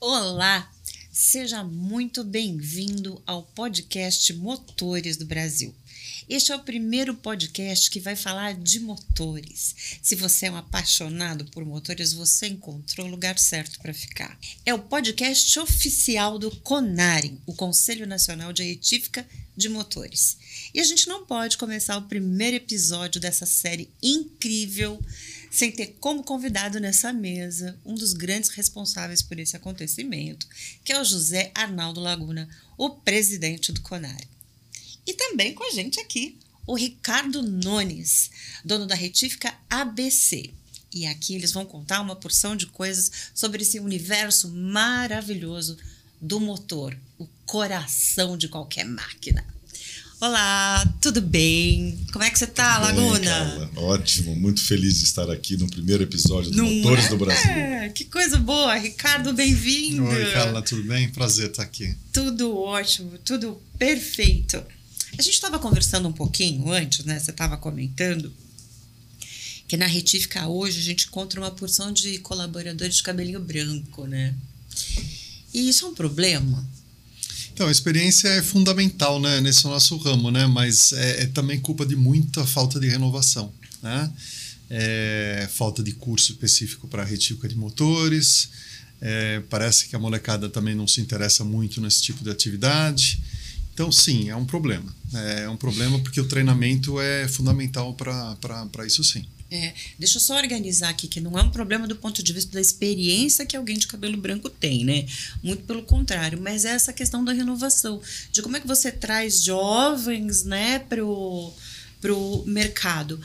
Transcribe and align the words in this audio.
Olá, 0.00 0.68
seja 1.12 1.62
muito 1.62 2.24
bem-vindo 2.24 3.22
ao 3.24 3.44
podcast 3.44 4.32
Motores 4.32 5.16
do 5.16 5.26
Brasil. 5.26 5.72
Este 6.28 6.52
é 6.52 6.56
o 6.56 6.62
primeiro 6.62 7.14
podcast 7.14 7.90
que 7.90 7.98
vai 7.98 8.14
falar 8.14 8.52
de 8.52 8.80
motores. 8.80 9.74
Se 10.02 10.14
você 10.14 10.44
é 10.44 10.50
um 10.50 10.56
apaixonado 10.56 11.46
por 11.46 11.64
motores, 11.64 12.12
você 12.12 12.48
encontrou 12.48 13.06
o 13.06 13.10
lugar 13.10 13.38
certo 13.38 13.78
para 13.78 13.94
ficar. 13.94 14.38
É 14.66 14.74
o 14.74 14.78
podcast 14.78 15.58
oficial 15.58 16.38
do 16.38 16.54
CONAREM, 16.56 17.40
o 17.46 17.54
Conselho 17.54 18.06
Nacional 18.06 18.52
de 18.52 18.62
Retífica 18.62 19.26
de 19.56 19.70
Motores. 19.70 20.36
E 20.74 20.80
a 20.80 20.84
gente 20.84 21.08
não 21.08 21.24
pode 21.24 21.56
começar 21.56 21.96
o 21.96 22.06
primeiro 22.06 22.56
episódio 22.56 23.18
dessa 23.18 23.46
série 23.46 23.90
incrível 24.02 25.02
sem 25.50 25.72
ter 25.72 25.96
como 25.98 26.22
convidado 26.22 26.78
nessa 26.78 27.10
mesa 27.10 27.80
um 27.86 27.94
dos 27.94 28.12
grandes 28.12 28.50
responsáveis 28.50 29.22
por 29.22 29.38
esse 29.38 29.56
acontecimento, 29.56 30.46
que 30.84 30.92
é 30.92 31.00
o 31.00 31.04
José 31.04 31.50
Arnaldo 31.54 32.00
Laguna, 32.00 32.46
o 32.76 32.90
presidente 32.90 33.72
do 33.72 33.80
CONAREM. 33.80 34.37
E 35.08 35.14
também 35.14 35.54
com 35.54 35.66
a 35.66 35.70
gente 35.70 35.98
aqui, 35.98 36.36
o 36.66 36.74
Ricardo 36.74 37.40
Nones, 37.40 38.30
dono 38.62 38.86
da 38.86 38.94
retífica 38.94 39.54
ABC. 39.70 40.50
E 40.92 41.06
aqui 41.06 41.34
eles 41.34 41.50
vão 41.50 41.64
contar 41.64 42.02
uma 42.02 42.14
porção 42.14 42.54
de 42.54 42.66
coisas 42.66 43.10
sobre 43.34 43.62
esse 43.62 43.80
universo 43.80 44.50
maravilhoso 44.50 45.78
do 46.20 46.38
motor, 46.38 46.94
o 47.18 47.26
coração 47.46 48.36
de 48.36 48.48
qualquer 48.48 48.84
máquina. 48.84 49.42
Olá, 50.20 50.84
tudo 51.00 51.22
bem? 51.22 51.98
Como 52.12 52.22
é 52.22 52.28
que 52.28 52.38
você 52.38 52.46
tá, 52.46 52.76
Laguna? 52.76 53.30
Carla, 53.30 53.70
ótimo, 53.76 54.36
muito 54.36 54.62
feliz 54.62 54.98
de 54.98 55.04
estar 55.04 55.30
aqui 55.30 55.56
no 55.56 55.70
primeiro 55.70 56.02
episódio 56.02 56.50
do 56.50 56.56
Não 56.58 56.70
Motores 56.70 57.06
é? 57.06 57.08
do 57.08 57.16
Brasil. 57.16 57.50
É, 57.50 57.88
que 57.88 58.04
coisa 58.04 58.36
boa, 58.36 58.74
Ricardo, 58.74 59.32
bem-vindo. 59.32 60.04
Oi, 60.04 60.32
Carla, 60.32 60.60
tudo 60.60 60.82
bem? 60.82 61.08
Prazer 61.08 61.48
estar 61.48 61.62
aqui. 61.62 61.96
Tudo 62.12 62.54
ótimo, 62.58 63.16
tudo 63.24 63.58
perfeito. 63.78 64.62
A 65.16 65.22
gente 65.22 65.34
estava 65.34 65.58
conversando 65.58 66.08
um 66.08 66.12
pouquinho 66.12 66.70
antes, 66.70 67.04
né? 67.04 67.18
Você 67.18 67.30
estava 67.30 67.56
comentando 67.56 68.32
que 69.66 69.76
na 69.76 69.86
retífica 69.86 70.46
hoje 70.48 70.80
a 70.80 70.82
gente 70.82 71.06
encontra 71.06 71.40
uma 71.40 71.50
porção 71.50 71.92
de 71.92 72.18
colaboradores 72.18 72.96
de 72.96 73.02
cabelinho 73.02 73.40
branco, 73.40 74.06
né? 74.06 74.34
E 75.52 75.68
isso 75.68 75.84
é 75.84 75.88
um 75.88 75.94
problema? 75.94 76.66
Então, 77.52 77.66
a 77.66 77.72
experiência 77.72 78.28
é 78.28 78.40
fundamental 78.40 79.20
né, 79.20 79.40
nesse 79.40 79.64
nosso 79.64 79.96
ramo, 79.96 80.30
né? 80.30 80.46
mas 80.46 80.92
é, 80.92 81.24
é 81.24 81.26
também 81.26 81.58
culpa 81.58 81.84
de 81.84 81.96
muita 81.96 82.46
falta 82.46 82.78
de 82.78 82.88
renovação. 82.88 83.52
Né? 83.82 84.12
É, 84.70 85.48
falta 85.52 85.82
de 85.82 85.90
curso 85.90 86.30
específico 86.30 86.86
para 86.86 87.02
retífica 87.02 87.48
de 87.48 87.56
motores. 87.56 88.48
É, 89.00 89.40
parece 89.50 89.88
que 89.88 89.96
a 89.96 89.98
molecada 89.98 90.48
também 90.48 90.74
não 90.74 90.86
se 90.86 91.00
interessa 91.00 91.44
muito 91.44 91.80
nesse 91.80 92.00
tipo 92.00 92.22
de 92.22 92.30
atividade. 92.30 93.20
Então, 93.78 93.92
sim, 93.92 94.28
é 94.28 94.34
um 94.34 94.44
problema. 94.44 94.92
É 95.14 95.48
um 95.48 95.56
problema 95.56 96.00
porque 96.00 96.20
o 96.20 96.26
treinamento 96.26 97.00
é 97.00 97.28
fundamental 97.28 97.94
para 97.94 98.84
isso, 98.84 99.04
sim. 99.04 99.24
É, 99.48 99.72
deixa 99.96 100.16
eu 100.16 100.20
só 100.20 100.36
organizar 100.36 100.88
aqui, 100.88 101.06
que 101.06 101.20
não 101.20 101.38
é 101.38 101.42
um 101.42 101.50
problema 101.50 101.86
do 101.86 101.94
ponto 101.94 102.20
de 102.20 102.32
vista 102.32 102.50
da 102.54 102.60
experiência 102.60 103.46
que 103.46 103.56
alguém 103.56 103.78
de 103.78 103.86
cabelo 103.86 104.16
branco 104.16 104.50
tem, 104.50 104.84
né? 104.84 105.06
Muito 105.44 105.62
pelo 105.62 105.84
contrário, 105.84 106.40
mas 106.42 106.64
é 106.64 106.70
essa 106.70 106.92
questão 106.92 107.24
da 107.24 107.32
renovação, 107.32 108.02
de 108.32 108.42
como 108.42 108.56
é 108.56 108.60
que 108.60 108.66
você 108.66 108.90
traz 108.90 109.44
jovens, 109.44 110.42
né, 110.42 110.80
pro, 110.80 111.52
pro 112.00 112.42
mercado. 112.48 113.20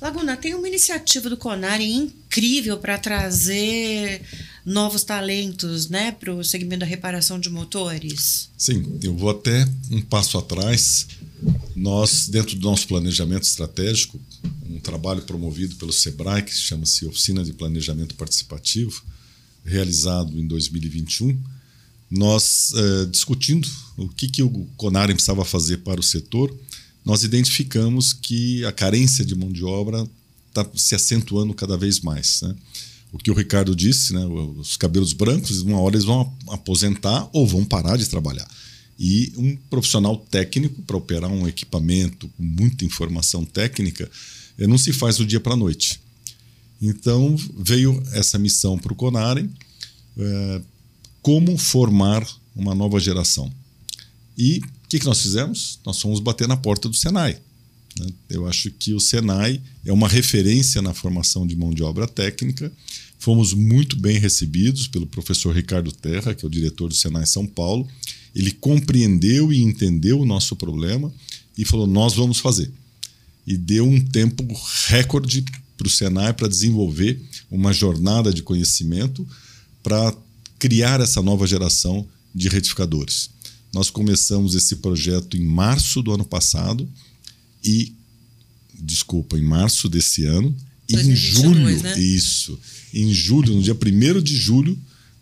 Laguna, 0.00 0.34
tem 0.34 0.54
uma 0.54 0.66
iniciativa 0.66 1.28
do 1.28 1.36
Conari 1.36 1.92
incrível 1.92 2.78
para 2.78 2.96
trazer 2.96 4.22
novos 4.64 5.04
talentos 5.04 5.88
né, 5.88 6.12
para 6.12 6.34
o 6.34 6.44
segmento 6.44 6.80
da 6.80 6.86
reparação 6.86 7.38
de 7.38 7.48
motores? 7.48 8.48
Sim, 8.56 8.98
eu 9.02 9.16
vou 9.16 9.30
até 9.30 9.68
um 9.90 10.00
passo 10.00 10.38
atrás. 10.38 11.06
Nós, 11.74 12.28
dentro 12.28 12.56
do 12.56 12.68
nosso 12.68 12.86
planejamento 12.86 13.44
estratégico, 13.44 14.20
um 14.68 14.78
trabalho 14.78 15.22
promovido 15.22 15.76
pelo 15.76 15.92
SEBRAE, 15.92 16.42
que 16.42 16.54
chama-se 16.54 17.06
Oficina 17.06 17.42
de 17.42 17.52
Planejamento 17.52 18.14
Participativo, 18.14 19.02
realizado 19.64 20.38
em 20.38 20.46
2021, 20.46 21.38
nós, 22.10 22.72
eh, 22.74 23.06
discutindo 23.06 23.68
o 23.96 24.08
que, 24.08 24.28
que 24.28 24.42
o 24.42 24.50
Conari 24.76 25.14
precisava 25.14 25.44
fazer 25.44 25.78
para 25.78 26.00
o 26.00 26.02
setor, 26.02 26.54
nós 27.04 27.22
identificamos 27.22 28.12
que 28.12 28.64
a 28.64 28.72
carência 28.72 29.24
de 29.24 29.34
mão 29.34 29.50
de 29.50 29.64
obra 29.64 30.06
está 30.48 30.68
se 30.74 30.94
acentuando 30.94 31.54
cada 31.54 31.76
vez 31.76 32.00
mais. 32.00 32.42
Né? 32.42 32.54
O 33.12 33.18
que 33.18 33.30
o 33.30 33.34
Ricardo 33.34 33.74
disse, 33.74 34.12
né? 34.12 34.24
os 34.24 34.76
cabelos 34.76 35.12
brancos, 35.12 35.62
uma 35.62 35.80
hora 35.80 35.96
eles 35.96 36.04
vão 36.04 36.32
aposentar 36.48 37.28
ou 37.32 37.46
vão 37.46 37.64
parar 37.64 37.96
de 37.96 38.08
trabalhar. 38.08 38.48
E 38.98 39.32
um 39.36 39.56
profissional 39.68 40.16
técnico 40.16 40.82
para 40.82 40.96
operar 40.96 41.30
um 41.30 41.48
equipamento 41.48 42.28
com 42.28 42.42
muita 42.42 42.84
informação 42.84 43.44
técnica 43.44 44.10
eh, 44.58 44.66
não 44.66 44.76
se 44.76 44.92
faz 44.92 45.16
do 45.16 45.26
dia 45.26 45.40
para 45.40 45.54
a 45.54 45.56
noite. 45.56 46.00
Então 46.80 47.34
veio 47.56 48.02
essa 48.12 48.38
missão 48.38 48.78
para 48.78 48.92
o 48.92 48.96
Conarem, 48.96 49.50
é, 50.16 50.62
como 51.22 51.56
formar 51.58 52.26
uma 52.54 52.74
nova 52.74 53.00
geração. 53.00 53.50
E 54.36 54.60
que, 54.90 54.98
que 54.98 55.06
nós 55.06 55.22
fizemos? 55.22 55.78
Nós 55.86 56.00
fomos 56.00 56.18
bater 56.18 56.48
na 56.48 56.56
porta 56.56 56.88
do 56.88 56.96
Senai. 56.96 57.38
Né? 58.00 58.06
Eu 58.30 58.46
acho 58.46 58.70
que 58.70 58.94
o 58.94 59.00
Senai 59.00 59.60
é 59.84 59.92
uma 59.92 60.08
referência 60.08 60.80
na 60.80 60.94
formação 60.94 61.46
de 61.46 61.54
mão 61.54 61.72
de 61.72 61.82
obra 61.82 62.06
técnica. 62.06 62.72
Fomos 63.18 63.52
muito 63.52 63.96
bem 63.96 64.18
recebidos 64.18 64.88
pelo 64.88 65.06
professor 65.06 65.54
Ricardo 65.54 65.92
Terra, 65.92 66.34
que 66.34 66.44
é 66.44 66.48
o 66.48 66.50
diretor 66.50 66.88
do 66.88 66.94
Senai 66.94 67.26
São 67.26 67.46
Paulo. 67.46 67.86
Ele 68.34 68.50
compreendeu 68.50 69.52
e 69.52 69.60
entendeu 69.60 70.20
o 70.20 70.26
nosso 70.26 70.56
problema 70.56 71.12
e 71.58 71.64
falou: 71.64 71.86
Nós 71.86 72.14
vamos 72.14 72.38
fazer. 72.38 72.70
E 73.46 73.56
deu 73.56 73.86
um 73.86 74.00
tempo 74.00 74.46
recorde 74.86 75.44
para 75.76 75.86
o 75.86 75.90
Senai 75.90 76.32
para 76.32 76.48
desenvolver 76.48 77.20
uma 77.50 77.72
jornada 77.72 78.32
de 78.32 78.42
conhecimento 78.42 79.26
para 79.82 80.14
criar 80.58 81.00
essa 81.00 81.20
nova 81.20 81.46
geração 81.46 82.06
de 82.34 82.48
retificadores. 82.48 83.30
Nós 83.72 83.90
começamos 83.90 84.54
esse 84.54 84.76
projeto 84.76 85.36
em 85.36 85.44
março 85.44 86.02
do 86.02 86.12
ano 86.12 86.24
passado 86.24 86.88
e 87.62 87.94
desculpa, 88.74 89.38
em 89.38 89.42
março 89.42 89.88
desse 89.88 90.24
ano. 90.24 90.54
E 90.88 90.96
em 90.96 91.14
julho, 91.14 91.82
né? 91.82 91.98
isso, 92.00 92.58
em 92.92 93.12
julho, 93.12 93.54
no 93.54 93.62
dia 93.62 93.74
1 93.74 94.22
de 94.22 94.36
julho, 94.36 94.78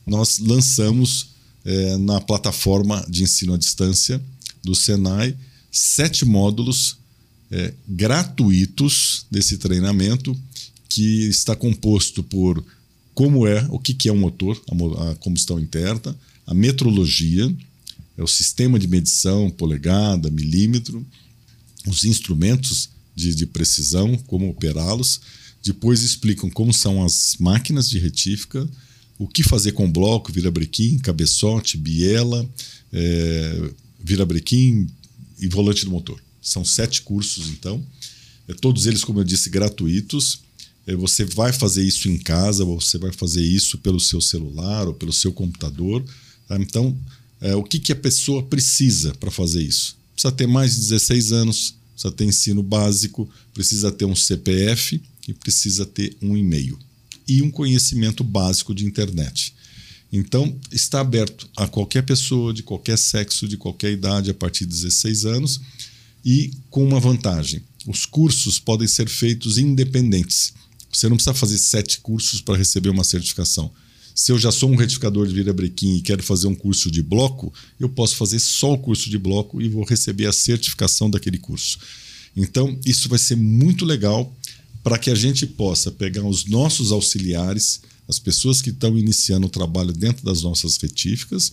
nós 0.06 0.38
lançamos 0.38 1.31
é, 1.65 1.97
na 1.98 2.21
plataforma 2.21 3.04
de 3.09 3.22
ensino 3.22 3.53
à 3.53 3.59
distância 3.59 4.22
do 4.65 4.75
Senai 4.75 5.37
sete 5.71 6.25
módulos 6.25 6.97
é, 7.50 7.75
gratuitos 7.87 9.27
desse 9.31 9.59
treinamento 9.59 10.37
que 10.88 11.27
está 11.28 11.54
composto 11.54 12.22
por 12.22 12.65
como 13.15 13.47
é, 13.47 13.66
o 13.71 13.78
que, 13.78 13.93
que 13.93 14.09
é 14.09 14.12
um 14.12 14.19
motor, 14.19 14.60
a, 14.71 15.10
a 15.10 15.15
combustão 15.16 15.59
interna, 15.59 16.16
a 16.47 16.54
metrologia, 16.54 17.53
é 18.16 18.22
o 18.22 18.28
sistema 18.28 18.78
de 18.78 18.87
medição, 18.87 19.50
polegada, 19.50 20.31
milímetro, 20.31 21.04
os 21.88 22.04
instrumentos 22.04 22.91
de, 23.15 23.34
de 23.34 23.47
precisão, 23.47 24.16
como 24.26 24.49
operá-los. 24.49 25.21
Depois 25.62 26.03
explicam 26.03 26.49
como 26.49 26.72
são 26.72 27.04
as 27.04 27.37
máquinas 27.41 27.88
de 27.88 27.99
retífica, 27.99 28.69
o 29.19 29.26
que 29.26 29.43
fazer 29.43 29.72
com 29.72 29.91
bloco, 29.91 30.32
virabrequim, 30.32 30.98
cabeçote, 30.98 31.77
biela, 31.77 32.48
é, 32.92 33.71
virabrequim 34.03 34.86
e 35.39 35.48
volante 35.48 35.84
do 35.84 35.91
motor. 35.91 36.22
São 36.41 36.65
sete 36.65 37.03
cursos, 37.03 37.48
então. 37.48 37.84
É, 38.47 38.54
todos 38.54 38.86
eles, 38.86 39.03
como 39.03 39.21
eu 39.21 39.24
disse, 39.24 39.51
gratuitos. 39.51 40.41
É, 40.86 40.95
você 40.95 41.24
vai 41.24 41.53
fazer 41.53 41.84
isso 41.84 42.09
em 42.09 42.16
casa, 42.16 42.65
você 42.65 42.97
vai 42.97 43.12
fazer 43.12 43.42
isso 43.42 43.78
pelo 43.78 44.01
seu 44.01 44.21
celular 44.21 44.86
ou 44.86 44.95
pelo 44.95 45.12
seu 45.12 45.33
computador. 45.33 46.04
Tá? 46.47 46.57
Então, 46.57 46.97
é, 47.41 47.54
o 47.54 47.62
que, 47.62 47.78
que 47.78 47.92
a 47.92 47.97
pessoa 47.97 48.42
precisa 48.42 49.12
para 49.15 49.30
fazer 49.30 49.62
isso? 49.62 49.97
Precisa 50.15 50.33
ter 50.33 50.47
mais 50.47 50.74
de 50.74 50.80
16 50.80 51.33
anos, 51.33 51.74
precisa 51.98 52.12
ter 52.12 52.24
ensino 52.24 52.62
básico, 52.62 53.28
precisa 53.53 53.91
ter 53.91 54.04
um 54.04 54.15
CPF 54.15 55.03
e 55.27 55.34
precisa 55.34 55.84
ter 55.84 56.16
um 56.22 56.36
e-mail 56.36 56.78
e 57.27 57.42
um 57.42 57.50
conhecimento 57.50 58.22
básico 58.22 58.72
de 58.72 58.86
internet. 58.86 59.53
Então, 60.10 60.56
está 60.72 61.00
aberto 61.00 61.48
a 61.56 61.66
qualquer 61.66 62.03
pessoa 62.03 62.54
de 62.54 62.62
qualquer 62.62 62.97
sexo, 62.97 63.48
de 63.48 63.56
qualquer 63.56 63.92
idade, 63.92 64.30
a 64.30 64.34
partir 64.34 64.65
de 64.65 64.71
16 64.71 65.27
anos, 65.27 65.60
e 66.24 66.53
com 66.71 66.86
uma 66.86 67.00
vantagem: 67.00 67.60
os 67.86 68.06
cursos 68.06 68.59
podem 68.59 68.89
ser 68.89 69.09
feitos 69.09 69.59
independentes. 69.59 70.54
Você 70.91 71.09
não 71.09 71.16
precisa 71.16 71.34
fazer 71.34 71.59
sete 71.59 72.00
cursos 72.00 72.41
para 72.41 72.56
receber 72.56 72.89
uma 72.89 73.04
certificação. 73.04 73.71
Se 74.18 74.32
eu 74.32 74.38
já 74.38 74.50
sou 74.50 74.68
um 74.68 74.74
retificador 74.74 75.28
de 75.28 75.32
virabrequim 75.32 75.94
e 75.94 76.00
quero 76.00 76.24
fazer 76.24 76.48
um 76.48 76.54
curso 76.54 76.91
de 76.91 77.00
bloco, 77.04 77.54
eu 77.78 77.88
posso 77.88 78.16
fazer 78.16 78.41
só 78.41 78.72
o 78.72 78.78
curso 78.78 79.09
de 79.09 79.16
bloco 79.16 79.62
e 79.62 79.68
vou 79.68 79.84
receber 79.84 80.26
a 80.26 80.32
certificação 80.32 81.09
daquele 81.09 81.38
curso. 81.38 81.78
Então, 82.36 82.76
isso 82.84 83.09
vai 83.09 83.16
ser 83.16 83.36
muito 83.36 83.84
legal 83.84 84.36
para 84.82 84.98
que 84.98 85.09
a 85.09 85.15
gente 85.15 85.47
possa 85.47 85.92
pegar 85.92 86.24
os 86.24 86.47
nossos 86.47 86.91
auxiliares, 86.91 87.80
as 88.09 88.18
pessoas 88.18 88.60
que 88.60 88.70
estão 88.70 88.98
iniciando 88.98 89.47
o 89.47 89.50
trabalho 89.50 89.92
dentro 89.92 90.24
das 90.24 90.42
nossas 90.42 90.76
retíficas, 90.78 91.53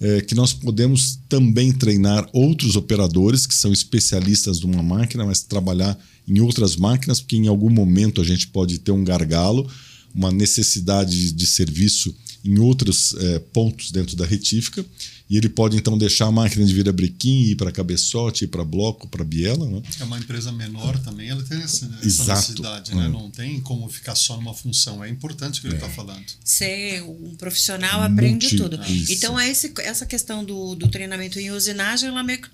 é, 0.00 0.22
que 0.22 0.34
nós 0.34 0.52
podemos 0.52 1.20
também 1.28 1.70
treinar 1.70 2.28
outros 2.32 2.74
operadores 2.74 3.46
que 3.46 3.54
são 3.54 3.72
especialistas 3.72 4.58
de 4.58 4.66
uma 4.66 4.82
máquina, 4.82 5.24
mas 5.24 5.44
trabalhar 5.44 5.96
em 6.26 6.40
outras 6.40 6.74
máquinas, 6.74 7.20
porque 7.20 7.36
em 7.36 7.46
algum 7.46 7.70
momento 7.70 8.20
a 8.20 8.24
gente 8.24 8.48
pode 8.48 8.80
ter 8.80 8.90
um 8.90 9.04
gargalo, 9.04 9.70
uma 10.14 10.30
necessidade 10.30 11.32
de 11.32 11.46
serviço 11.46 12.14
em 12.44 12.58
outros 12.58 13.14
é, 13.14 13.38
pontos 13.38 13.92
dentro 13.92 14.16
da 14.16 14.26
retífica 14.26 14.84
e 15.32 15.36
ele 15.38 15.48
pode 15.48 15.78
então 15.78 15.96
deixar 15.96 16.26
a 16.26 16.30
máquina 16.30 16.62
de 16.62 16.74
virabrequim 16.74 17.44
ir 17.44 17.56
para 17.56 17.72
cabeçote, 17.72 18.44
ir 18.44 18.48
para 18.48 18.62
bloco, 18.62 19.08
para 19.08 19.24
biela. 19.24 19.66
Né? 19.66 19.80
É 19.98 20.04
uma 20.04 20.18
empresa 20.18 20.52
menor 20.52 20.98
também, 20.98 21.30
ela 21.30 21.42
tem 21.42 21.58
essa, 21.62 21.86
essa 22.04 22.34
necessidade, 22.34 22.94
né? 22.94 23.08
Hum. 23.08 23.12
não 23.12 23.30
tem 23.30 23.58
como 23.60 23.88
ficar 23.88 24.14
só 24.14 24.36
numa 24.36 24.52
função. 24.52 25.02
É 25.02 25.08
importante 25.08 25.58
o 25.58 25.62
que 25.62 25.68
é. 25.68 25.70
ele 25.70 25.76
está 25.76 25.88
falando. 25.88 26.22
Ser 26.44 27.02
um 27.02 27.34
profissional 27.36 28.02
aprende 28.02 28.44
Multi, 28.44 28.56
tudo. 28.58 28.84
Isso. 28.84 29.10
Então, 29.10 29.40
esse, 29.40 29.72
essa 29.78 30.04
questão 30.04 30.44
do, 30.44 30.74
do 30.74 30.88
treinamento 30.88 31.40
em 31.40 31.50
usinagem, 31.50 32.10
ela 32.10 32.22
meio 32.22 32.42
que 32.42 32.50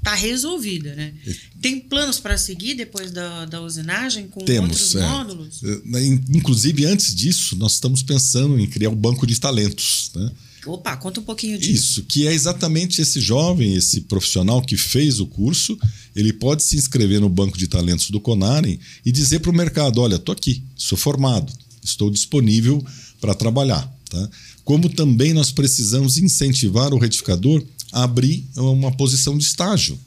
está 0.00 0.14
resolvida, 0.14 0.94
né? 0.94 1.12
Tem 1.60 1.78
planos 1.78 2.18
para 2.18 2.36
seguir 2.36 2.74
depois 2.74 3.10
da, 3.12 3.44
da 3.44 3.60
usinagem 3.60 4.26
com 4.28 4.44
Temos, 4.44 4.70
outros 4.70 4.96
é. 4.96 5.00
módulos? 5.06 5.60
É, 5.62 6.06
Inclusive, 6.30 6.86
antes 6.86 7.14
disso, 7.14 7.54
nós 7.56 7.74
estamos 7.74 8.02
pensando 8.02 8.58
em 8.58 8.66
criar 8.66 8.88
um 8.88 8.96
banco 8.96 9.26
de 9.26 9.38
talentos, 9.38 10.10
né? 10.14 10.30
Opa, 10.66 10.94
conta 10.96 11.20
um 11.20 11.22
pouquinho 11.22 11.58
disso. 11.58 11.72
Isso, 11.72 12.02
que 12.04 12.26
é 12.26 12.34
exatamente 12.34 13.00
esse 13.00 13.18
jovem, 13.18 13.74
esse 13.74 14.02
profissional 14.02 14.60
que 14.60 14.76
fez 14.76 15.18
o 15.18 15.26
curso, 15.26 15.78
ele 16.14 16.32
pode 16.34 16.62
se 16.62 16.76
inscrever 16.76 17.20
no 17.20 17.30
banco 17.30 17.56
de 17.56 17.66
talentos 17.66 18.10
do 18.10 18.20
Conarem 18.20 18.78
e 19.04 19.10
dizer 19.10 19.40
para 19.40 19.50
o 19.50 19.54
mercado: 19.54 20.00
olha, 20.00 20.16
estou 20.16 20.34
aqui, 20.34 20.62
sou 20.76 20.98
formado, 20.98 21.50
estou 21.82 22.10
disponível 22.10 22.84
para 23.20 23.34
trabalhar. 23.34 23.90
Tá? 24.10 24.28
Como 24.64 24.88
também 24.88 25.32
nós 25.32 25.50
precisamos 25.50 26.18
incentivar 26.18 26.92
o 26.92 26.98
retificador 26.98 27.64
abrir 27.92 28.46
uma 28.56 28.92
posição 28.92 29.36
de 29.36 29.44
estágio. 29.44 29.98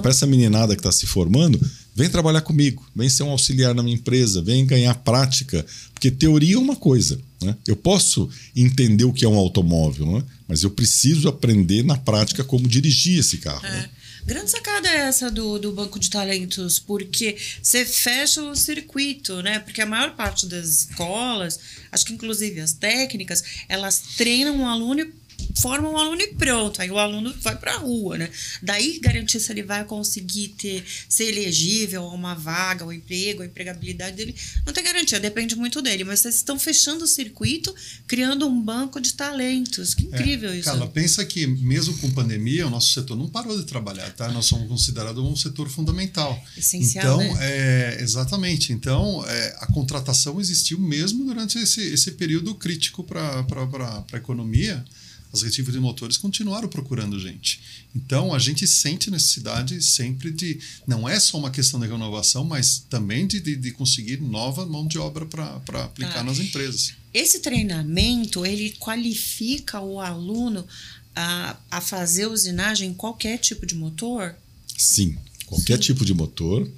Para 0.00 0.10
essa 0.10 0.26
meninada 0.26 0.74
que 0.74 0.80
está 0.80 0.90
se 0.90 1.06
formando, 1.06 1.60
vem 1.94 2.08
trabalhar 2.08 2.40
comigo, 2.40 2.84
vem 2.96 3.08
ser 3.08 3.22
um 3.22 3.30
auxiliar 3.30 3.74
na 3.74 3.82
minha 3.82 3.96
empresa, 3.96 4.40
vem 4.40 4.66
ganhar 4.66 4.94
prática, 4.94 5.64
porque 5.92 6.10
teoria 6.10 6.54
é 6.54 6.58
uma 6.58 6.74
coisa. 6.74 7.20
Né? 7.42 7.54
Eu 7.66 7.76
posso 7.76 8.30
entender 8.56 9.04
o 9.04 9.12
que 9.12 9.24
é 9.24 9.28
um 9.28 9.36
automóvel, 9.36 10.06
né? 10.06 10.24
mas 10.48 10.62
eu 10.62 10.70
preciso 10.70 11.28
aprender 11.28 11.84
na 11.84 11.96
prática 11.96 12.42
como 12.42 12.66
dirigir 12.66 13.18
esse 13.18 13.38
carro. 13.38 13.64
É. 13.66 13.70
Né? 13.70 13.90
Grande 14.24 14.52
sacada 14.52 14.88
é 14.88 14.98
essa 14.98 15.30
do, 15.30 15.58
do 15.58 15.72
banco 15.72 15.98
de 15.98 16.08
talentos, 16.08 16.78
porque 16.78 17.36
você 17.60 17.84
fecha 17.84 18.40
o 18.40 18.54
circuito, 18.54 19.42
né? 19.42 19.58
Porque 19.58 19.82
a 19.82 19.86
maior 19.86 20.14
parte 20.14 20.46
das 20.46 20.68
escolas, 20.68 21.58
acho 21.90 22.06
que 22.06 22.12
inclusive 22.12 22.60
as 22.60 22.72
técnicas, 22.72 23.42
elas 23.68 24.00
treinam 24.16 24.58
um 24.58 24.68
aluno 24.68 25.04
forma 25.60 25.88
um 25.88 25.96
aluno 25.96 26.20
e 26.20 26.34
pronto. 26.34 26.80
Aí 26.80 26.90
o 26.90 26.98
aluno 26.98 27.34
vai 27.40 27.56
para 27.56 27.74
a 27.74 27.78
rua, 27.78 28.18
né? 28.18 28.30
Daí 28.62 28.98
garantir 28.98 29.40
se 29.40 29.52
ele 29.52 29.62
vai 29.62 29.84
conseguir 29.84 30.48
ter, 30.58 30.84
ser 31.08 31.28
elegível 31.28 32.04
a 32.04 32.14
uma 32.14 32.34
vaga, 32.34 32.84
o 32.84 32.92
emprego, 32.92 33.42
a 33.42 33.46
empregabilidade 33.46 34.16
dele, 34.16 34.34
não 34.66 34.72
tem 34.72 34.82
garantia, 34.82 35.20
depende 35.20 35.56
muito 35.56 35.80
dele. 35.80 36.04
Mas 36.04 36.20
vocês 36.20 36.36
estão 36.36 36.58
fechando 36.58 37.04
o 37.04 37.06
circuito, 37.06 37.74
criando 38.06 38.46
um 38.46 38.60
banco 38.60 39.00
de 39.00 39.14
talentos. 39.14 39.94
Que 39.94 40.04
incrível 40.04 40.50
é, 40.50 40.58
isso. 40.58 40.68
Carla, 40.68 40.86
pensa 40.86 41.24
que 41.24 41.46
mesmo 41.46 41.96
com 41.98 42.10
pandemia, 42.10 42.66
o 42.66 42.70
nosso 42.70 42.92
setor 42.92 43.16
não 43.16 43.28
parou 43.28 43.58
de 43.58 43.64
trabalhar, 43.66 44.10
tá? 44.14 44.30
Nós 44.30 44.46
somos 44.46 44.68
considerados 44.68 45.22
um 45.22 45.36
setor 45.36 45.68
fundamental. 45.68 46.42
Essencial, 46.56 47.22
então, 47.22 47.34
né? 47.34 47.40
é, 47.42 47.98
exatamente. 48.00 48.72
Então, 48.72 49.24
é, 49.26 49.56
a 49.60 49.66
contratação 49.66 50.40
existiu 50.40 50.78
mesmo 50.78 51.24
durante 51.24 51.58
esse, 51.58 51.80
esse 51.80 52.12
período 52.12 52.54
crítico 52.54 53.04
para 53.04 53.44
a 54.12 54.16
economia 54.16 54.84
as 55.32 55.42
retíficas 55.42 55.74
de 55.74 55.80
motores 55.80 56.16
continuaram 56.16 56.68
procurando 56.68 57.18
gente. 57.18 57.60
Então, 57.96 58.34
a 58.34 58.38
gente 58.38 58.66
sente 58.66 59.10
necessidade 59.10 59.80
sempre 59.82 60.30
de. 60.30 60.60
Não 60.86 61.08
é 61.08 61.18
só 61.18 61.38
uma 61.38 61.50
questão 61.50 61.80
de 61.80 61.86
renovação, 61.86 62.44
mas 62.44 62.84
também 62.90 63.26
de, 63.26 63.40
de, 63.40 63.56
de 63.56 63.70
conseguir 63.72 64.20
nova 64.20 64.66
mão 64.66 64.86
de 64.86 64.98
obra 64.98 65.24
para 65.24 65.84
aplicar 65.84 66.20
ah, 66.20 66.24
nas 66.24 66.38
empresas. 66.38 66.92
Esse 67.14 67.40
treinamento, 67.40 68.44
ele 68.44 68.72
qualifica 68.78 69.80
o 69.80 70.00
aluno 70.00 70.66
a, 71.16 71.56
a 71.70 71.80
fazer 71.80 72.26
usinagem 72.26 72.90
em 72.90 72.94
qualquer 72.94 73.38
tipo 73.38 73.64
de 73.64 73.74
motor? 73.74 74.34
Sim, 74.76 75.16
qualquer 75.46 75.76
Sim. 75.76 75.82
tipo 75.82 76.04
de 76.04 76.12
motor. 76.12 76.68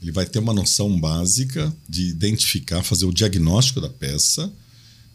Ele 0.00 0.12
vai 0.12 0.24
ter 0.24 0.38
uma 0.38 0.54
noção 0.54 0.98
básica 0.98 1.74
de 1.88 2.08
identificar, 2.08 2.84
fazer 2.84 3.04
o 3.04 3.12
diagnóstico 3.12 3.80
da 3.80 3.88
peça, 3.88 4.52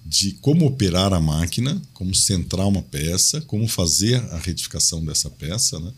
de 0.06 0.34
como 0.34 0.66
operar 0.66 1.14
a 1.14 1.20
máquina, 1.20 1.82
como 1.94 2.14
centrar 2.14 2.68
uma 2.68 2.82
peça, 2.82 3.42
como 3.42 3.68
fazer 3.68 4.16
a 4.32 4.38
retificação 4.38 5.04
dessa 5.04 5.30
peça, 5.30 5.80
né? 5.80 5.92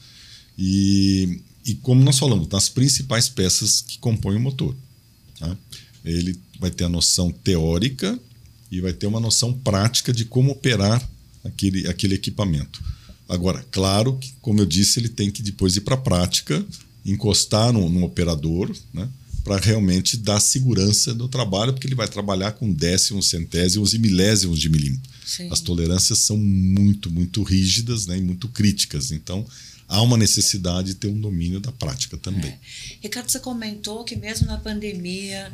E, 0.58 1.42
e 1.66 1.76
como 1.76 2.04
nós 2.04 2.18
falamos, 2.18 2.48
das 2.48 2.70
principais 2.70 3.28
peças 3.28 3.82
que 3.82 3.98
compõem 3.98 4.38
o 4.38 4.40
motor. 4.40 4.76
Tá? 5.40 5.58
Ele 6.04 6.40
vai 6.60 6.72
ter 6.72 6.86
a 6.86 6.90
noção 6.90 7.32
teórica 7.32 8.18
e 8.72 8.80
vai 8.80 8.94
ter 8.94 9.08
uma 9.08 9.20
noção 9.20 9.54
prática 9.54 10.14
de 10.14 10.26
como 10.26 10.52
operar 10.52 11.02
aquele, 11.44 11.88
aquele 11.88 12.16
equipamento. 12.16 12.82
Agora, 13.28 13.66
claro 13.72 14.18
que, 14.18 14.34
como 14.42 14.62
eu 14.62 14.66
disse, 14.66 15.00
ele 15.00 15.10
tem 15.10 15.32
que 15.32 15.42
depois 15.42 15.76
ir 15.76 15.82
para 15.82 15.96
a 15.96 16.00
prática, 16.00 16.64
encostar 17.06 17.74
no, 17.74 17.90
no 17.90 18.04
operador, 18.04 18.76
né? 18.94 19.10
Para 19.46 19.58
realmente 19.58 20.18
dar 20.18 20.40
segurança 20.40 21.14
no 21.14 21.28
trabalho, 21.28 21.72
porque 21.72 21.86
ele 21.86 21.94
vai 21.94 22.08
trabalhar 22.08 22.54
com 22.54 22.74
décimos, 22.74 23.30
centésimos 23.30 23.94
e 23.94 24.00
milésimos 24.00 24.60
de 24.60 24.68
milímetro. 24.68 25.08
Sim. 25.24 25.50
As 25.52 25.62
tolerâncias 25.62 26.18
são 26.18 26.36
muito, 26.36 27.12
muito 27.12 27.44
rígidas 27.44 28.08
né, 28.08 28.18
e 28.18 28.22
muito 28.22 28.48
críticas. 28.48 29.12
Então, 29.12 29.46
há 29.88 30.02
uma 30.02 30.18
necessidade 30.18 30.88
de 30.88 30.96
ter 30.96 31.10
um 31.10 31.22
domínio 31.22 31.60
da 31.60 31.72
prática 31.72 32.18
também. 32.18 32.50
É. 32.50 32.60
Ricardo, 33.02 33.30
você 33.30 33.40
comentou 33.40 34.04
que 34.04 34.16
mesmo 34.16 34.48
na 34.48 34.58
pandemia, 34.58 35.54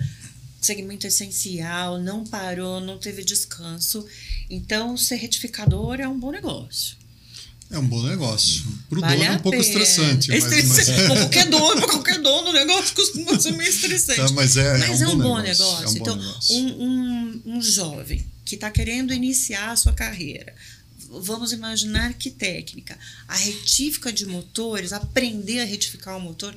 segmento 0.61 1.05
essencial, 1.05 2.01
não 2.01 2.23
parou, 2.23 2.79
não 2.79 2.97
teve 2.97 3.25
descanso. 3.25 4.05
Então, 4.49 4.95
ser 4.95 5.17
retificador 5.17 5.99
é 5.99 6.07
um 6.07 6.17
bom 6.17 6.31
negócio. 6.31 6.95
É 7.71 7.79
um 7.79 7.87
bom 7.87 8.03
negócio. 8.03 8.63
Para 8.89 8.97
o 8.97 9.01
vale 9.01 9.15
dono 9.15 9.31
é 9.31 9.31
um 9.31 9.39
pouco 9.39 9.57
pena. 9.57 9.63
estressante. 9.63 10.31
É 10.31 10.37
estressante. 10.37 10.91
Mas, 10.91 11.07
mas... 11.07 11.19
qualquer 11.19 11.49
dono, 11.49 11.81
para 11.81 11.87
qualquer 11.89 12.21
dono, 12.21 12.49
o 12.49 12.53
negócio 12.53 12.93
costuma 12.93 13.39
ser 13.39 13.51
meio 13.51 13.69
estressante. 13.69 14.19
Tá, 14.19 14.29
mas 14.31 14.57
é, 14.57 14.77
mas 14.77 15.01
é, 15.01 15.07
um, 15.07 15.11
é 15.11 15.13
um 15.13 15.17
bom, 15.17 15.37
negócio. 15.39 15.63
negócio. 15.63 15.85
É 15.85 15.89
um 15.89 15.95
então, 15.95 16.17
bom 16.17 16.21
negócio. 16.21 16.55
Um, 16.55 16.83
um, 16.83 17.41
um 17.45 17.61
jovem 17.61 18.25
que 18.43 18.55
está 18.55 18.69
querendo 18.69 19.13
iniciar 19.13 19.71
a 19.71 19.75
sua 19.77 19.93
carreira, 19.93 20.53
vamos 21.09 21.53
imaginar 21.53 22.13
que 22.13 22.29
técnica. 22.29 22.97
A 23.27 23.35
retífica 23.35 24.11
de 24.11 24.25
motores, 24.25 24.91
aprender 24.91 25.61
a 25.61 25.65
retificar 25.65 26.17
o 26.17 26.19
motor, 26.19 26.53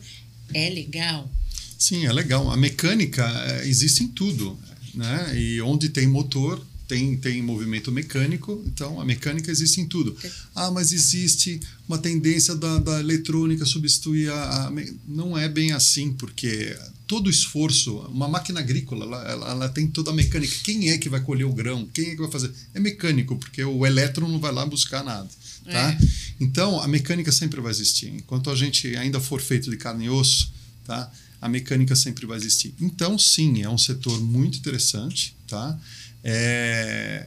é 0.53 0.69
legal? 0.69 1.31
Sim, 1.79 2.07
é 2.07 2.13
legal. 2.13 2.51
A 2.51 2.57
mecânica 2.57 3.25
é, 3.47 3.69
existe 3.69 4.03
em 4.03 4.09
tudo. 4.09 4.59
Né? 4.95 5.33
E 5.37 5.61
onde 5.61 5.89
tem 5.89 6.07
motor, 6.07 6.65
tem, 6.87 7.17
tem 7.17 7.41
movimento 7.41 7.91
mecânico, 7.91 8.63
então 8.67 9.01
a 9.01 9.05
mecânica 9.05 9.51
existe 9.51 9.81
em 9.81 9.87
tudo. 9.87 10.17
Ah, 10.55 10.71
mas 10.71 10.93
existe 10.93 11.61
uma 11.89 11.99
tendência 11.99 12.55
da, 12.55 12.79
da 12.79 13.01
eletrônica 13.01 13.65
substituir 13.65 14.31
a, 14.31 14.67
a, 14.67 14.73
Não 15.07 15.37
é 15.37 15.49
bem 15.49 15.73
assim, 15.73 16.13
porque 16.13 16.77
todo 17.07 17.31
esforço, 17.31 17.99
uma 18.11 18.29
máquina 18.29 18.61
agrícola, 18.61 19.05
ela, 19.07 19.31
ela, 19.31 19.51
ela, 19.51 19.69
tem 19.69 19.87
toda 19.87 20.11
a 20.11 20.15
mecânica. 20.15 20.55
Quem 20.63 20.91
é 20.91 20.99
que 20.99 21.09
vai 21.09 21.21
colher 21.21 21.45
o 21.45 21.53
grão? 21.53 21.89
Quem 21.93 22.11
é 22.11 22.11
que 22.11 22.21
vai 22.21 22.31
fazer? 22.31 22.53
É 22.75 22.81
mecânico, 22.81 23.37
porque 23.37 23.65
o 23.65 23.87
elétron 23.87 24.29
não 24.29 24.39
vai 24.39 24.53
lá 24.53 24.67
buscar 24.67 25.03
nada. 25.03 25.29
Tá? 25.65 25.91
É. 25.91 25.99
Então, 26.39 26.81
a 26.81 26.89
mecânica 26.89 27.33
sempre 27.33 27.61
vai 27.61 27.71
existir. 27.71 28.09
Enquanto 28.09 28.51
a 28.51 28.55
gente 28.55 28.95
ainda 28.97 29.21
for 29.21 29.41
feito 29.41 29.71
de 29.71 29.77
carne 29.79 30.07
e 30.07 30.11
osso, 30.11 30.53
tá? 30.85 31.11
a 31.41 31.49
mecânica 31.49 31.97
sempre 31.97 32.27
vai 32.27 32.37
existir. 32.37 32.75
Então, 32.81 33.19
sim, 33.19 33.63
é 33.63 33.69
um 33.69 33.79
setor 33.79 34.21
muito 34.21 34.59
interessante. 34.59 35.35
Tá? 35.47 35.79
É, 36.25 37.27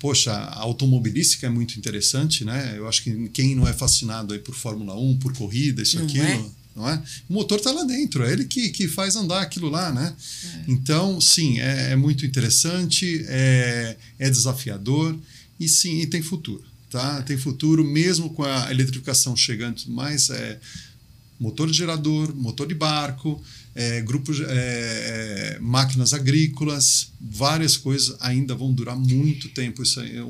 poxa, 0.00 0.32
a 0.32 0.58
automobilística 0.58 1.46
é 1.46 1.50
muito 1.50 1.78
interessante, 1.78 2.44
né? 2.44 2.74
Eu 2.76 2.88
acho 2.88 3.04
que 3.04 3.28
quem 3.28 3.54
não 3.54 3.68
é 3.68 3.72
fascinado 3.72 4.34
aí 4.34 4.40
por 4.40 4.52
Fórmula 4.52 4.98
1, 4.98 5.18
por 5.18 5.32
corrida, 5.32 5.80
isso, 5.80 5.96
não 5.96 6.06
aquilo, 6.06 6.24
é? 6.24 6.44
não 6.74 6.88
é? 6.88 7.00
O 7.28 7.34
motor 7.34 7.58
está 7.58 7.70
lá 7.70 7.84
dentro, 7.84 8.24
é 8.24 8.32
ele 8.32 8.44
que, 8.44 8.70
que 8.70 8.88
faz 8.88 9.14
andar 9.14 9.40
aquilo 9.40 9.70
lá, 9.70 9.92
né? 9.92 10.12
É. 10.44 10.64
Então, 10.66 11.20
sim, 11.20 11.60
é, 11.60 11.92
é, 11.92 11.96
muito 11.96 12.26
interessante, 12.26 13.24
é, 13.28 13.96
é 14.18 14.28
desafiador 14.28 15.16
e 15.60 15.68
sim, 15.68 16.00
e 16.00 16.06
tem 16.06 16.20
futuro, 16.20 16.64
tá? 16.90 17.22
Tem 17.22 17.38
futuro 17.38 17.84
mesmo 17.84 18.30
com 18.30 18.42
a 18.42 18.72
eletrificação 18.72 19.36
chegando 19.36 19.80
mais, 19.86 20.30
é, 20.30 20.58
motor 21.38 21.72
gerador, 21.72 22.34
motor 22.34 22.66
de 22.66 22.74
barco, 22.74 23.40
é, 23.74 24.00
grupos, 24.02 24.40
é, 24.40 24.44
é, 24.48 25.58
máquinas 25.60 26.12
agrícolas, 26.12 27.12
várias 27.20 27.76
coisas 27.76 28.16
ainda 28.20 28.54
vão 28.54 28.72
durar 28.72 28.96
muito 28.96 29.48
tempo 29.48 29.82
isso 29.82 30.00
é, 30.00 30.20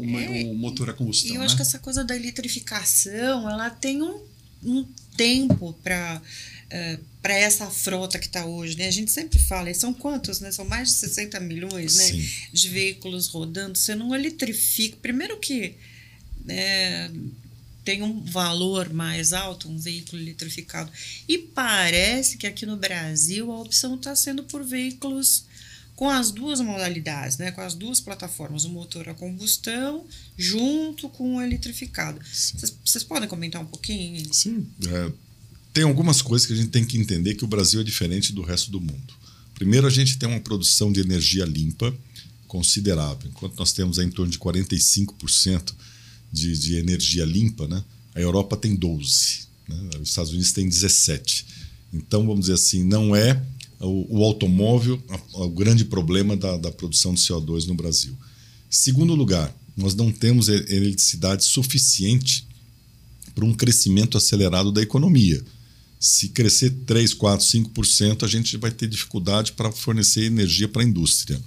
motor 0.54 0.90
a 0.90 0.92
combustão. 0.92 1.30
E 1.30 1.34
eu 1.34 1.40
né? 1.40 1.46
acho 1.46 1.56
que 1.56 1.62
essa 1.62 1.78
coisa 1.78 2.04
da 2.04 2.14
eletrificação, 2.14 3.50
ela 3.50 3.68
tem 3.70 4.02
um, 4.02 4.20
um 4.62 4.86
tempo 5.16 5.72
para 5.82 6.20
uh, 6.20 7.12
para 7.22 7.34
essa 7.34 7.70
frota 7.70 8.18
que 8.18 8.26
está 8.26 8.44
hoje, 8.44 8.76
né? 8.76 8.88
A 8.88 8.90
gente 8.90 9.12
sempre 9.12 9.38
fala, 9.38 9.72
são 9.74 9.94
quantos, 9.94 10.40
né? 10.40 10.50
São 10.50 10.64
mais 10.64 10.88
de 10.88 10.94
60 10.94 11.38
milhões, 11.38 11.94
né? 11.94 12.10
De 12.52 12.68
veículos 12.68 13.28
rodando. 13.28 13.78
Você 13.78 13.94
não 13.94 14.12
eletrifica. 14.12 14.98
Primeiro 15.00 15.38
que 15.38 15.76
né, 16.44 17.08
tem 17.84 18.02
um 18.02 18.22
valor 18.24 18.92
mais 18.92 19.32
alto, 19.32 19.68
um 19.68 19.78
veículo 19.78 20.20
eletrificado. 20.22 20.90
E 21.28 21.38
parece 21.38 22.36
que 22.36 22.46
aqui 22.46 22.64
no 22.64 22.76
Brasil 22.76 23.50
a 23.50 23.60
opção 23.60 23.96
está 23.96 24.14
sendo 24.14 24.44
por 24.44 24.62
veículos 24.64 25.44
com 25.94 26.08
as 26.08 26.30
duas 26.30 26.60
modalidades, 26.60 27.38
né? 27.38 27.50
com 27.50 27.60
as 27.60 27.74
duas 27.74 28.00
plataformas, 28.00 28.64
o 28.64 28.70
motor 28.70 29.08
a 29.08 29.14
combustão 29.14 30.04
junto 30.36 31.08
com 31.08 31.36
o 31.36 31.42
eletrificado. 31.42 32.20
Vocês 32.84 33.04
podem 33.04 33.28
comentar 33.28 33.60
um 33.60 33.66
pouquinho? 33.66 34.32
Sim. 34.32 34.66
É, 34.86 35.12
tem 35.72 35.84
algumas 35.84 36.22
coisas 36.22 36.46
que 36.46 36.52
a 36.52 36.56
gente 36.56 36.70
tem 36.70 36.84
que 36.84 36.98
entender 36.98 37.34
que 37.34 37.44
o 37.44 37.48
Brasil 37.48 37.80
é 37.80 37.84
diferente 37.84 38.32
do 38.32 38.42
resto 38.42 38.70
do 38.70 38.80
mundo. 38.80 39.14
Primeiro, 39.54 39.86
a 39.86 39.90
gente 39.90 40.18
tem 40.18 40.28
uma 40.28 40.40
produção 40.40 40.92
de 40.92 41.00
energia 41.00 41.44
limpa 41.44 41.94
considerável. 42.48 43.30
Enquanto 43.30 43.56
nós 43.56 43.72
temos 43.72 43.98
em 43.98 44.10
torno 44.10 44.30
de 44.30 44.38
45% 44.38 45.72
de, 46.32 46.56
de 46.58 46.76
energia 46.76 47.24
limpa, 47.24 47.68
né? 47.68 47.84
a 48.14 48.20
Europa 48.20 48.56
tem 48.56 48.76
12%, 48.76 49.46
né? 49.68 49.90
os 50.00 50.08
Estados 50.08 50.32
Unidos 50.32 50.52
tem 50.52 50.68
17%. 50.68 51.44
Então, 51.92 52.26
vamos 52.26 52.40
dizer 52.42 52.54
assim, 52.54 52.82
não 52.82 53.14
é 53.14 53.42
o, 53.78 54.18
o 54.18 54.24
automóvel 54.24 55.02
o 55.34 55.48
grande 55.50 55.84
problema 55.84 56.36
da, 56.36 56.56
da 56.56 56.72
produção 56.72 57.12
de 57.12 57.20
CO2 57.20 57.66
no 57.66 57.74
Brasil. 57.74 58.16
Segundo 58.70 59.14
lugar, 59.14 59.54
nós 59.76 59.94
não 59.94 60.10
temos 60.10 60.48
eletricidade 60.48 61.44
suficiente 61.44 62.46
para 63.34 63.44
um 63.44 63.52
crescimento 63.52 64.16
acelerado 64.16 64.70
da 64.70 64.82
economia. 64.82 65.42
Se 65.98 66.28
crescer 66.28 66.70
3, 66.86 67.14
4, 67.14 67.46
5%, 67.46 68.24
a 68.24 68.26
gente 68.26 68.56
vai 68.56 68.70
ter 68.70 68.88
dificuldade 68.88 69.52
para 69.52 69.70
fornecer 69.70 70.24
energia 70.24 70.68
para 70.68 70.82
a 70.82 70.84
indústria. 70.84 71.40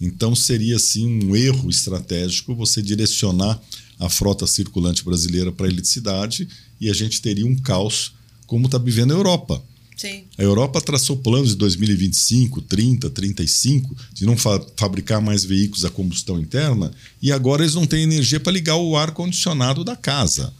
Então 0.00 0.34
seria 0.34 0.76
assim 0.76 1.24
um 1.24 1.34
erro 1.34 1.70
estratégico 1.70 2.54
você 2.54 2.82
direcionar 2.82 3.60
a 4.04 4.08
frota 4.08 4.46
circulante 4.46 5.04
brasileira 5.04 5.50
para 5.52 5.66
a 5.66 5.68
eletricidade 5.68 6.48
e 6.80 6.90
a 6.90 6.92
gente 6.92 7.20
teria 7.20 7.46
um 7.46 7.56
caos 7.56 8.12
como 8.46 8.66
está 8.66 8.78
vivendo 8.78 9.12
a 9.12 9.16
Europa. 9.16 9.62
Sim. 9.96 10.24
A 10.36 10.42
Europa 10.42 10.80
traçou 10.80 11.16
planos 11.16 11.50
de 11.50 11.56
2025, 11.56 12.60
30, 12.62 13.10
35 13.10 13.96
de 14.12 14.26
não 14.26 14.36
fa 14.36 14.60
fabricar 14.76 15.20
mais 15.20 15.44
veículos 15.44 15.84
a 15.84 15.90
combustão 15.90 16.40
interna 16.40 16.90
e 17.22 17.30
agora 17.30 17.62
eles 17.62 17.74
não 17.74 17.86
têm 17.86 18.02
energia 18.02 18.40
para 18.40 18.52
ligar 18.52 18.76
o 18.76 18.96
ar 18.96 19.12
condicionado 19.12 19.84
da 19.84 19.94
casa 19.94 20.52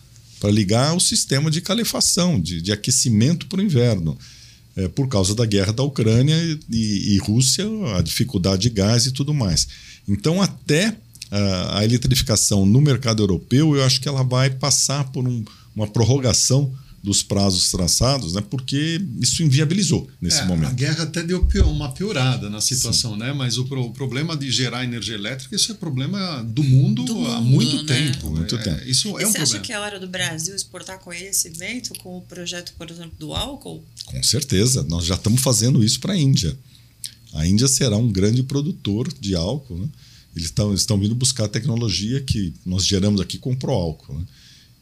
para 0.45 0.53
ligar 0.53 0.95
o 0.95 1.01
sistema 1.01 1.51
de 1.51 1.63
calefação, 1.63 2.39
de, 2.39 2.61
de 2.61 2.71
aquecimento 2.71 3.47
para 3.47 3.61
o 3.61 3.63
inverno. 3.63 4.19
É, 4.77 4.89
por 4.89 5.09
causa 5.09 5.37
da 5.37 5.47
guerra 5.47 5.73
da 5.73 5.85
Ucrânia 5.85 6.37
e, 6.69 7.15
e, 7.15 7.19
Rússia, 7.19 7.65
a 7.97 8.03
dificuldade 8.03 8.63
de 8.63 8.71
gás 8.71 9.07
e 9.07 9.13
tudo 9.13 9.33
mais. 9.33 9.69
Então, 10.07 10.43
até 10.43 10.97
a, 11.35 11.79
a 11.81 11.85
eletrificação 11.85 12.65
no 12.65 12.81
mercado 12.81 13.23
europeu, 13.23 13.75
eu 13.75 13.83
acho 13.83 14.01
que 14.01 14.09
ela 14.09 14.23
vai 14.23 14.51
passar 14.51 15.11
por 15.11 15.27
um, 15.27 15.45
uma 15.75 15.87
prorrogação 15.87 16.73
dos 17.03 17.23
prazos 17.23 17.71
traçados, 17.71 18.33
né? 18.33 18.43
Porque 18.49 18.99
isso 19.21 19.43
inviabilizou 19.43 20.09
nesse 20.23 20.41
é, 20.41 20.45
momento. 20.47 20.71
A 20.71 20.73
guerra 20.73 21.03
até 21.03 21.23
deu 21.23 21.47
uma 21.67 21.93
piorada 21.93 22.49
na 22.49 22.63
situação, 22.63 23.13
Sim. 23.13 23.19
né? 23.19 23.33
Mas 23.35 23.59
o, 23.59 23.67
pro, 23.67 23.83
o, 23.83 23.93
problema 23.93 24.35
de 24.35 24.51
gerar 24.51 24.85
energia 24.85 25.15
elétrica, 25.15 25.55
isso 25.55 25.71
é 25.71 25.75
problema 25.75 26.43
do 26.43 26.65
mundo, 26.65 27.05
do 27.05 27.15
mundo 27.15 27.31
há 27.31 27.41
muito 27.43 27.83
né? 27.83 27.85
tempo. 27.85 28.31
Muito 28.31 28.57
é, 28.57 28.63
tempo. 28.63 28.89
Isso 28.89 29.09
é 29.09 29.11
e 29.11 29.27
um 29.27 29.29
você 29.29 29.39
problema. 29.39 29.43
acha 29.43 29.59
que 29.59 29.73
é 29.73 29.79
hora 29.79 30.01
do 30.01 30.09
Brasil 30.09 30.55
exportar 30.55 30.99
conhecimento 30.99 31.93
com 31.99 32.17
o 32.17 32.23
projeto, 32.23 32.73
por 32.79 32.91
exemplo, 32.91 33.13
do 33.19 33.35
álcool? 33.35 33.85
Com 34.07 34.23
certeza. 34.23 34.83
Nós 34.85 35.05
já 35.05 35.17
estamos 35.17 35.43
fazendo 35.43 35.85
isso 35.85 36.01
para 36.01 36.15
a 36.15 36.17
Índia. 36.17 36.57
A 37.35 37.47
Índia 37.47 37.69
será 37.69 37.99
um 37.99 38.11
grande 38.11 38.43
produtor 38.43 39.13
de 39.13 39.35
álcool, 39.35 39.77
né? 39.77 39.89
Eles 40.35 40.47
estão, 40.47 40.75
estão 40.75 40.99
vindo 40.99 41.15
buscar 41.15 41.45
a 41.45 41.49
tecnologia 41.49 42.21
que 42.21 42.53
nós 42.67 42.87
geramos 42.87 43.21
aqui 43.21 43.39
com 43.39 43.53
o 43.53 43.57
Proálcool. 43.57 44.19
Né? 44.19 44.25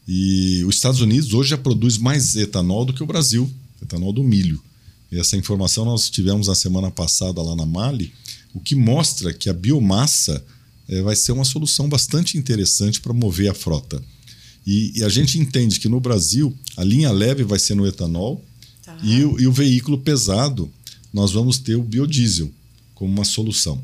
E 0.08 0.64
os 0.64 0.76
Estados 0.76 1.00
Unidos 1.00 1.32
hoje 1.32 1.50
já 1.50 1.58
produz 1.58 1.98
mais 1.98 2.34
etanol 2.36 2.84
do 2.84 2.92
que 2.92 3.02
o 3.02 3.06
Brasil, 3.06 3.50
etanol 3.80 4.12
do 4.12 4.24
milho. 4.24 4.62
E 5.10 5.18
essa 5.18 5.36
informação 5.36 5.84
nós 5.84 6.08
tivemos 6.08 6.48
na 6.48 6.54
semana 6.54 6.90
passada 6.90 7.42
lá 7.42 7.54
na 7.54 7.66
Mali, 7.66 8.12
o 8.54 8.60
que 8.60 8.74
mostra 8.74 9.32
que 9.32 9.50
a 9.50 9.52
biomassa 9.52 10.42
é, 10.88 11.02
vai 11.02 11.14
ser 11.14 11.32
uma 11.32 11.44
solução 11.44 11.88
bastante 11.88 12.38
interessante 12.38 13.00
para 13.00 13.12
mover 13.12 13.50
a 13.50 13.54
frota. 13.54 14.02
E, 14.66 14.98
e, 14.98 15.04
a 15.04 15.08
gente 15.08 15.38
entende 15.38 15.80
que 15.80 15.88
no 15.88 16.00
Brasil 16.00 16.56
a 16.76 16.84
linha 16.84 17.10
leve 17.10 17.42
vai 17.42 17.58
ser 17.58 17.74
no 17.74 17.86
etanol 17.86 18.44
tá. 18.84 18.96
e, 19.02 19.20
e 19.20 19.46
o 19.46 19.52
veículo 19.52 19.98
pesado 19.98 20.70
nós 21.12 21.32
vamos 21.32 21.58
ter 21.58 21.74
o 21.74 21.82
biodiesel 21.82 22.50
como 22.94 23.12
uma 23.12 23.24
solução. 23.24 23.82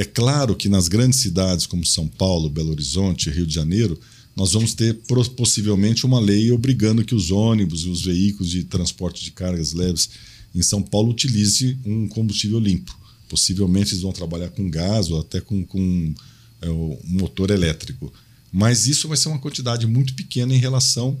É 0.00 0.04
claro 0.06 0.56
que 0.56 0.66
nas 0.66 0.88
grandes 0.88 1.20
cidades 1.20 1.66
como 1.66 1.84
São 1.84 2.08
Paulo, 2.08 2.48
Belo 2.48 2.70
Horizonte, 2.70 3.28
Rio 3.28 3.46
de 3.46 3.52
Janeiro, 3.52 4.00
nós 4.34 4.54
vamos 4.54 4.72
ter 4.72 4.94
possivelmente 5.36 6.06
uma 6.06 6.18
lei 6.18 6.50
obrigando 6.50 7.04
que 7.04 7.14
os 7.14 7.30
ônibus 7.30 7.82
e 7.82 7.90
os 7.90 8.00
veículos 8.00 8.50
de 8.50 8.64
transporte 8.64 9.22
de 9.22 9.30
cargas 9.30 9.74
leves 9.74 10.08
em 10.54 10.62
São 10.62 10.80
Paulo 10.80 11.10
utilize 11.10 11.76
um 11.84 12.08
combustível 12.08 12.58
limpo. 12.58 12.98
Possivelmente 13.28 13.90
eles 13.90 14.00
vão 14.00 14.10
trabalhar 14.10 14.48
com 14.48 14.70
gás 14.70 15.10
ou 15.10 15.20
até 15.20 15.38
com, 15.38 15.66
com 15.66 16.14
é, 16.62 16.70
um 16.70 16.98
motor 17.04 17.50
elétrico. 17.50 18.10
Mas 18.50 18.86
isso 18.86 19.06
vai 19.06 19.18
ser 19.18 19.28
uma 19.28 19.38
quantidade 19.38 19.86
muito 19.86 20.14
pequena 20.14 20.54
em 20.54 20.58
relação 20.58 21.14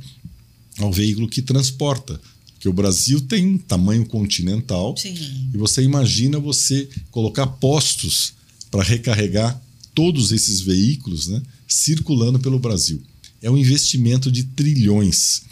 ao 0.78 0.90
veículo 0.90 1.28
que 1.28 1.42
transporta. 1.42 2.18
Porque 2.54 2.66
o 2.66 2.72
Brasil 2.72 3.20
tem 3.20 3.46
um 3.46 3.58
tamanho 3.58 4.06
continental 4.06 4.96
Sim. 4.96 5.50
e 5.52 5.58
você 5.58 5.82
imagina 5.82 6.38
você 6.38 6.88
colocar 7.10 7.46
postos 7.46 8.39
para 8.70 8.82
recarregar 8.82 9.60
todos 9.94 10.32
esses 10.32 10.60
veículos 10.60 11.28
né, 11.28 11.42
circulando 11.66 12.38
pelo 12.38 12.58
Brasil. 12.58 13.02
É 13.42 13.50
um 13.50 13.56
investimento 13.58 14.30
de 14.30 14.44
trilhões. 14.44 15.42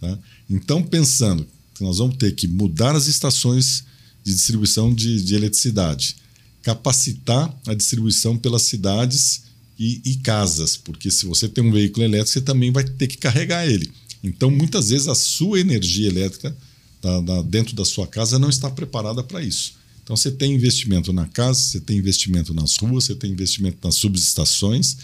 Tá? 0.00 0.18
Então, 0.48 0.82
pensando 0.82 1.46
que 1.74 1.82
nós 1.82 1.98
vamos 1.98 2.16
ter 2.16 2.34
que 2.34 2.46
mudar 2.46 2.94
as 2.94 3.06
estações 3.06 3.84
de 4.24 4.32
distribuição 4.34 4.94
de, 4.94 5.22
de 5.22 5.34
eletricidade, 5.34 6.16
capacitar 6.62 7.54
a 7.66 7.74
distribuição 7.74 8.36
pelas 8.36 8.62
cidades 8.62 9.42
e, 9.78 10.00
e, 10.04 10.16
casas, 10.16 10.76
porque 10.76 11.10
se 11.10 11.24
você 11.24 11.48
tem 11.48 11.62
um 11.62 11.70
veículo 11.70 12.04
elétrico, 12.04 12.32
você 12.32 12.40
também 12.40 12.72
vai 12.72 12.84
ter 12.84 13.06
que 13.06 13.16
carregar 13.16 13.66
ele. 13.66 13.90
Então, 14.22 14.50
muitas 14.50 14.90
vezes, 14.90 15.06
a 15.06 15.14
sua 15.14 15.60
energia 15.60 16.08
elétrica 16.08 16.54
tá, 17.00 17.42
dentro 17.42 17.76
da 17.76 17.84
sua 17.84 18.06
casa 18.06 18.38
não 18.38 18.50
está 18.50 18.68
preparada 18.68 19.22
para 19.22 19.42
isso. 19.42 19.77
Então 20.08 20.16
você 20.16 20.30
tem 20.30 20.54
investimento 20.54 21.12
na 21.12 21.26
casa, 21.26 21.60
você 21.60 21.80
tem 21.80 21.98
investimento 21.98 22.54
nas 22.54 22.78
ruas, 22.78 23.04
você 23.04 23.14
tem 23.14 23.30
investimento 23.30 23.76
nas 23.84 23.96
subestações 23.96 24.96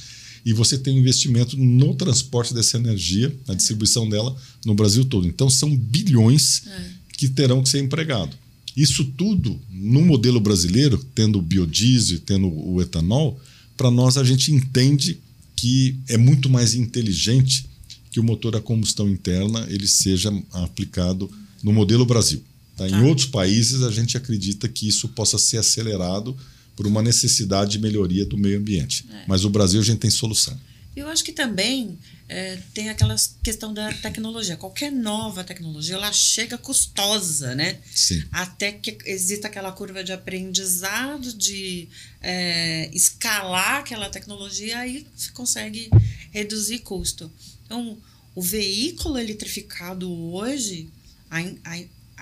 e 0.47 0.55
você 0.55 0.79
tem 0.79 0.97
investimento 0.97 1.59
no 1.59 1.95
transporte 1.95 2.55
dessa 2.55 2.79
energia, 2.79 3.31
na 3.47 3.53
distribuição 3.53 4.09
dela 4.09 4.35
no 4.65 4.75
Brasil 4.75 5.05
todo. 5.05 5.27
Então 5.27 5.51
são 5.51 5.77
bilhões 5.77 6.67
é. 6.67 6.91
que 7.19 7.29
terão 7.29 7.63
que 7.63 7.69
ser 7.69 7.81
empregados. 7.81 8.35
Isso 8.75 9.05
tudo 9.05 9.61
no 9.71 10.01
modelo 10.01 10.41
brasileiro, 10.41 10.97
tendo 11.15 11.39
o 11.39 11.43
biodiesel, 11.43 12.21
tendo 12.21 12.49
o 12.49 12.81
etanol, 12.81 13.39
para 13.77 13.91
nós 13.91 14.17
a 14.17 14.25
gente 14.25 14.51
entende 14.53 15.19
que 15.55 15.99
é 16.09 16.17
muito 16.17 16.49
mais 16.49 16.73
inteligente 16.73 17.67
que 18.11 18.19
o 18.19 18.25
motor 18.25 18.57
a 18.57 18.61
combustão 18.61 19.07
interna 19.07 19.67
ele 19.69 19.87
seja 19.87 20.33
aplicado 20.51 21.31
no 21.63 21.75
modelo 21.75 22.07
Brasil. 22.07 22.43
Tá? 22.77 22.89
Em 22.89 23.03
outros 23.03 23.27
países, 23.27 23.83
a 23.83 23.91
gente 23.91 24.17
acredita 24.17 24.69
que 24.69 24.89
isso 24.89 25.09
possa 25.09 25.39
ser 25.39 25.59
acelerado 25.59 26.37
por 26.75 26.87
uma 26.87 27.03
necessidade 27.03 27.73
de 27.73 27.79
melhoria 27.79 28.27
do 28.27 28.37
meio 28.37 28.59
ambiente. 28.59 29.05
É. 29.11 29.25
Mas 29.29 29.45
o 29.45 29.51
Brasil, 29.51 29.81
a 29.81 29.85
gente 29.85 29.99
tem 29.99 30.11
solução. 30.11 30.59
Eu 30.97 31.09
acho 31.09 31.25
que 31.25 31.33
também 31.33 31.99
é, 32.29 32.57
tem 32.73 32.89
aquela 32.89 33.17
questão 33.43 33.75
da 33.75 33.93
tecnologia. 33.95 34.57
Qualquer 34.57 34.93
nova 34.93 35.43
tecnologia, 35.43 35.97
ela 35.97 36.13
chega 36.13 36.57
custosa, 36.57 37.55
né? 37.55 37.79
Sim. 37.93 38.23
Até 38.31 38.71
que 38.73 38.97
exista 39.05 39.49
aquela 39.49 39.73
curva 39.73 40.05
de 40.05 40.13
aprendizado, 40.13 41.33
de 41.33 41.89
é, 42.21 42.91
escalar 42.95 43.81
aquela 43.81 44.09
tecnologia, 44.09 44.79
aí 44.79 45.05
se 45.17 45.33
consegue 45.33 45.91
reduzir 46.31 46.79
custo. 46.81 47.31
Então, 47.67 47.99
o 48.33 48.43
veículo 48.43 49.19
eletrificado 49.19 50.11
hoje, 50.33 50.89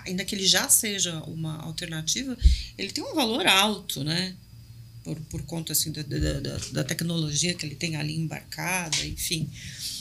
ainda 0.06 0.24
que 0.24 0.34
ele 0.34 0.46
já 0.46 0.68
seja 0.68 1.20
uma 1.24 1.56
alternativa, 1.58 2.36
ele 2.78 2.90
tem 2.90 3.02
um 3.04 3.14
valor 3.14 3.46
alto, 3.46 4.02
né? 4.04 4.34
por, 5.04 5.16
por 5.22 5.42
conta 5.42 5.72
assim, 5.72 5.90
da, 5.90 6.00
da, 6.02 6.58
da 6.72 6.84
tecnologia 6.84 7.52
que 7.54 7.66
ele 7.66 7.74
tem 7.74 7.96
ali 7.96 8.14
embarcada, 8.16 9.04
enfim. 9.04 9.50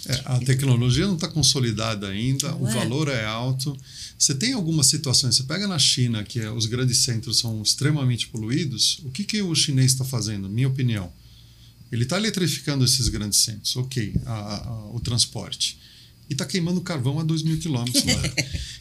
É, 0.06 0.14
a 0.26 0.40
tecnologia 0.40 1.08
não 1.08 1.16
está 1.16 1.28
consolidada 1.28 2.08
ainda, 2.08 2.50
Não 2.52 2.62
o 2.62 2.70
é? 2.70 2.74
valor 2.76 3.08
é 3.08 3.26
alto. 3.26 3.76
Você 4.18 4.36
tem 4.36 4.54
algumas 4.54 4.86
situações, 4.86 5.36
você 5.36 5.44
pega 5.44 5.68
na 5.68 5.80
China, 5.80 6.24
que 6.24 6.40
é, 6.40 6.52
os 6.52 6.68
grandes 6.68 7.00
centros 7.00 7.40
são 7.40 7.64
extremamente 7.64 8.28
poluídos, 8.28 9.00
o 9.04 9.10
que, 9.10 9.24
que 9.24 9.42
o 9.42 9.56
chinês 9.56 9.92
está 9.94 10.06
fazendo, 10.06 10.48
minha 10.48 10.68
opinião? 10.68 11.12
Ele 11.92 12.04
está 12.04 12.18
eletrificando 12.18 12.86
esses 12.86 13.08
grandes 13.08 13.40
centros, 13.40 13.76
ok, 13.76 14.14
a- 14.24 14.68
a- 14.68 14.86
o 14.94 15.00
transporte. 15.00 15.80
E 16.32 16.34
está 16.34 16.46
queimando 16.46 16.80
carvão 16.80 17.20
a 17.20 17.24
2 17.24 17.44
mil 17.44 17.60
quilômetros 17.60 18.06
lá. 18.06 18.22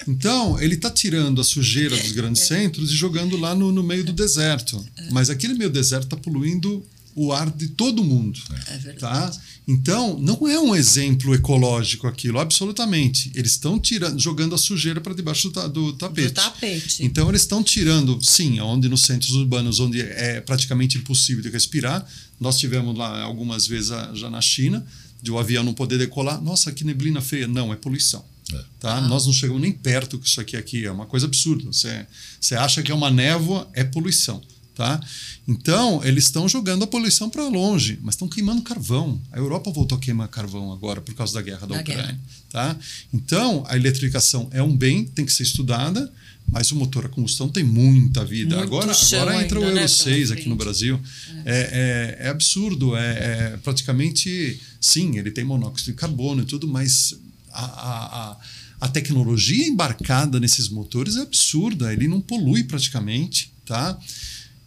Então, 0.07 0.61
ele 0.61 0.76
está 0.76 0.88
tirando 0.88 1.40
a 1.40 1.45
sujeira 1.45 1.97
dos 1.97 2.12
grandes 2.12 2.47
centros 2.47 2.92
e 2.92 2.95
jogando 2.95 3.37
lá 3.37 3.57
no, 3.57 3.73
no 3.73 3.83
meio 3.83 4.04
do 4.04 4.12
deserto. 4.12 4.83
Mas 5.11 5.28
aquele 5.30 5.54
meio 5.54 5.69
deserto 5.69 6.04
está 6.04 6.16
poluindo 6.16 6.87
o 7.12 7.33
ar 7.33 7.50
de 7.50 7.66
todo 7.69 8.04
mundo. 8.04 8.38
É 8.69 8.78
verdade. 8.78 9.37
Tá? 9.37 9.42
Então, 9.66 10.16
não 10.21 10.47
é 10.49 10.61
um 10.61 10.76
exemplo 10.76 11.35
ecológico 11.35 12.07
aquilo, 12.07 12.38
absolutamente. 12.38 13.33
Eles 13.35 13.50
estão 13.52 13.80
tirando, 13.80 14.19
jogando 14.19 14.54
a 14.54 14.59
sujeira 14.59 15.00
para 15.00 15.12
debaixo 15.12 15.49
do, 15.49 15.52
ta- 15.52 15.66
do 15.66 15.92
tapete. 15.95 16.28
Do 16.28 16.35
tapete. 16.35 17.04
Então, 17.04 17.28
eles 17.28 17.42
estão 17.42 17.62
tirando, 17.64 18.16
sim, 18.23 18.61
onde 18.61 18.88
nos 18.88 19.02
centros 19.02 19.33
urbanos, 19.33 19.80
onde 19.80 20.00
é 20.00 20.40
praticamente 20.40 20.99
impossível 20.99 21.42
de 21.42 21.50
respirar. 21.50 22.07
Nós 22.38 22.59
tivemos 22.61 22.97
lá 22.97 23.21
algumas 23.23 23.66
vezes 23.66 23.90
ah, 23.90 24.12
já 24.14 24.30
na 24.30 24.40
China, 24.40 24.87
de 25.22 25.30
o 25.30 25.38
avião 25.38 25.62
não 25.62 25.74
poder 25.74 25.98
decolar. 25.98 26.40
Nossa, 26.40 26.72
que 26.72 26.84
neblina 26.84 27.20
feia. 27.20 27.46
Não, 27.46 27.72
é 27.72 27.76
poluição. 27.76 28.24
É. 28.52 28.64
Tá? 28.80 29.00
Nós 29.02 29.26
não 29.26 29.32
chegamos 29.32 29.62
nem 29.62 29.72
perto 29.72 30.18
que 30.18 30.26
isso 30.26 30.40
aqui, 30.40 30.56
aqui 30.56 30.84
é 30.84 30.90
uma 30.90 31.06
coisa 31.06 31.26
absurda. 31.26 31.64
Você, 31.66 32.06
você 32.40 32.54
acha 32.54 32.82
que 32.82 32.90
é 32.90 32.94
uma 32.94 33.10
névoa, 33.10 33.68
é 33.72 33.84
poluição. 33.84 34.42
Tá? 34.74 34.98
Então, 35.46 36.02
eles 36.04 36.24
estão 36.24 36.48
jogando 36.48 36.84
a 36.84 36.86
poluição 36.86 37.28
para 37.28 37.46
longe, 37.48 37.98
mas 38.00 38.14
estão 38.14 38.26
queimando 38.26 38.62
carvão. 38.62 39.20
A 39.30 39.36
Europa 39.38 39.70
voltou 39.70 39.98
a 39.98 40.00
queimar 40.00 40.28
carvão 40.28 40.72
agora 40.72 41.02
por 41.02 41.14
causa 41.14 41.34
da 41.34 41.42
guerra 41.42 41.66
da, 41.66 41.74
Da 41.74 41.80
Ucrânia. 41.80 42.02
guerra. 42.04 42.20
Tá? 42.50 42.76
Então, 43.12 43.62
a 43.68 43.76
eletrificação 43.76 44.48
é 44.50 44.62
um 44.62 44.74
bem, 44.74 45.04
tem 45.04 45.26
que 45.26 45.32
ser 45.32 45.42
estudada, 45.42 46.10
mas 46.50 46.73
o 46.73 46.76
motor 46.76 47.07
a 47.07 47.09
combustão 47.09 47.49
tem 47.49 47.62
muita 47.62 48.25
vida. 48.25 48.57
Muito 48.57 48.66
agora 48.66 48.92
agora 48.92 49.45
entra 49.45 49.61
o 49.61 49.62
Euro 49.62 49.75
né, 49.75 49.87
6 49.87 50.28
pela 50.28 50.40
aqui 50.40 50.49
no. 50.49 50.57
Brasil. 50.57 51.00
É, 51.45 52.19
é, 52.21 52.26
é 52.26 52.28
absurdo, 52.28 52.97
é, 52.97 53.11
é 53.54 53.59
praticamente. 53.62 54.61
Sim, 54.80 55.19
ele 55.19 55.30
tem 55.30 55.45
monóxido 55.45 55.92
de 55.92 55.97
carbono 55.97 56.42
e 56.42 56.45
tudo, 56.47 56.66
mas 56.66 57.14
a, 57.52 57.64
a, 57.64 58.30
a, 58.30 58.37
a 58.80 58.88
tecnologia 58.88 59.66
embarcada 59.66 60.40
nesses 60.40 60.69
motores 60.69 61.16
é 61.16 61.23
absurda, 61.23 61.92
ele 61.92 62.09
não 62.09 62.21
polui 62.21 62.64
praticamente. 62.64 63.52
Tá? 63.64 63.97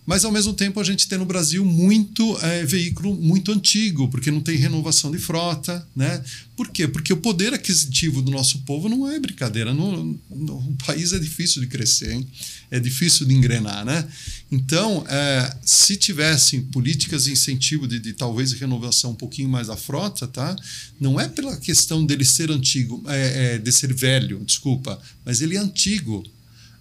Mas 0.05 0.25
ao 0.25 0.31
mesmo 0.31 0.53
tempo 0.53 0.79
a 0.79 0.83
gente 0.83 1.07
tem 1.07 1.17
no 1.17 1.25
Brasil 1.25 1.63
muito 1.63 2.37
é, 2.41 2.65
veículo 2.65 3.15
muito 3.15 3.51
antigo, 3.51 4.09
porque 4.09 4.29
não 4.29 4.41
tem 4.41 4.57
renovação 4.57 5.11
de 5.11 5.17
frota, 5.17 5.85
né? 5.95 6.21
Por 6.57 6.69
quê? 6.69 6.87
Porque 6.87 7.13
o 7.13 7.17
poder 7.17 7.53
aquisitivo 7.53 8.21
do 8.21 8.29
nosso 8.29 8.59
povo 8.59 8.89
não 8.89 9.09
é 9.09 9.17
brincadeira. 9.19 9.73
No, 9.73 10.19
no- 10.29 10.57
o 10.57 10.77
país 10.85 11.13
é 11.13 11.19
difícil 11.19 11.61
de 11.61 11.67
crescer, 11.67 12.11
hein? 12.13 12.27
é 12.69 12.79
difícil 12.79 13.25
de 13.27 13.33
engrenar, 13.35 13.85
né? 13.85 14.05
Então, 14.51 15.05
é, 15.07 15.55
se 15.63 15.95
tivessem 15.95 16.59
políticas 16.61 17.25
de 17.25 17.31
incentivo 17.31 17.87
de, 17.87 17.99
de 17.99 18.13
talvez 18.13 18.51
renovação 18.53 19.11
um 19.11 19.15
pouquinho 19.15 19.47
mais 19.47 19.67
da 19.67 19.77
frota, 19.77 20.27
tá? 20.27 20.55
Não 20.99 21.19
é 21.19 21.27
pela 21.29 21.55
questão 21.57 22.03
dele 22.03 22.25
ser 22.25 22.49
antigo, 22.51 23.03
é, 23.07 23.55
é, 23.55 23.57
de 23.59 23.71
ser 23.71 23.93
velho, 23.93 24.43
desculpa, 24.43 24.99
mas 25.23 25.39
ele 25.39 25.55
é 25.55 25.59
antigo 25.59 26.23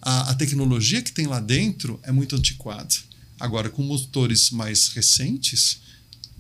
a, 0.01 0.31
a 0.31 0.35
tecnologia 0.35 1.03
que 1.03 1.13
tem 1.13 1.27
lá 1.27 1.39
dentro 1.41 2.01
é 2.03 2.11
muito 2.11 2.35
antiquada. 2.35 2.89
Agora, 3.43 3.69
com 3.69 3.83
motores 3.83 4.51
mais 4.51 4.87
recentes, 4.91 5.81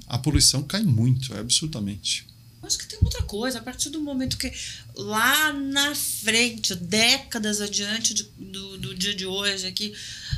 a 0.06 0.16
poluição 0.18 0.62
cai 0.62 0.84
muito, 0.84 1.34
é 1.34 1.40
absurdamente. 1.40 2.24
Acho 2.62 2.78
que 2.78 2.86
tem 2.86 2.96
outra 3.02 3.22
coisa, 3.22 3.58
a 3.58 3.60
partir 3.60 3.90
do 3.90 4.00
momento 4.00 4.36
que 4.38 4.52
lá 4.94 5.52
na 5.52 5.96
frente, 5.96 6.76
décadas 6.76 7.60
adiante 7.60 8.14
de- 8.14 8.22
do, 8.38 8.78
do 8.78 8.94
dia 8.94 9.12
de 9.16 9.26
hoje 9.26 9.66
aqui, 9.66 9.92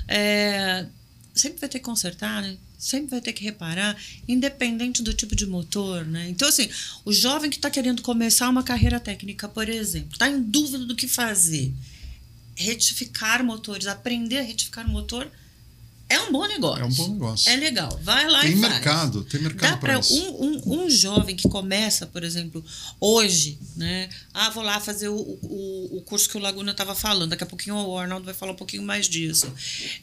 é, 0.09 0.87
sempre 1.35 1.61
vai 1.61 1.68
ter 1.68 1.80
que 1.80 1.85
consertar, 1.85 2.40
né? 2.40 2.56
Sempre 2.78 3.11
vai 3.11 3.21
ter 3.21 3.35
que 3.35 3.44
reparar, 3.44 3.94
independente 4.26 5.02
do 5.02 5.12
tipo 5.12 5.37
de 5.37 5.44
motor, 5.47 6.06
né? 6.06 6.30
Então, 6.30 6.49
assim, 6.49 6.66
o 7.04 7.12
jovem 7.12 7.50
que 7.50 7.56
está 7.56 7.68
querendo 7.68 8.00
começar 8.00 8.49
uma 8.49 8.62
carreira 8.62 8.99
técnica, 8.99 9.47
por 9.50 9.68
exemplo, 9.68 10.14
está 10.14 10.26
em 10.30 10.40
dúvida 10.42 10.87
do 10.87 10.97
que 10.97 11.06
fazer, 11.06 11.71
retificar 12.56 13.45
motores, 13.45 13.86
aprender 13.86 14.38
a 14.38 14.43
retificar 14.43 14.88
motor, 14.88 15.30
é 16.08 16.21
um 16.21 16.32
bom 16.32 16.47
negócio. 16.47 16.82
É 16.82 16.86
um 16.86 16.93
bom 16.93 17.08
negócio. 17.08 17.50
É 17.50 17.56
legal. 17.56 17.99
Vai 18.02 18.28
lá 18.28 18.43
tem 18.43 18.52
e 18.52 18.60
faz. 18.60 18.73
mercado, 18.73 19.25
tem 19.25 19.40
mercado 19.40 19.80
para 19.80 19.99
isso. 19.99 20.14
um, 20.14 20.45
um, 20.45 20.84
um 20.84 20.90
jovem 20.90 21.34
que 21.34 21.49
começa, 21.49 22.06
por 22.06 22.23
exemplo, 22.23 22.64
hoje, 23.00 23.58
né? 23.76 24.08
Ah, 24.32 24.50
vou 24.50 24.62
lá 24.62 24.78
fazer 24.80 25.08
o, 25.08 25.17
o, 25.17 25.99
o 25.99 26.02
curso 26.02 26.28
que 26.28 26.36
o 26.36 26.40
Laguna 26.40 26.73
estava 26.73 26.95
falando. 26.95 27.30
Daqui 27.30 27.45
a 27.45 27.47
pouquinho 27.47 27.76
o 27.76 27.99
Arnaldo 27.99 28.25
vai 28.25 28.34
falar 28.34 28.52
um 28.52 28.56
pouquinho 28.56 28.82
mais 28.82 29.08
disso. 29.08 29.52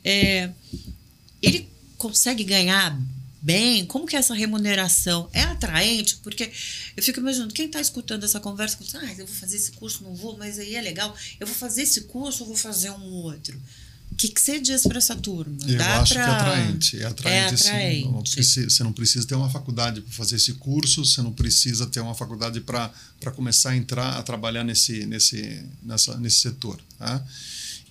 É, 0.04 0.50
ele 1.42 1.70
consegue 1.98 2.44
ganhar 2.44 3.00
bem? 3.42 3.86
Como 3.86 4.06
que 4.06 4.16
é 4.16 4.20
essa 4.20 4.34
remuneração? 4.34 5.30
É 5.34 5.42
atraente? 5.42 6.18
Porque 6.18 6.52
eu 6.96 7.04
fico 7.04 7.20
imaginando, 7.20 7.54
quem 7.54 7.66
está 7.66 7.82
escutando 7.82 8.24
essa 8.24 8.40
conversa, 8.40 8.78
assim, 8.80 8.98
ah, 8.98 9.12
eu 9.18 9.26
vou 9.26 9.36
fazer 9.36 9.58
esse 9.58 9.72
curso, 9.74 10.04
não 10.04 10.16
vou, 10.16 10.38
mas 10.38 10.60
aí 10.60 10.76
é 10.76 10.82
legal. 10.82 11.16
Eu 11.40 11.48
vou 11.48 11.56
fazer 11.56 11.84
esse 11.84 12.02
curso 12.02 12.44
ou 12.44 12.48
vou 12.48 12.58
fazer 12.58 12.92
um 12.92 13.14
outro? 13.14 13.60
O 14.22 14.28
que, 14.28 14.30
que 14.30 14.42
você 14.42 14.60
diz 14.60 14.84
para 14.84 15.00
essa 15.00 15.16
turma? 15.16 15.58
Eu 15.68 15.78
Dá 15.80 16.00
acho 16.02 16.14
pra- 16.14 16.24
que 16.24 16.30
é 16.30 16.34
atraente. 16.36 16.98
É 17.02 17.06
atraente, 17.06 17.54
É 17.54 17.58
sim. 17.58 17.68
atraente. 17.70 18.08
Não 18.12 18.22
precisa- 18.24 18.70
você 18.70 18.84
não 18.84 18.94
precisa 18.94 19.26
ter 19.28 19.34
uma 19.36 19.50
faculdade 19.50 20.02
para 20.02 20.14
fazer 20.14 20.36
esse 20.36 20.54
curso, 20.54 21.04
você 21.04 21.22
não 21.24 21.32
precisa 21.34 21.88
ter 21.88 22.02
uma 22.02 22.14
faculdade 22.14 22.62
para 22.62 22.92
começar 23.36 23.72
a 23.72 23.76
entrar 23.76 24.18
a 24.18 24.22
trabalhar 24.22 24.64
nesse, 24.64 25.06
nesse, 25.08 25.64
nessa, 25.82 26.18
nesse 26.18 26.38
setor. 26.40 26.80
Tá? 27.00 27.26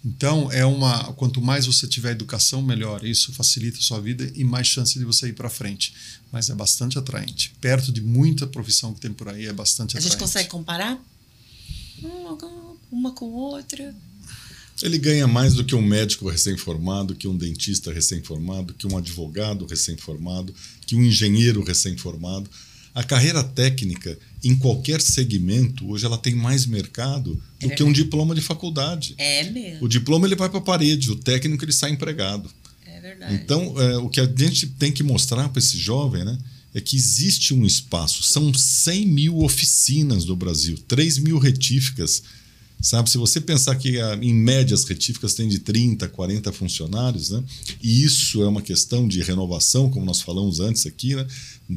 Então, 0.05 0.51
é 0.53 0.64
uma. 0.64 1.12
Quanto 1.14 1.43
mais 1.43 1.66
você 1.66 1.87
tiver 1.88 2.12
educação, 2.12 2.62
melhor. 2.62 3.05
Isso 3.05 3.33
facilita 3.33 3.79
a 3.79 3.83
sua 3.83 4.01
vida 4.01 4.31
e 4.35 4.45
mais 4.45 4.66
chance 4.69 4.99
de 4.99 5.05
você 5.05 5.29
ir 5.29 5.33
para 5.35 5.51
frente. 5.51 5.93
Mas 6.33 6.49
é 6.49 6.55
bastante 6.55 6.97
atraente. 6.97 7.53
Perto 7.61 7.90
de 7.93 8.01
muita 8.01 8.47
profissão 8.47 8.95
que 8.95 9.01
tem 9.01 9.12
por 9.12 9.29
aí, 9.29 9.47
é 9.47 9.53
bastante 9.53 9.97
A 9.97 9.99
atraente. 9.99 10.12
gente 10.12 10.19
consegue 10.21 10.49
comparar? 10.49 10.97
Uma, 12.01 12.37
com- 12.37 12.77
uma 12.90 13.11
com 13.12 13.27
outra. 13.27 13.93
Ele 14.83 14.99
ganha 14.99 15.27
mais 15.27 15.55
do 15.55 15.64
que 15.64 15.75
um 15.75 15.83
médico 15.83 16.29
recém-formado, 16.29 17.14
que 17.14 17.29
um 17.29 17.37
dentista 17.37 17.93
recém-formado, 17.93 18.75
que 18.75 18.87
um 18.87 18.97
advogado 18.97 19.66
recém-formado, 19.66 20.55
que 20.87 20.97
um 20.97 21.05
engenheiro 21.05 21.62
recém-formado. 21.62 22.49
A 22.95 23.05
carreira 23.05 23.43
técnica, 23.45 24.19
em 24.43 24.57
qualquer 24.57 25.01
segmento, 25.01 25.88
hoje 25.88 26.05
ela 26.05 26.19
tem 26.19 26.35
mais 26.35 26.66
mercado 26.66 27.40
do 27.61 27.71
É 27.71 27.75
que 27.75 27.83
um 27.83 27.93
diploma 27.93 28.35
de 28.35 28.40
faculdade. 28.40 29.14
É 29.16 29.45
mesmo. 29.49 29.85
O 29.85 29.88
diploma 29.88 30.27
ele 30.27 30.35
vai 30.35 30.49
para 30.49 30.59
a 30.59 30.62
parede, 30.62 31.11
o 31.11 31.16
técnico 31.16 31.64
ele 31.64 31.73
sai 31.73 31.93
empregado. 31.93 32.51
É 32.85 33.01
verdade. 33.01 33.35
Então, 33.35 33.81
é, 33.81 33.97
o 33.99 34.09
que 34.09 34.21
a 34.21 34.27
gente 34.27 34.66
tem 34.66 34.90
que 34.90 35.03
mostrar 35.03 35.49
para 35.49 35.61
esse 35.61 35.79
jovem 35.79 36.25
né, 36.25 36.37
é 36.75 36.81
que 36.81 36.97
existe 36.97 37.55
um 37.55 37.64
espaço. 37.64 38.23
São 38.23 38.53
100 38.53 39.07
mil 39.07 39.38
oficinas 39.38 40.25
no 40.25 40.35
Brasil, 40.35 40.77
3 40.88 41.19
mil 41.19 41.38
retíficas. 41.38 42.23
Sabe, 42.81 43.11
se 43.11 43.19
você 43.19 43.40
pensar 43.40 43.77
que 43.77 44.01
ah, 44.01 44.19
em 44.23 44.33
média 44.33 44.75
as 44.75 44.85
retíficas 44.85 45.35
têm 45.35 45.49
de 45.49 45.59
30, 45.59 46.09
40 46.09 46.51
funcionários, 46.53 47.31
né? 47.31 47.45
E 47.83 48.03
isso 48.03 48.43
é 48.43 48.49
uma 48.49 48.62
questão 48.62 49.07
de 49.07 49.21
renovação, 49.21 49.90
como 49.90 50.07
nós 50.07 50.23
falamos 50.23 50.61
antes 50.61 50.87
aqui, 50.87 51.14
né? 51.14 51.27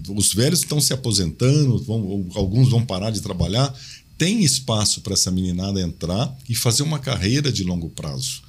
Os 0.09 0.33
velhos 0.33 0.59
estão 0.59 0.79
se 0.79 0.93
aposentando, 0.93 1.77
vão- 1.83 2.25
alguns 2.35 2.69
vão 2.69 2.85
parar 2.85 3.11
de 3.11 3.21
trabalhar. 3.21 3.73
Tem 4.17 4.43
espaço 4.43 5.01
para 5.01 5.13
essa 5.13 5.29
meninada 5.29 5.81
entrar 5.81 6.33
e 6.47 6.55
fazer 6.55 6.83
uma 6.83 6.99
carreira 6.99 7.51
de 7.51 7.63
longo 7.63 7.89
prazo. 7.89 8.41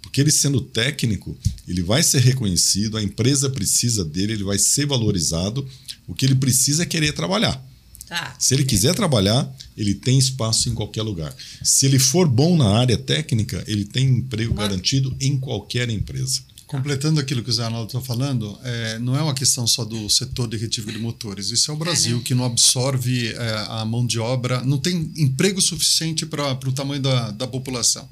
Porque 0.00 0.22
ele 0.22 0.30
sendo 0.30 0.62
técnico, 0.62 1.36
ele 1.66 1.82
vai 1.82 2.02
ser 2.02 2.20
reconhecido, 2.22 2.96
a 2.96 3.02
empresa 3.02 3.50
precisa 3.50 4.02
dele, 4.04 4.32
ele 4.32 4.44
vai 4.44 4.58
ser 4.58 4.86
valorizado. 4.86 5.68
O 6.06 6.14
que 6.14 6.24
ele 6.24 6.36
precisa 6.36 6.84
é 6.84 6.86
querer 6.86 7.12
trabalhar. 7.12 7.62
Tá. 8.08 8.34
Se 8.38 8.54
ele 8.54 8.64
quiser 8.64 8.94
trabalhar, 8.94 9.46
ele 9.76 9.94
tem 9.94 10.18
espaço 10.18 10.70
em 10.70 10.74
qualquer 10.74 11.02
lugar. 11.02 11.34
Se 11.62 11.84
ele 11.84 11.98
for 11.98 12.26
bom 12.26 12.56
na 12.56 12.78
área 12.78 12.96
técnica, 12.96 13.62
ele 13.66 13.84
tem 13.84 14.08
emprego 14.08 14.54
Uma- 14.54 14.62
garantido 14.62 15.14
em 15.20 15.38
qualquer 15.38 15.90
empresa. 15.90 16.40
Completando 16.66 17.18
aquilo 17.18 17.42
que 17.42 17.48
o 17.48 17.52
Zé 17.52 17.64
Arnaldo 17.64 17.86
está 17.86 18.00
falando, 18.00 18.58
é, 18.62 18.98
não 18.98 19.16
é 19.16 19.22
uma 19.22 19.32
questão 19.34 19.66
só 19.66 19.86
do 19.86 20.08
setor 20.10 20.48
de 20.48 20.56
retífico 20.58 20.92
de 20.92 20.98
motores. 20.98 21.50
Isso 21.50 21.70
é 21.70 21.74
o 21.74 21.76
Brasil 21.78 22.18
né? 22.18 22.22
que 22.22 22.34
não 22.34 22.44
absorve 22.44 23.28
é, 23.28 23.66
a 23.68 23.84
mão 23.86 24.06
de 24.06 24.18
obra, 24.18 24.62
não 24.62 24.76
tem 24.76 25.10
emprego 25.16 25.62
suficiente 25.62 26.26
para 26.26 26.52
o 26.52 26.72
tamanho 26.72 27.00
da, 27.00 27.30
da 27.30 27.46
população. 27.46 28.06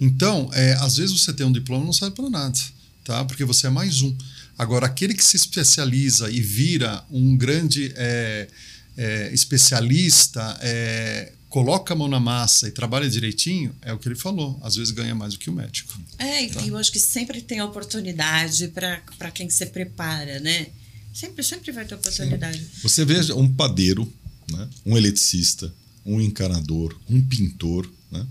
Então, 0.00 0.48
é, 0.54 0.72
às 0.80 0.96
vezes 0.96 1.18
você 1.18 1.30
tem 1.32 1.44
um 1.44 1.52
diploma 1.52 1.84
não 1.84 1.92
serve 1.92 2.14
para 2.14 2.30
nada, 2.30 2.58
tá? 3.04 3.22
Porque 3.26 3.44
você 3.44 3.66
é 3.66 3.70
mais 3.70 4.00
um. 4.00 4.16
Agora, 4.56 4.86
aquele 4.86 5.12
que 5.12 5.24
se 5.24 5.36
especializa 5.36 6.30
e 6.30 6.40
vira 6.40 7.04
um 7.10 7.36
grande 7.36 7.92
é, 9.00 9.32
especialista, 9.32 10.58
é, 10.60 11.32
coloca 11.48 11.94
a 11.94 11.96
mão 11.96 12.06
na 12.06 12.20
massa 12.20 12.68
e 12.68 12.70
trabalha 12.70 13.08
direitinho, 13.08 13.74
é 13.80 13.94
o 13.94 13.98
que 13.98 14.06
ele 14.06 14.14
falou. 14.14 14.60
Às 14.62 14.76
vezes 14.76 14.92
ganha 14.92 15.14
mais 15.14 15.32
do 15.32 15.38
que 15.38 15.48
o 15.48 15.52
médico. 15.54 15.98
É, 16.18 16.44
e 16.44 16.68
eu 16.68 16.76
acho 16.76 16.92
que 16.92 16.98
sempre 17.00 17.40
tem 17.40 17.62
oportunidade 17.62 18.68
para 18.68 19.30
quem 19.32 19.48
se 19.48 19.64
prepara, 19.64 20.38
né? 20.40 20.66
Sempre, 21.14 21.42
sempre 21.42 21.72
vai 21.72 21.86
ter 21.86 21.94
oportunidade. 21.94 22.58
Sim. 22.58 22.68
Você 22.82 23.02
veja 23.06 23.34
um 23.34 23.50
padeiro, 23.50 24.12
né? 24.50 24.68
um 24.84 24.98
eletricista, 24.98 25.72
um 26.04 26.20
encanador, 26.20 26.94
um 27.08 27.22
pintor, 27.22 27.90
né? 28.12 28.26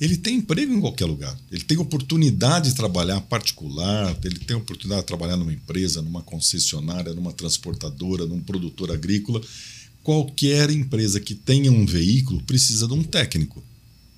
ele 0.00 0.16
tem 0.16 0.38
emprego 0.38 0.74
em 0.74 0.80
qualquer 0.80 1.04
lugar. 1.04 1.38
Ele 1.50 1.62
tem 1.62 1.78
oportunidade 1.78 2.70
de 2.70 2.74
trabalhar 2.74 3.20
particular, 3.20 4.18
ele 4.24 4.40
tem 4.40 4.56
oportunidade 4.56 5.02
de 5.02 5.06
trabalhar 5.06 5.36
numa 5.36 5.52
empresa, 5.52 6.02
numa 6.02 6.22
concessionária, 6.22 7.14
numa 7.14 7.32
transportadora, 7.32 8.26
num 8.26 8.40
produtor 8.40 8.90
agrícola. 8.90 9.40
Qualquer 10.02 10.70
empresa 10.70 11.20
que 11.20 11.34
tenha 11.34 11.70
um 11.70 11.84
veículo 11.84 12.42
precisa 12.42 12.86
de 12.86 12.94
um 12.94 13.02
técnico. 13.02 13.62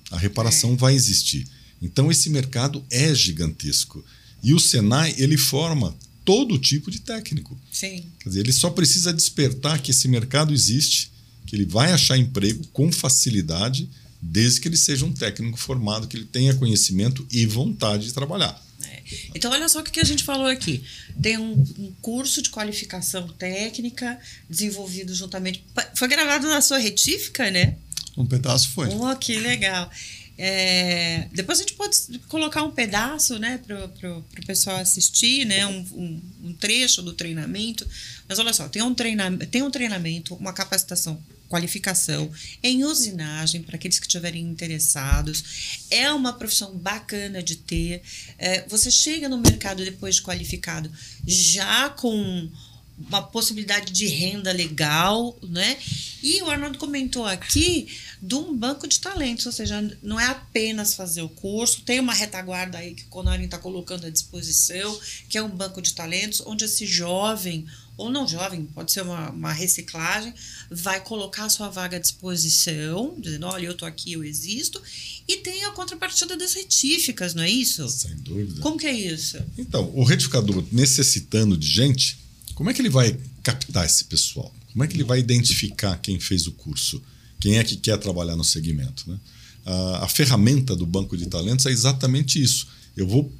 A 0.09 0.17
reparação 0.17 0.73
é. 0.73 0.75
vai 0.75 0.95
existir. 0.95 1.47
Então 1.81 2.11
esse 2.11 2.29
mercado 2.29 2.83
é 2.89 3.13
gigantesco. 3.13 4.03
E 4.43 4.53
o 4.53 4.59
Senai, 4.59 5.13
ele 5.17 5.37
forma 5.37 5.95
todo 6.23 6.57
tipo 6.57 6.91
de 6.91 7.01
técnico. 7.01 7.59
Sim. 7.71 8.05
Quer 8.19 8.29
dizer, 8.29 8.39
ele 8.41 8.53
só 8.53 8.69
precisa 8.69 9.13
despertar 9.13 9.81
que 9.81 9.91
esse 9.91 10.07
mercado 10.07 10.53
existe, 10.53 11.11
que 11.45 11.55
ele 11.55 11.65
vai 11.65 11.91
achar 11.91 12.17
emprego 12.17 12.65
com 12.67 12.91
facilidade 12.91 13.89
desde 14.21 14.61
que 14.61 14.67
ele 14.67 14.77
seja 14.77 15.05
um 15.05 15.11
técnico 15.11 15.57
formado, 15.57 16.07
que 16.07 16.15
ele 16.15 16.25
tenha 16.25 16.53
conhecimento 16.53 17.25
e 17.31 17.45
vontade 17.45 18.05
de 18.05 18.13
trabalhar. 18.13 18.61
É. 18.87 19.01
Então, 19.35 19.51
olha 19.51 19.67
só 19.69 19.79
o 19.79 19.83
que 19.83 19.99
a 19.99 20.05
gente 20.05 20.23
falou 20.23 20.47
aqui. 20.47 20.83
Tem 21.21 21.37
um, 21.37 21.53
um, 21.77 21.93
curso 22.01 22.41
de 22.41 22.49
qualificação 22.49 23.27
técnica 23.27 24.19
desenvolvido 24.49 25.13
juntamente. 25.13 25.63
Foi 25.95 26.07
gravado 26.07 26.47
na 26.47 26.61
sua 26.61 26.77
retífica, 26.77 27.49
né? 27.51 27.75
Um 28.17 28.25
pedaço 28.25 28.69
foi. 28.69 28.87
Oh, 28.89 29.15
que 29.15 29.37
legal. 29.39 29.89
É, 30.37 31.27
depois 31.31 31.59
a 31.59 31.61
gente 31.61 31.73
pode 31.73 31.95
colocar 32.27 32.63
um 32.63 32.71
pedaço 32.71 33.37
né, 33.37 33.59
para 33.59 33.85
o 34.17 34.45
pessoal 34.47 34.77
assistir, 34.77 35.45
né, 35.45 35.67
um, 35.67 35.85
um, 35.93 36.21
um, 36.45 36.53
trecho 36.53 37.03
do 37.03 37.13
treinamento. 37.13 37.87
Mas 38.27 38.39
olha 38.39 38.51
só, 38.51 38.67
tem 38.67 38.81
um, 38.81 38.93
treina, 38.93 39.37
tem 39.51 39.61
um 39.61 39.69
treinamento, 39.69 40.33
uma 40.35 40.51
capacitação 40.51 41.21
qualificação 41.51 42.31
em 42.63 42.85
usinagem 42.85 43.61
para 43.61 43.75
aqueles 43.75 43.99
que 43.99 44.07
estiverem 44.07 44.41
interessados. 44.41 45.83
É 45.91 46.09
uma 46.11 46.31
profissão 46.31 46.77
bacana 46.77 47.43
de 47.43 47.57
ter. 47.57 48.01
É, 48.37 48.65
você 48.67 48.89
chega 48.89 49.27
no 49.27 49.37
mercado 49.37 49.83
depois 49.83 50.15
de 50.15 50.23
qualificado 50.23 50.89
já 51.27 51.89
com 51.89 52.49
uma 52.97 53.21
possibilidade 53.21 53.91
de 53.91 54.05
renda 54.05 54.51
legal, 54.51 55.37
né? 55.41 55.77
E 56.21 56.41
o 56.43 56.49
Arnaldo 56.49 56.77
comentou 56.77 57.25
aqui 57.25 57.87
de 58.21 58.35
um 58.35 58.55
banco 58.55 58.87
de 58.87 58.99
talentos, 58.99 59.45
ou 59.45 59.51
seja, 59.51 59.81
não 60.03 60.19
é 60.19 60.27
apenas 60.27 60.93
fazer 60.93 61.23
o 61.23 61.29
curso, 61.29 61.81
tem 61.81 61.99
uma 61.99 62.13
retaguarda 62.13 62.77
aí 62.77 62.93
que 62.93 63.03
o 63.03 63.07
Conarin 63.07 63.45
está 63.45 63.57
colocando 63.57 64.05
à 64.05 64.09
disposição, 64.09 64.99
que 65.27 65.37
é 65.37 65.41
um 65.41 65.49
banco 65.49 65.81
de 65.81 65.93
talentos, 65.93 66.43
onde 66.45 66.65
esse 66.65 66.85
jovem, 66.85 67.65
ou 67.97 68.09
não 68.09 68.27
jovem, 68.27 68.65
pode 68.65 68.91
ser 68.91 69.01
uma, 69.01 69.29
uma 69.29 69.51
reciclagem, 69.51 70.33
vai 70.69 70.99
colocar 71.01 71.45
a 71.45 71.49
sua 71.49 71.69
vaga 71.69 71.97
à 71.97 71.99
disposição, 71.99 73.15
dizendo, 73.19 73.45
olha, 73.45 73.65
eu 73.65 73.73
estou 73.73 73.87
aqui, 73.87 74.13
eu 74.13 74.23
existo, 74.23 74.81
e 75.27 75.37
tem 75.37 75.65
a 75.65 75.71
contrapartida 75.71 76.35
das 76.35 76.53
retíficas, 76.53 77.33
não 77.33 77.43
é 77.43 77.49
isso? 77.49 77.87
Sem 77.89 78.15
dúvida. 78.17 78.61
Como 78.61 78.77
que 78.77 78.87
é 78.87 78.93
isso? 78.93 79.37
Então, 79.57 79.91
o 79.93 80.03
retificador 80.03 80.63
necessitando 80.71 81.55
de 81.55 81.67
gente, 81.67 82.17
como 82.55 82.69
é 82.69 82.73
que 82.73 82.81
ele 82.81 82.89
vai 82.89 83.17
captar 83.43 83.85
esse 83.85 84.05
pessoal? 84.05 84.53
Como 84.71 84.83
é 84.83 84.87
que 84.87 84.95
ele 84.95 85.03
vai 85.03 85.19
identificar 85.19 85.97
quem 85.97 86.19
fez 86.19 86.47
o 86.47 86.51
curso? 86.53 87.01
Quem 87.39 87.57
é 87.57 87.63
que 87.63 87.75
quer 87.75 87.97
trabalhar 87.97 88.35
no 88.35 88.43
segmento? 88.43 89.09
Né? 89.09 89.19
A, 89.65 90.05
a 90.05 90.07
ferramenta 90.07 90.75
do 90.75 90.85
banco 90.85 91.17
de 91.17 91.25
talentos 91.27 91.65
é 91.65 91.71
exatamente 91.71 92.41
isso. 92.41 92.67
Eu 92.95 93.07
vou 93.07 93.31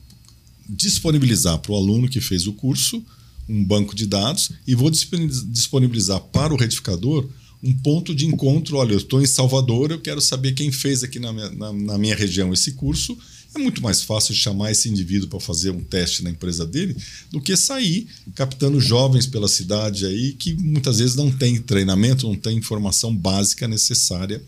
disponibilizar 0.67 1.57
para 1.59 1.71
o 1.71 1.75
aluno 1.75 2.09
que 2.09 2.21
fez 2.21 2.47
o 2.47 2.53
curso 2.53 3.03
um 3.47 3.63
banco 3.63 3.95
de 3.95 4.05
dados 4.05 4.51
e 4.65 4.75
vou 4.75 4.89
disponibilizar 4.89 6.19
para 6.19 6.53
o 6.53 6.57
retificador 6.57 7.27
um 7.63 7.73
ponto 7.73 8.15
de 8.15 8.25
encontro. 8.25 8.77
Olha, 8.77 8.93
eu 8.93 8.97
estou 8.97 9.21
em 9.21 9.25
Salvador, 9.25 9.91
eu 9.91 9.99
quero 9.99 10.21
saber 10.21 10.53
quem 10.53 10.71
fez 10.71 11.03
aqui 11.03 11.19
na 11.19 11.31
minha, 11.31 11.49
na, 11.51 11.73
na 11.73 11.97
minha 11.97 12.15
região 12.15 12.53
esse 12.53 12.73
curso 12.73 13.17
é 13.53 13.59
muito 13.59 13.81
mais 13.81 14.01
fácil 14.01 14.33
chamar 14.33 14.71
esse 14.71 14.87
indivíduo 14.87 15.27
para 15.27 15.39
fazer 15.39 15.71
um 15.71 15.83
teste 15.83 16.23
na 16.23 16.29
empresa 16.29 16.65
dele 16.65 16.95
do 17.29 17.41
que 17.41 17.55
sair 17.57 18.07
captando 18.33 18.79
jovens 18.79 19.27
pela 19.27 19.47
cidade 19.47 20.05
aí 20.05 20.33
que 20.33 20.53
muitas 20.53 20.99
vezes 20.99 21.15
não 21.15 21.29
tem 21.29 21.59
treinamento, 21.59 22.27
não 22.27 22.35
tem 22.35 22.57
informação 22.57 23.13
básica 23.15 23.67
necessária 23.67 24.41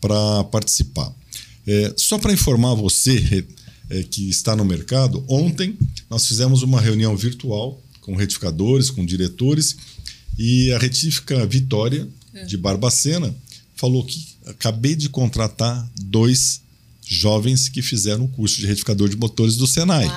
para 0.00 0.44
participar. 0.44 1.12
É, 1.66 1.92
só 1.96 2.18
para 2.18 2.32
informar 2.32 2.74
você 2.74 3.44
é, 3.90 4.02
que 4.04 4.30
está 4.30 4.56
no 4.56 4.64
mercado, 4.64 5.22
ontem 5.28 5.76
nós 6.08 6.24
fizemos 6.26 6.62
uma 6.62 6.80
reunião 6.80 7.14
virtual 7.14 7.80
com 8.10 8.16
retificadores, 8.16 8.90
com 8.90 9.06
diretores, 9.06 9.76
e 10.36 10.72
a 10.72 10.78
retífica 10.78 11.46
Vitória 11.46 12.08
é. 12.34 12.44
de 12.44 12.56
Barbacena 12.56 13.32
falou 13.76 14.04
que 14.04 14.26
acabei 14.46 14.96
de 14.96 15.08
contratar 15.08 15.88
dois 16.00 16.60
jovens 17.06 17.68
que 17.68 17.80
fizeram 17.80 18.24
o 18.24 18.28
curso 18.28 18.58
de 18.58 18.66
retificador 18.66 19.08
de 19.08 19.16
motores 19.16 19.56
do 19.56 19.66
Senai. 19.66 20.08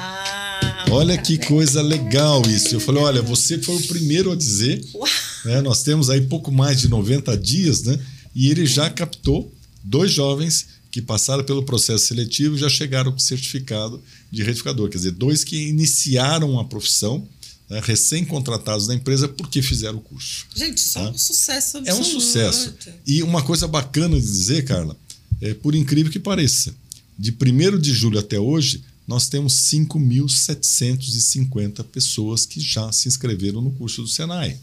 olha 0.90 1.18
que 1.18 1.38
coisa 1.38 1.82
legal 1.82 2.42
isso. 2.50 2.74
Eu 2.74 2.80
falei, 2.80 3.04
olha, 3.04 3.22
você 3.22 3.60
foi 3.60 3.76
o 3.76 3.88
primeiro 3.88 4.32
a 4.32 4.36
dizer. 4.36 4.84
Né, 5.46 5.62
nós 5.62 5.84
temos 5.84 6.10
aí 6.10 6.22
pouco 6.22 6.52
mais 6.52 6.80
de 6.82 6.88
90 6.88 7.38
dias, 7.38 7.84
né? 7.84 8.00
E 8.34 8.50
ele 8.50 8.66
já 8.66 8.90
captou 8.90 9.54
dois 9.84 10.12
jovens 10.12 10.68
que 10.90 11.02
passaram 11.02 11.44
pelo 11.44 11.64
processo 11.64 12.08
seletivo 12.08 12.56
e 12.56 12.60
já 12.60 12.70
chegaram 12.70 13.12
com 13.12 13.20
certificado 13.20 14.02
de 14.32 14.42
retificador. 14.42 14.90
Quer 14.90 14.98
dizer, 14.98 15.12
dois 15.12 15.44
que 15.44 15.68
iniciaram 15.68 16.60
a 16.60 16.66
profissão, 16.66 17.28
né, 17.74 17.82
recém-contratados 17.84 18.88
na 18.88 18.94
empresa 18.94 19.28
porque 19.28 19.64
fizeram 19.64 19.98
o 19.98 20.02
curso. 20.02 20.46
Gente, 20.56 20.78
isso 20.78 20.94
tá? 20.94 21.02
é 21.02 21.10
um 21.10 21.18
sucesso 21.18 21.80
absoluto. 21.80 21.90
É 21.90 22.02
um 22.02 22.04
sucesso. 22.04 22.76
E 23.06 23.22
uma 23.24 23.42
coisa 23.42 23.68
bacana 23.68 24.16
de 24.16 24.26
dizer, 24.26 24.64
Carla, 24.64 24.96
é, 25.42 25.56
por 25.56 25.74
incrível 25.74 26.12
que 26.12 26.20
pareça, 26.20 26.76
de 27.18 27.32
1 27.32 27.80
de 27.80 27.92
julho 27.92 28.20
até 28.20 28.40
hoje, 28.40 28.84
nós 29.08 29.28
temos 29.28 29.56
5.750 29.72 31.84
pessoas 31.86 32.46
que 32.46 32.60
já 32.60 32.92
se 32.92 33.08
inscreveram 33.08 33.60
no 33.62 33.72
curso 33.72 34.04
do 34.04 34.08
Senai. 34.08 34.60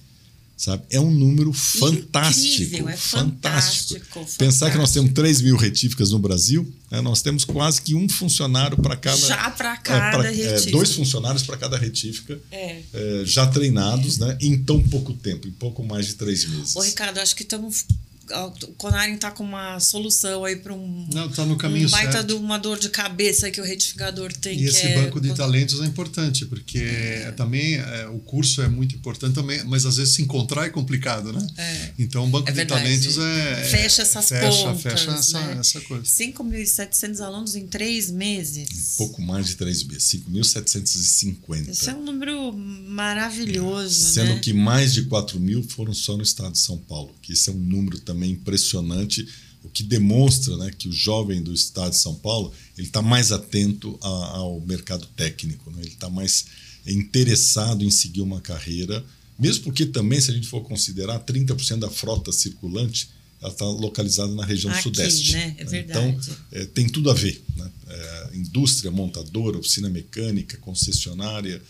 Sabe? 0.60 0.82
É 0.90 1.00
um 1.00 1.10
número 1.10 1.54
fantástico. 1.54 2.64
Incrível, 2.64 2.88
é 2.90 2.94
fantástico, 2.94 4.04
fantástico. 4.04 4.36
Pensar 4.36 4.70
que 4.70 4.76
nós 4.76 4.92
temos 4.92 5.10
3 5.14 5.40
mil 5.40 5.56
retíficas 5.56 6.10
no 6.10 6.18
Brasil, 6.18 6.70
né? 6.90 7.00
nós 7.00 7.22
temos 7.22 7.46
quase 7.46 7.80
que 7.80 7.94
um 7.94 8.06
funcionário 8.06 8.76
para 8.76 8.94
cada. 8.94 9.16
Já 9.16 9.50
para 9.52 9.74
cada 9.78 10.06
é, 10.06 10.10
pra, 10.10 10.22
retífica. 10.30 10.68
É, 10.68 10.72
dois 10.72 10.92
funcionários 10.92 11.44
para 11.44 11.56
cada 11.56 11.78
retífica, 11.78 12.38
é. 12.52 12.82
É, 12.92 13.22
já 13.24 13.46
treinados, 13.46 14.20
é. 14.20 14.26
né? 14.26 14.38
em 14.38 14.62
tão 14.62 14.82
pouco 14.82 15.14
tempo, 15.14 15.48
em 15.48 15.52
pouco 15.52 15.82
mais 15.82 16.08
de 16.08 16.16
três 16.16 16.44
meses. 16.44 16.76
Ô, 16.76 16.82
Ricardo, 16.82 17.16
acho 17.16 17.34
que 17.34 17.42
estamos 17.42 17.86
o 18.32 18.50
Conarin 18.74 19.16
tá 19.16 19.30
com 19.30 19.44
uma 19.44 19.78
solução 19.80 20.44
aí 20.44 20.56
para 20.56 20.72
um. 20.74 21.08
Não, 21.12 21.28
tá 21.28 21.44
no 21.44 21.56
caminho 21.56 21.88
um 21.88 21.90
baita 21.90 22.12
certo. 22.12 22.26
de 22.26 22.32
uma 22.34 22.58
dor 22.58 22.78
de 22.78 22.88
cabeça 22.88 23.50
que 23.50 23.60
o 23.60 23.64
retificador 23.64 24.32
tem. 24.32 24.58
E 24.58 24.64
esse 24.64 24.86
é... 24.86 25.02
banco 25.02 25.20
de 25.20 25.34
talentos 25.34 25.80
é 25.80 25.86
importante, 25.86 26.46
porque 26.46 26.78
é. 26.78 27.32
também 27.36 27.76
é, 27.76 28.06
o 28.08 28.18
curso 28.18 28.62
é 28.62 28.68
muito 28.68 28.94
importante 28.94 29.34
também, 29.34 29.62
mas 29.64 29.86
às 29.86 29.96
vezes 29.96 30.14
se 30.14 30.22
encontrar 30.22 30.66
é 30.66 30.70
complicado, 30.70 31.32
né? 31.32 31.46
É. 31.56 31.90
Então 31.98 32.24
o 32.24 32.28
banco 32.28 32.48
é 32.48 32.52
de 32.52 32.64
talentos 32.64 33.18
é. 33.18 33.64
Fecha 33.64 34.02
essas 34.02 34.28
fecha, 34.28 34.64
pontas. 34.64 34.82
Fecha 34.82 35.10
essa, 35.10 35.40
né? 35.40 35.56
essa 35.60 35.80
coisa. 35.80 36.04
5.700 36.04 37.20
alunos 37.20 37.54
em 37.54 37.66
três 37.66 38.10
meses. 38.10 38.94
Um 38.94 38.96
pouco 38.98 39.22
mais 39.22 39.46
de 39.46 39.56
três 39.56 39.82
meses, 39.84 40.04
5.750. 40.04 41.68
Isso 41.70 41.90
é 41.90 41.94
um 41.94 42.04
número 42.04 42.52
maravilhoso. 42.52 44.12
Sendo 44.12 44.34
né? 44.34 44.40
que 44.40 44.52
mais 44.52 44.92
de 44.92 45.02
4 45.02 45.38
mil 45.40 45.62
foram 45.62 45.94
só 45.94 46.16
no 46.16 46.22
estado 46.22 46.52
de 46.52 46.58
São 46.58 46.78
Paulo, 46.78 47.14
que 47.22 47.32
esse 47.32 47.48
é 47.50 47.52
um 47.52 47.56
número 47.56 47.98
também 48.00 48.19
também 48.20 48.32
impressionante, 48.32 49.26
o 49.64 49.68
que 49.68 49.82
demonstra 49.82 50.56
né, 50.58 50.70
que 50.76 50.88
o 50.88 50.92
jovem 50.92 51.42
do 51.42 51.52
estado 51.54 51.90
de 51.90 51.96
São 51.96 52.14
Paulo 52.14 52.52
ele 52.76 52.86
está 52.86 53.00
mais 53.00 53.32
atento 53.32 53.98
a, 54.02 54.08
ao 54.36 54.60
mercado 54.60 55.06
técnico, 55.16 55.70
né? 55.70 55.78
ele 55.80 55.88
está 55.88 56.10
mais 56.10 56.44
interessado 56.86 57.82
em 57.84 57.90
seguir 57.90 58.20
uma 58.20 58.40
carreira, 58.40 59.04
mesmo 59.38 59.64
porque 59.64 59.86
também, 59.86 60.20
se 60.20 60.30
a 60.30 60.34
gente 60.34 60.46
for 60.46 60.62
considerar, 60.62 61.20
30% 61.20 61.78
da 61.78 61.90
frota 61.90 62.30
circulante 62.32 63.08
ela 63.42 63.50
está 63.50 63.64
localizada 63.64 64.34
na 64.34 64.44
região 64.44 64.70
Aqui, 64.70 64.82
sudeste. 64.82 65.32
Né? 65.32 65.56
É 65.56 65.78
então, 65.78 66.20
é, 66.52 66.66
tem 66.66 66.86
tudo 66.86 67.10
a 67.10 67.14
ver. 67.14 67.42
Né? 67.56 67.70
É, 67.88 68.30
indústria, 68.34 68.90
montadora, 68.90 69.56
oficina 69.56 69.88
mecânica, 69.88 70.58
concessionária. 70.58 71.62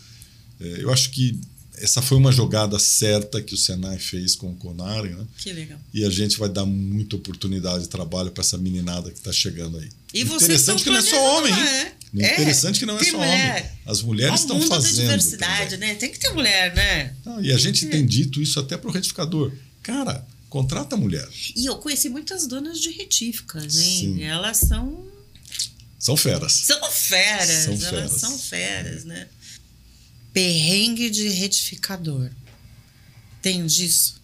É, 0.59 0.83
eu 0.83 0.91
acho 0.91 1.11
que 1.11 1.39
essa 1.81 2.01
foi 2.01 2.17
uma 2.17 2.31
jogada 2.31 2.77
certa 2.77 3.41
que 3.41 3.53
o 3.53 3.57
Senai 3.57 3.97
fez 3.97 4.35
com 4.35 4.51
o 4.51 4.55
Conari, 4.55 5.09
né? 5.09 5.25
Que 5.37 5.51
legal. 5.51 5.79
E 5.93 6.05
a 6.05 6.09
gente 6.09 6.37
vai 6.37 6.47
dar 6.49 6.65
muita 6.65 7.15
oportunidade 7.15 7.83
de 7.83 7.89
trabalho 7.89 8.31
para 8.31 8.41
essa 8.41 8.57
meninada 8.57 9.09
que 9.09 9.17
está 9.17 9.31
chegando 9.33 9.77
aí. 9.77 9.89
E 10.13 10.21
interessante 10.21 10.83
que 10.83 10.89
não 10.89 10.97
é 10.97 11.01
só 11.01 11.37
homem, 11.37 11.53
hein? 11.53 11.59
É. 11.59 11.91
É. 12.19 12.33
Interessante 12.33 12.79
que 12.79 12.85
não 12.85 12.97
é 12.97 13.03
só 13.03 13.17
mulher. 13.17 13.55
homem. 13.57 13.71
As 13.85 14.01
mulheres 14.01 14.39
estão 14.41 14.61
fazendo. 14.61 14.95
Da 14.95 15.01
diversidade, 15.01 15.71
também. 15.71 15.89
né? 15.89 15.95
Tem 15.95 16.11
que 16.11 16.19
ter 16.19 16.29
mulher, 16.33 16.75
né? 16.75 17.15
Não, 17.25 17.41
e 17.41 17.51
a 17.51 17.57
gente 17.57 17.85
tem 17.87 18.05
dito 18.05 18.41
isso 18.41 18.59
até 18.59 18.77
para 18.77 18.89
o 18.89 18.93
retificador. 18.93 19.51
Cara, 19.81 20.25
contrata 20.49 20.95
a 20.95 20.97
mulher. 20.97 21.27
E 21.55 21.65
eu 21.65 21.77
conheci 21.77 22.09
muitas 22.09 22.45
donas 22.45 22.79
de 22.79 22.91
retíficas, 22.91 23.77
hein? 23.77 23.99
Sim. 24.15 24.23
Elas 24.23 24.57
são. 24.57 25.05
São 25.97 26.17
feras. 26.17 26.51
São 26.51 26.91
feras. 26.91 27.47
São 27.47 27.73
elas 27.73 27.89
feras. 27.89 28.11
são 28.11 28.37
feras, 28.37 29.05
né? 29.05 29.27
Perrengue 30.33 31.09
de 31.09 31.29
retificador. 31.29 32.29
Tem 33.41 33.65
disso? 33.65 34.21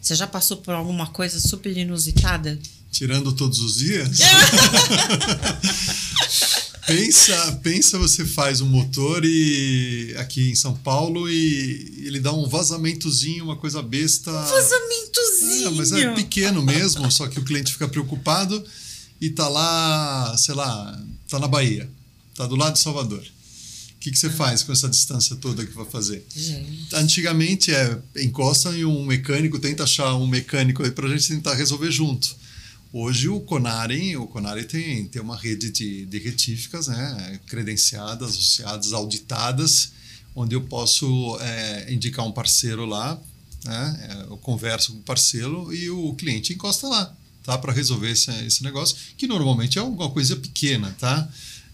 Você 0.00 0.14
já 0.14 0.26
passou 0.26 0.58
por 0.58 0.74
alguma 0.74 1.08
coisa 1.08 1.40
super 1.40 1.76
inusitada? 1.76 2.58
Tirando 2.90 3.32
todos 3.32 3.60
os 3.60 3.76
dias? 3.76 4.18
pensa, 6.86 7.60
pensa 7.62 7.98
você 7.98 8.24
faz 8.24 8.62
um 8.62 8.66
motor 8.66 9.22
e 9.24 10.14
aqui 10.16 10.50
em 10.50 10.54
São 10.54 10.74
Paulo 10.74 11.28
e 11.28 12.04
ele 12.06 12.20
dá 12.20 12.32
um 12.32 12.48
vazamentozinho, 12.48 13.44
uma 13.44 13.56
coisa 13.56 13.82
besta. 13.82 14.32
Vazamentozinho. 14.32 15.66
É, 15.66 15.70
mas 15.70 15.92
é 15.92 16.14
pequeno 16.14 16.62
mesmo, 16.62 17.10
só 17.10 17.28
que 17.28 17.38
o 17.38 17.44
cliente 17.44 17.72
fica 17.72 17.86
preocupado 17.86 18.64
e 19.20 19.28
tá 19.28 19.48
lá, 19.48 20.34
sei 20.38 20.54
lá, 20.54 20.98
tá 21.28 21.38
na 21.38 21.48
Bahia, 21.48 21.90
tá 22.34 22.46
do 22.46 22.56
lado 22.56 22.72
de 22.74 22.80
Salvador. 22.80 23.22
O 23.98 24.00
que, 24.00 24.12
que 24.12 24.18
você 24.18 24.30
faz 24.30 24.62
com 24.62 24.70
essa 24.70 24.88
distância 24.88 25.34
toda 25.34 25.66
que 25.66 25.72
vai 25.72 25.84
fazer? 25.84 26.24
Gente. 26.34 26.94
Antigamente 26.94 27.74
é 27.74 27.98
encosta 28.18 28.70
em 28.70 28.84
um 28.84 29.04
mecânico, 29.04 29.58
tenta 29.58 29.82
achar 29.82 30.14
um 30.14 30.26
mecânico 30.26 30.84
aí 30.84 30.90
pra 30.92 31.08
gente 31.08 31.26
tentar 31.26 31.54
resolver 31.54 31.90
junto. 31.90 32.36
Hoje 32.92 33.28
o 33.28 33.40
Conari, 33.40 34.16
o 34.16 34.28
Conari 34.28 34.62
tem, 34.64 35.04
tem 35.06 35.20
uma 35.20 35.36
rede 35.36 35.70
de, 35.70 36.06
de 36.06 36.18
retíficas, 36.18 36.86
né, 36.86 37.40
credenciadas, 37.48 38.30
associadas, 38.30 38.92
auditadas, 38.92 39.90
onde 40.32 40.54
eu 40.54 40.60
posso 40.60 41.36
é, 41.40 41.92
indicar 41.92 42.24
um 42.24 42.30
parceiro 42.30 42.86
lá, 42.86 43.20
né, 43.64 44.08
é, 44.10 44.32
eu 44.32 44.36
converso 44.36 44.92
com 44.92 44.98
o 45.00 45.02
parceiro 45.02 45.74
e 45.74 45.90
o 45.90 46.14
cliente 46.14 46.52
encosta 46.52 46.86
lá, 46.86 47.12
tá, 47.42 47.58
para 47.58 47.72
resolver 47.72 48.12
esse, 48.12 48.30
esse 48.46 48.62
negócio, 48.62 48.96
que 49.16 49.26
normalmente 49.26 49.76
é 49.76 49.80
alguma 49.80 50.08
coisa 50.08 50.36
pequena, 50.36 50.94
tá? 51.00 51.28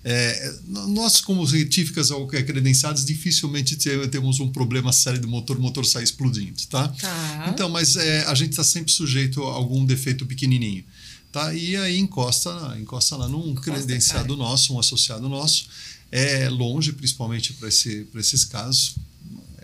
É, 0.06 0.54
nós, 0.66 1.20
como 1.22 1.42
retíficas 1.44 2.10
ou 2.10 2.26
credenciados, 2.26 3.06
dificilmente 3.06 3.74
te- 3.74 4.06
temos 4.08 4.38
um 4.38 4.50
problema 4.52 4.92
sério 4.92 5.18
do 5.18 5.26
motor, 5.26 5.56
o 5.56 5.60
motor 5.62 5.84
sai 5.86 6.02
explodindo, 6.04 6.60
tá? 6.68 6.88
Tá. 6.88 7.46
Então, 7.48 7.70
mas 7.70 7.96
é, 7.96 8.22
a 8.26 8.34
gente 8.34 8.50
está 8.50 8.62
sempre 8.62 8.92
sujeito 8.92 9.42
a 9.42 9.52
algum 9.54 9.82
defeito 9.86 10.26
pequenininho, 10.26 10.84
tá? 11.32 11.54
E 11.54 11.74
aí 11.76 11.98
encosta, 11.98 12.76
encosta 12.78 13.16
lá 13.16 13.26
num 13.28 13.54
credenciado 13.54 14.36
nosso, 14.36 14.74
um 14.74 14.78
associado 14.78 15.26
nosso, 15.26 15.68
é 16.12 16.50
longe, 16.50 16.92
principalmente 16.92 17.54
para 17.54 17.68
esse, 17.68 18.04
pra 18.12 18.20
esses 18.20 18.44
casos. 18.44 18.96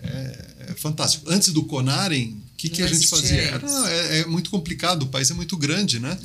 É, 0.03 0.45
é 0.69 0.73
fantástico. 0.75 1.29
Antes 1.29 1.53
do 1.53 1.61
Conarem, 1.63 2.31
o 2.53 2.57
que, 2.57 2.69
que 2.69 2.81
a 2.81 2.87
gente 2.87 3.07
fazia? 3.07 3.41
Era, 3.41 3.89
é, 3.91 4.19
é 4.21 4.25
muito 4.25 4.49
complicado, 4.49 5.03
o 5.03 5.07
país 5.07 5.29
é 5.29 5.35
muito 5.35 5.55
grande, 5.55 5.99
né? 5.99 6.17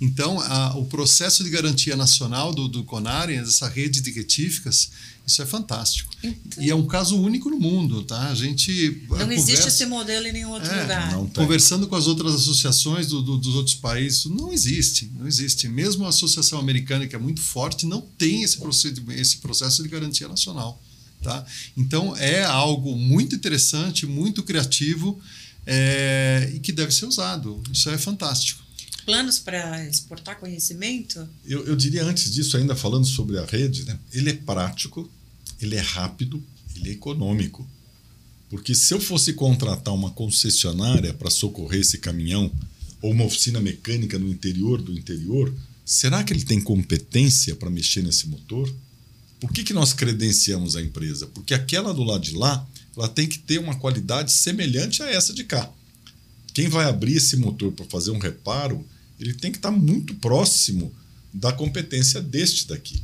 Então, 0.00 0.38
a- 0.40 0.76
o 0.76 0.84
processo 0.84 1.42
de 1.42 1.48
garantia 1.50 1.96
nacional 1.96 2.52
do, 2.52 2.68
do 2.68 2.84
Conarem, 2.84 3.38
essa 3.38 3.66
rede 3.68 4.00
de 4.02 4.10
retíficas, 4.10 4.90
isso 5.26 5.40
é 5.40 5.46
fantástico. 5.46 6.12
E 6.58 6.70
é 6.70 6.74
um 6.74 6.86
caso 6.86 7.18
único 7.20 7.48
no 7.48 7.58
mundo, 7.58 8.02
tá? 8.02 8.28
A 8.28 8.34
gente 8.34 8.70
Não 9.08 9.32
existe 9.32 9.46
conversa- 9.56 9.68
esse 9.68 9.86
modelo 9.86 10.26
em 10.26 10.32
nenhum 10.32 10.50
outro 10.50 10.70
É, 10.70 10.82
lugar. 10.82 11.14
Conversando 11.34 11.86
com 11.88 11.96
as 11.96 12.06
outras 12.06 12.34
associações 12.34 13.06
do- 13.06 13.22
do- 13.22 13.38
dos 13.38 13.54
outros 13.54 13.74
países, 13.74 14.26
não 14.26 14.52
existe, 14.52 15.10
não 15.18 15.26
existe. 15.26 15.66
Mesmo 15.66 16.04
a 16.04 16.10
associação 16.10 16.58
americana, 16.58 17.06
que 17.06 17.16
é 17.16 17.18
muito 17.18 17.40
forte, 17.40 17.86
não 17.86 18.02
tem 18.02 18.42
esse, 18.42 18.58
esse 19.16 19.38
processo 19.38 19.82
de 19.82 19.88
garantia 19.88 20.28
nacional. 20.28 20.80
Tá? 21.22 21.44
Então, 21.76 22.14
é 22.18 22.44
algo 22.44 22.94
muito 22.94 23.34
interessante, 23.34 24.06
muito 24.06 24.42
criativo 24.42 25.18
é, 25.66 26.52
e 26.54 26.60
que 26.60 26.70
deve 26.70 26.92
ser 26.92 27.06
usado. 27.06 27.62
Isso 27.72 27.88
é 27.90 27.98
fantástico. 27.98 28.62
Planos 29.06 29.38
para 29.38 29.88
exportar 29.88 30.36
conhecimento? 30.36 31.28
Eu, 31.46 31.64
eu 31.64 31.76
diria 31.76 32.04
antes 32.04 32.34
disso, 32.34 32.56
ainda 32.56 32.74
falando 32.74 33.06
sobre 33.06 33.38
a 33.38 33.44
rede, 33.44 33.84
né? 33.84 33.96
ele 34.12 34.30
é 34.30 34.32
prático, 34.32 35.08
ele 35.60 35.76
é 35.76 35.80
rápido, 35.80 36.42
ele 36.74 36.90
é 36.90 36.92
econômico. 36.92 37.64
Porque 38.50 38.74
se 38.74 38.92
eu 38.92 39.00
fosse 39.00 39.32
contratar 39.32 39.94
uma 39.94 40.10
concessionária 40.10 41.14
para 41.14 41.30
socorrer 41.30 41.82
esse 41.82 41.98
caminhão 41.98 42.50
ou 43.00 43.12
uma 43.12 43.24
oficina 43.24 43.60
mecânica 43.60 44.18
no 44.18 44.28
interior 44.28 44.82
do 44.82 44.92
interior, 44.92 45.54
será 45.84 46.24
que 46.24 46.32
ele 46.32 46.44
tem 46.44 46.60
competência 46.60 47.54
para 47.54 47.70
mexer 47.70 48.02
nesse 48.02 48.28
motor? 48.28 48.68
Por 49.38 49.52
que, 49.52 49.62
que 49.62 49.72
nós 49.72 49.92
credenciamos 49.92 50.74
a 50.74 50.82
empresa? 50.82 51.28
Porque 51.28 51.54
aquela 51.54 51.94
do 51.94 52.02
lado 52.02 52.24
de 52.24 52.34
lá, 52.34 52.66
ela 52.96 53.08
tem 53.08 53.28
que 53.28 53.38
ter 53.38 53.60
uma 53.60 53.76
qualidade 53.76 54.32
semelhante 54.32 55.00
a 55.00 55.08
essa 55.08 55.32
de 55.32 55.44
cá. 55.44 55.70
Quem 56.52 56.68
vai 56.68 56.86
abrir 56.86 57.16
esse 57.16 57.36
motor 57.36 57.70
para 57.70 57.84
fazer 57.84 58.10
um 58.10 58.18
reparo, 58.18 58.84
ele 59.20 59.34
tem 59.34 59.50
que 59.50 59.58
estar 59.58 59.70
muito 59.70 60.14
próximo 60.14 60.92
da 61.32 61.52
competência 61.52 62.20
deste 62.20 62.66
daqui, 62.68 63.02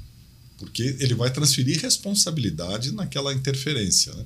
porque 0.58 0.96
ele 1.00 1.14
vai 1.14 1.30
transferir 1.32 1.80
responsabilidade 1.80 2.92
naquela 2.92 3.32
interferência. 3.34 4.12
né? 4.14 4.24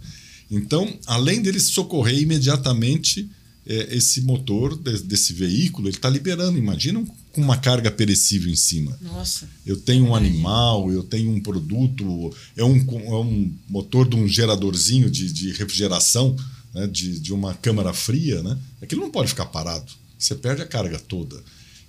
Então, 0.50 0.98
além 1.06 1.42
dele 1.42 1.58
socorrer 1.60 2.18
imediatamente 2.20 3.28
eh, 3.68 3.96
esse 3.96 4.20
motor 4.20 4.76
de- 4.78 5.02
desse 5.02 5.32
veículo, 5.32 5.88
ele 5.88 5.96
está 5.96 6.08
liberando. 6.08 6.56
Imagina 6.56 7.04
com 7.32 7.40
uma 7.40 7.56
carga 7.56 7.90
perecível 7.90 8.48
em 8.52 8.54
cima. 8.54 8.96
Nossa. 9.02 9.48
Eu 9.66 9.76
tenho 9.76 10.04
um 10.04 10.14
animal, 10.14 10.92
eu 10.92 11.02
tenho 11.02 11.30
um 11.32 11.40
produto, 11.40 12.32
é 12.56 12.62
um, 12.64 12.76
é 12.76 13.14
um 13.24 13.52
motor 13.68 14.08
de 14.08 14.14
um 14.14 14.28
geradorzinho 14.28 15.10
de, 15.10 15.32
de 15.32 15.50
refrigeração, 15.52 16.36
né, 16.72 16.86
de, 16.86 17.18
de 17.18 17.32
uma 17.32 17.54
câmara 17.54 17.92
fria, 17.92 18.40
né? 18.40 18.56
Aquilo 18.80 19.00
não 19.00 19.10
pode 19.10 19.30
ficar 19.30 19.46
parado. 19.46 19.90
Você 20.16 20.36
perde 20.36 20.62
a 20.62 20.66
carga 20.66 20.98
toda. 21.00 21.42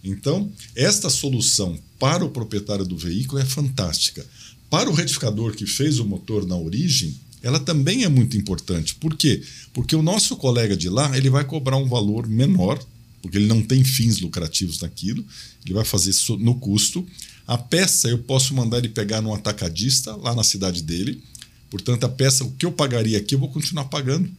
Então, 0.03 0.51
esta 0.75 1.09
solução 1.09 1.77
para 1.99 2.23
o 2.23 2.29
proprietário 2.29 2.85
do 2.85 2.97
veículo 2.97 3.41
é 3.41 3.45
fantástica. 3.45 4.25
Para 4.69 4.89
o 4.89 4.93
retificador 4.93 5.53
que 5.53 5.65
fez 5.65 5.99
o 5.99 6.05
motor 6.05 6.45
na 6.45 6.55
origem, 6.55 7.15
ela 7.41 7.59
também 7.59 8.03
é 8.03 8.09
muito 8.09 8.35
importante. 8.37 8.95
Por 8.95 9.15
quê? 9.15 9.41
Porque 9.73 9.95
o 9.95 10.01
nosso 10.01 10.35
colega 10.35 10.75
de 10.75 10.89
lá 10.89 11.15
ele 11.17 11.29
vai 11.29 11.45
cobrar 11.45 11.77
um 11.77 11.87
valor 11.87 12.27
menor, 12.27 12.83
porque 13.21 13.37
ele 13.37 13.47
não 13.47 13.61
tem 13.61 13.83
fins 13.83 14.19
lucrativos 14.19 14.79
naquilo, 14.79 15.25
ele 15.65 15.73
vai 15.73 15.85
fazer 15.85 16.13
so- 16.13 16.37
no 16.37 16.55
custo. 16.55 17.05
A 17.45 17.57
peça 17.57 18.09
eu 18.09 18.17
posso 18.19 18.53
mandar 18.53 18.79
ele 18.79 18.89
pegar 18.89 19.21
no 19.21 19.33
atacadista 19.33 20.15
lá 20.15 20.35
na 20.35 20.43
cidade 20.43 20.81
dele. 20.83 21.21
Portanto, 21.69 22.03
a 22.05 22.09
peça, 22.09 22.43
o 22.43 22.51
que 22.51 22.65
eu 22.65 22.71
pagaria 22.71 23.17
aqui, 23.17 23.35
eu 23.35 23.39
vou 23.39 23.49
continuar 23.49 23.85
pagando 23.85 24.29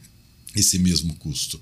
esse 0.55 0.79
mesmo 0.79 1.15
custo. 1.17 1.61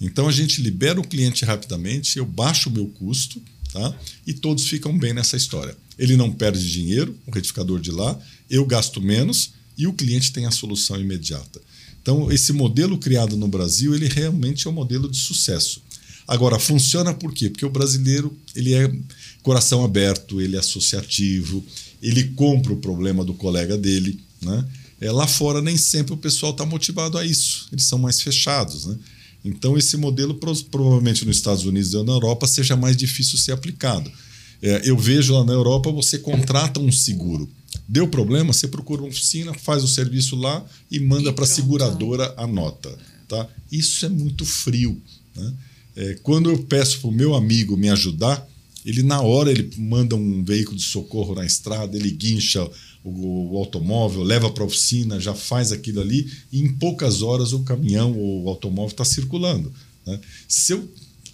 Então 0.00 0.28
a 0.28 0.32
gente 0.32 0.60
libera 0.60 1.00
o 1.00 1.06
cliente 1.06 1.44
rapidamente, 1.44 2.18
eu 2.18 2.26
baixo 2.26 2.68
o 2.68 2.72
meu 2.72 2.86
custo, 2.86 3.42
tá? 3.72 3.94
E 4.26 4.32
todos 4.32 4.66
ficam 4.66 4.96
bem 4.96 5.12
nessa 5.12 5.36
história. 5.36 5.76
Ele 5.98 6.16
não 6.16 6.32
perde 6.32 6.70
dinheiro, 6.70 7.16
o 7.26 7.30
retificador 7.30 7.80
de 7.80 7.90
lá, 7.90 8.18
eu 8.48 8.64
gasto 8.64 9.00
menos 9.00 9.52
e 9.76 9.86
o 9.86 9.92
cliente 9.92 10.32
tem 10.32 10.46
a 10.46 10.50
solução 10.50 11.00
imediata. 11.00 11.60
Então 12.00 12.30
esse 12.30 12.52
modelo 12.52 12.98
criado 12.98 13.36
no 13.36 13.48
Brasil, 13.48 13.94
ele 13.94 14.08
realmente 14.08 14.66
é 14.66 14.70
um 14.70 14.74
modelo 14.74 15.10
de 15.10 15.18
sucesso. 15.18 15.82
Agora 16.26 16.58
funciona 16.58 17.14
por 17.14 17.32
quê? 17.32 17.48
Porque 17.48 17.64
o 17.64 17.70
brasileiro, 17.70 18.36
ele 18.54 18.74
é 18.74 18.92
coração 19.42 19.82
aberto, 19.82 20.40
ele 20.40 20.56
é 20.56 20.58
associativo, 20.58 21.64
ele 22.02 22.24
compra 22.24 22.72
o 22.72 22.76
problema 22.76 23.24
do 23.24 23.32
colega 23.32 23.76
dele, 23.78 24.20
né? 24.42 24.64
É, 25.00 25.10
lá 25.10 25.26
fora 25.26 25.62
nem 25.62 25.76
sempre 25.76 26.12
o 26.12 26.16
pessoal 26.16 26.52
está 26.52 26.66
motivado 26.66 27.16
a 27.16 27.24
isso, 27.24 27.68
eles 27.72 27.84
são 27.84 27.98
mais 27.98 28.20
fechados, 28.20 28.86
né? 28.86 28.96
Então 29.44 29.78
esse 29.78 29.96
modelo 29.96 30.34
pro- 30.34 30.64
provavelmente 30.64 31.24
nos 31.24 31.36
Estados 31.36 31.64
Unidos 31.64 31.92
e 31.92 32.02
na 32.02 32.12
Europa 32.12 32.46
seja 32.46 32.76
mais 32.76 32.96
difícil 32.96 33.38
ser 33.38 33.52
aplicado. 33.52 34.10
É, 34.60 34.82
eu 34.84 34.96
vejo 34.98 35.34
lá 35.34 35.44
na 35.44 35.52
Europa 35.52 35.90
você 35.90 36.18
contrata 36.18 36.80
um 36.80 36.90
seguro. 36.90 37.48
Deu 37.88 38.08
problema, 38.08 38.52
você 38.52 38.66
procura 38.66 39.02
uma 39.02 39.08
oficina, 39.08 39.54
faz 39.54 39.84
o 39.84 39.88
serviço 39.88 40.36
lá 40.36 40.64
e 40.90 40.98
manda 40.98 41.32
para 41.32 41.44
a 41.44 41.46
pronto. 41.46 41.54
seguradora 41.54 42.34
a 42.36 42.46
nota. 42.46 42.96
Tá? 43.28 43.46
Isso 43.70 44.04
é 44.04 44.08
muito 44.08 44.44
frio. 44.44 45.00
Né? 45.36 45.54
É, 45.96 46.18
quando 46.22 46.50
eu 46.50 46.58
peço 46.64 47.00
para 47.00 47.08
o 47.08 47.12
meu 47.12 47.34
amigo 47.34 47.76
me 47.76 47.88
ajudar, 47.88 48.46
ele 48.84 49.02
na 49.02 49.20
hora 49.20 49.50
ele 49.50 49.70
manda 49.76 50.16
um 50.16 50.42
veículo 50.44 50.76
de 50.76 50.82
socorro 50.82 51.34
na 51.34 51.44
estrada, 51.44 51.96
ele 51.96 52.10
guincha 52.10 52.68
o, 53.08 53.52
o 53.54 53.56
automóvel, 53.58 54.22
leva 54.22 54.50
para 54.50 54.62
a 54.62 54.66
oficina, 54.66 55.18
já 55.20 55.34
faz 55.34 55.72
aquilo 55.72 56.00
ali 56.00 56.30
e 56.52 56.60
em 56.60 56.72
poucas 56.72 57.22
horas 57.22 57.52
o 57.52 57.60
caminhão 57.60 58.16
ou 58.16 58.44
o 58.44 58.48
automóvel 58.48 58.90
está 58.92 59.04
circulando. 59.04 59.72
né? 60.06 60.18
Se 60.46 60.72
eu 60.72 60.88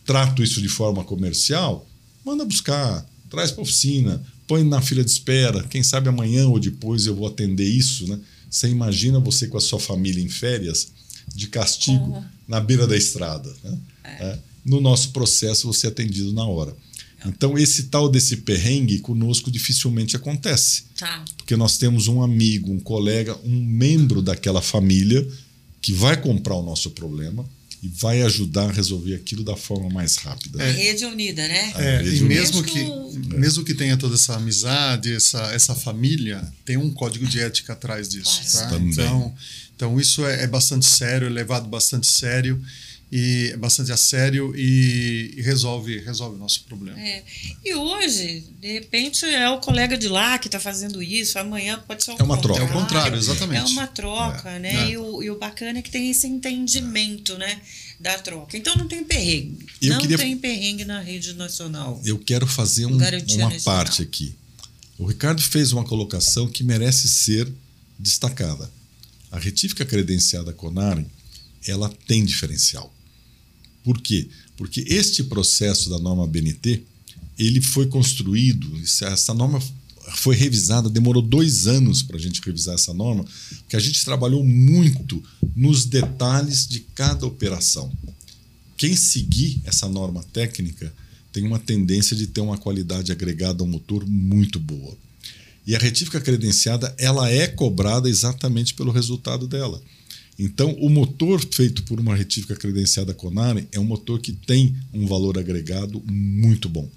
trato 0.04 0.42
isso 0.42 0.60
de 0.60 0.68
forma 0.68 1.02
comercial, 1.04 1.86
manda 2.24 2.44
buscar, 2.44 3.06
traz 3.30 3.50
para 3.50 3.60
a 3.60 3.64
oficina, 3.64 4.22
põe 4.46 4.62
na 4.62 4.80
fila 4.82 5.02
de 5.02 5.10
espera, 5.10 5.62
quem 5.64 5.82
sabe 5.82 6.08
amanhã 6.08 6.46
ou 6.48 6.58
depois 6.58 7.06
eu 7.06 7.14
vou 7.14 7.26
atender 7.26 7.66
isso. 7.68 8.06
Né? 8.06 8.18
Você 8.50 8.68
imagina 8.68 9.18
você 9.18 9.48
com 9.48 9.56
a 9.56 9.60
sua 9.60 9.80
família 9.80 10.22
em 10.22 10.28
férias, 10.28 10.88
de 11.34 11.46
castigo, 11.48 12.04
Uhum. 12.04 12.24
na 12.46 12.60
beira 12.60 12.86
da 12.86 12.96
estrada. 12.96 13.50
Né? 13.64 13.78
É, 14.04 14.38
No 14.64 14.80
nosso 14.80 15.10
processo, 15.10 15.66
você 15.66 15.86
é 15.86 15.90
atendido 15.90 16.32
na 16.32 16.44
hora. 16.46 16.74
Então, 17.24 17.58
esse 17.58 17.84
tal 17.84 18.08
desse 18.08 18.38
perrengue 18.38 18.98
conosco 18.98 19.50
dificilmente 19.50 20.16
acontece. 20.16 20.84
Tá. 20.98 21.24
Porque 21.36 21.56
nós 21.56 21.78
temos 21.78 22.08
um 22.08 22.22
amigo, 22.22 22.70
um 22.70 22.80
colega, 22.80 23.36
um 23.44 23.64
membro 23.64 24.20
daquela 24.20 24.60
família 24.60 25.26
que 25.80 25.92
vai 25.92 26.20
comprar 26.20 26.54
o 26.54 26.62
nosso 26.62 26.90
problema 26.90 27.44
e 27.82 27.88
vai 27.88 28.22
ajudar 28.22 28.70
a 28.70 28.72
resolver 28.72 29.14
aquilo 29.14 29.44
da 29.44 29.56
forma 29.56 29.90
mais 29.90 30.16
rápida. 30.16 30.62
A 30.62 30.70
rede 30.70 31.04
unida, 31.04 31.46
né? 31.46 31.72
É, 31.76 31.98
rede 31.98 32.16
e 32.16 32.20
unida. 32.22 32.40
mesmo 32.40 32.62
que, 32.62 33.36
mesmo 33.36 33.64
que 33.64 33.74
tenha 33.74 33.96
toda 33.96 34.14
essa 34.14 34.36
amizade, 34.36 35.12
essa, 35.12 35.52
essa 35.52 35.74
família, 35.74 36.42
tem 36.64 36.78
um 36.78 36.90
código 36.90 37.26
de 37.26 37.40
ética 37.40 37.74
atrás 37.74 38.08
disso. 38.08 38.40
Claro. 38.50 38.68
Tá? 38.68 38.70
Também. 38.70 38.90
Então, 38.90 39.34
então, 39.76 40.00
isso 40.00 40.24
é, 40.24 40.44
é 40.44 40.46
bastante 40.46 40.86
sério, 40.86 41.26
é 41.26 41.30
levado 41.30 41.68
bastante 41.68 42.06
sério 42.06 42.58
e 43.16 43.50
é 43.52 43.56
bastante 43.56 43.92
a 43.92 43.96
sério 43.96 44.52
e, 44.56 45.34
e 45.36 45.40
resolve, 45.42 46.00
resolve 46.00 46.34
o 46.34 46.38
nosso 46.38 46.64
problema. 46.64 46.98
É. 46.98 47.22
E 47.64 47.72
hoje, 47.72 48.42
de 48.60 48.72
repente, 48.72 49.24
é 49.24 49.48
o 49.50 49.60
colega 49.60 49.96
de 49.96 50.08
lá 50.08 50.36
que 50.36 50.48
está 50.48 50.58
fazendo 50.58 51.00
isso, 51.00 51.38
amanhã 51.38 51.78
pode 51.86 52.02
ser 52.02 52.10
o 52.10 52.16
É 52.18 52.22
uma 52.24 52.36
troca. 52.36 52.60
É 52.60 52.64
o 52.64 52.72
contrário, 52.72 53.16
exatamente. 53.16 53.60
É 53.70 53.72
uma 53.72 53.86
troca, 53.86 54.50
É, 54.50 54.58
né? 54.58 54.74
é. 54.86 54.90
E, 54.90 54.98
o, 54.98 55.22
e 55.22 55.30
o 55.30 55.38
bacana 55.38 55.78
é 55.78 55.82
que 55.82 55.90
tem 55.92 56.10
esse 56.10 56.26
entendimento, 56.26 57.38
né? 57.38 57.60
Da 58.00 58.18
troca. 58.18 58.56
Então 58.56 58.74
não 58.74 58.88
tem 58.88 59.04
perrengue. 59.04 59.64
Eu 59.80 59.90
não 59.94 60.00
queria- 60.00 60.18
tem 60.18 60.36
perrengue 60.36 60.84
na 60.84 61.00
rede 61.00 61.34
nacional. 61.34 62.02
Eu 62.04 62.18
quero 62.18 62.48
fazer 62.48 62.86
um- 62.86 62.96
uma 62.96 63.10
nacional. 63.10 63.60
parte 63.64 64.02
aqui. 64.02 64.34
O 64.98 65.06
Ricardo 65.06 65.40
fez 65.40 65.70
uma 65.72 65.84
colocação 65.84 66.48
que 66.48 66.64
merece 66.64 67.06
ser 67.08 67.48
destacada. 67.96 68.68
A 69.30 69.38
retífica 69.38 69.84
credenciada 69.84 70.52
Conaren, 70.52 71.04
ela 71.66 71.88
tem 72.08 72.24
diferencial. 72.24 72.92
Por 73.84 74.00
quê? 74.00 74.26
Porque 74.56 74.84
este 74.88 75.22
processo 75.22 75.90
da 75.90 75.98
norma 75.98 76.26
BNT, 76.26 76.82
ele 77.38 77.60
foi 77.60 77.86
construído, 77.86 78.72
essa 79.02 79.34
norma 79.34 79.60
foi 80.16 80.34
revisada, 80.34 80.88
demorou 80.88 81.22
dois 81.22 81.66
anos 81.66 82.02
para 82.02 82.16
a 82.16 82.20
gente 82.20 82.40
revisar 82.42 82.74
essa 82.74 82.94
norma, 82.94 83.24
porque 83.58 83.76
a 83.76 83.80
gente 83.80 84.04
trabalhou 84.04 84.42
muito 84.42 85.22
nos 85.54 85.84
detalhes 85.84 86.66
de 86.66 86.80
cada 86.94 87.26
operação. 87.26 87.92
Quem 88.76 88.96
seguir 88.96 89.60
essa 89.64 89.88
norma 89.88 90.24
técnica 90.32 90.92
tem 91.32 91.44
uma 91.44 91.58
tendência 91.58 92.16
de 92.16 92.26
ter 92.26 92.40
uma 92.40 92.58
qualidade 92.58 93.12
agregada 93.12 93.62
ao 93.62 93.68
motor 93.68 94.06
muito 94.06 94.58
boa. 94.58 94.96
E 95.66 95.74
a 95.74 95.78
retífica 95.78 96.20
credenciada, 96.20 96.94
ela 96.98 97.30
é 97.30 97.46
cobrada 97.46 98.08
exatamente 98.08 98.74
pelo 98.74 98.92
resultado 98.92 99.48
dela. 99.48 99.80
Então, 100.38 100.72
o 100.80 100.88
motor 100.88 101.40
feito 101.52 101.82
por 101.84 102.00
uma 102.00 102.14
retífica 102.14 102.56
credenciada 102.56 103.14
Conare 103.14 103.68
é 103.70 103.78
um 103.78 103.84
motor 103.84 104.20
que 104.20 104.32
tem 104.32 104.74
um 104.92 105.06
valor 105.06 105.38
agregado 105.38 106.02
muito 106.06 106.68
bom. 106.68 106.88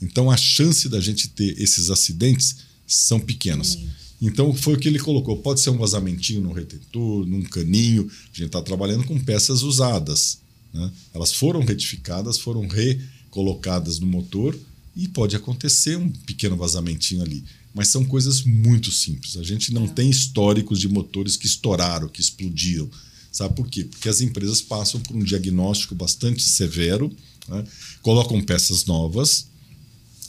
Então, 0.00 0.30
a 0.30 0.36
chance 0.36 0.88
da 0.88 1.00
gente 1.00 1.28
ter 1.28 1.60
esses 1.60 1.90
acidentes 1.90 2.56
são 2.86 3.20
pequenas. 3.20 3.78
Então, 4.20 4.54
foi 4.54 4.74
o 4.74 4.78
que 4.78 4.88
ele 4.88 4.98
colocou. 4.98 5.36
Pode 5.36 5.60
ser 5.60 5.70
um 5.70 5.76
vazamentinho 5.76 6.40
no 6.40 6.52
retentor, 6.52 7.26
num 7.26 7.42
caninho. 7.42 8.10
A 8.32 8.36
gente 8.36 8.46
está 8.46 8.62
trabalhando 8.62 9.04
com 9.04 9.18
peças 9.18 9.62
usadas. 9.62 10.38
né? 10.72 10.90
Elas 11.14 11.32
foram 11.32 11.60
retificadas, 11.64 12.38
foram 12.38 12.66
recolocadas 12.66 13.98
no 13.98 14.06
motor 14.06 14.58
e 14.96 15.06
pode 15.06 15.36
acontecer 15.36 15.96
um 15.96 16.10
pequeno 16.10 16.56
vazamentinho 16.56 17.22
ali. 17.22 17.44
Mas 17.74 17.88
são 17.88 18.04
coisas 18.04 18.42
muito 18.42 18.90
simples. 18.90 19.36
A 19.36 19.42
gente 19.42 19.72
não 19.72 19.86
tem 19.86 20.10
históricos 20.10 20.80
de 20.80 20.88
motores 20.88 21.36
que 21.36 21.46
estouraram, 21.46 22.08
que 22.08 22.20
explodiram. 22.20 22.90
Sabe 23.30 23.54
por 23.54 23.68
quê? 23.68 23.84
Porque 23.84 24.08
as 24.08 24.20
empresas 24.20 24.60
passam 24.60 25.00
por 25.00 25.14
um 25.14 25.22
diagnóstico 25.22 25.94
bastante 25.94 26.42
severo, 26.42 27.14
né? 27.46 27.64
colocam 28.02 28.42
peças 28.42 28.84
novas 28.84 29.46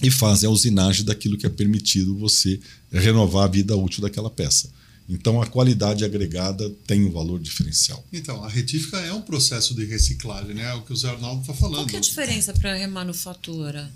e 0.02 0.12
fazem 0.12 0.48
a 0.48 0.52
usinagem 0.52 1.06
daquilo 1.06 1.38
que 1.38 1.46
é 1.46 1.50
permitido 1.50 2.18
você 2.18 2.60
renovar 2.92 3.46
a 3.46 3.48
vida 3.48 3.76
útil 3.76 4.02
daquela 4.02 4.30
peça. 4.30 4.70
Então 5.10 5.42
a 5.42 5.48
qualidade 5.48 6.06
agregada 6.06 6.70
tem 6.86 7.04
um 7.04 7.12
valor 7.12 7.40
diferencial. 7.40 8.06
Então, 8.14 8.44
a 8.44 8.48
retífica 8.48 9.00
é 9.00 9.12
um 9.12 9.22
processo 9.22 9.74
de 9.74 9.84
reciclagem, 9.86 10.54
né? 10.54 10.70
É 10.70 10.74
o 10.76 10.84
que 10.84 10.94
o 10.94 10.96
Zé 10.96 11.10
Arnaldo 11.10 11.42
está 11.42 11.54
falando. 11.54 11.78
Qual 11.78 11.88
que 11.88 11.96
é 11.96 12.00
a 12.00 12.02
diferença 12.02 12.54
para 12.54 12.76
remanufatura? 12.76 13.92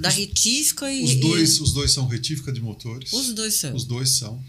Da 0.00 0.08
retífica 0.08 0.92
e. 0.92 1.04
Os 1.04 1.14
dois, 1.16 1.56
e- 1.56 1.62
os 1.62 1.72
dois 1.72 1.90
são 1.92 2.06
retífica 2.08 2.50
de 2.52 2.60
motores. 2.60 3.12
Os 3.12 3.32
dois 3.34 3.54
são. 3.54 3.74
Os 3.74 3.84
dois 3.84 4.08
são. 4.10 4.42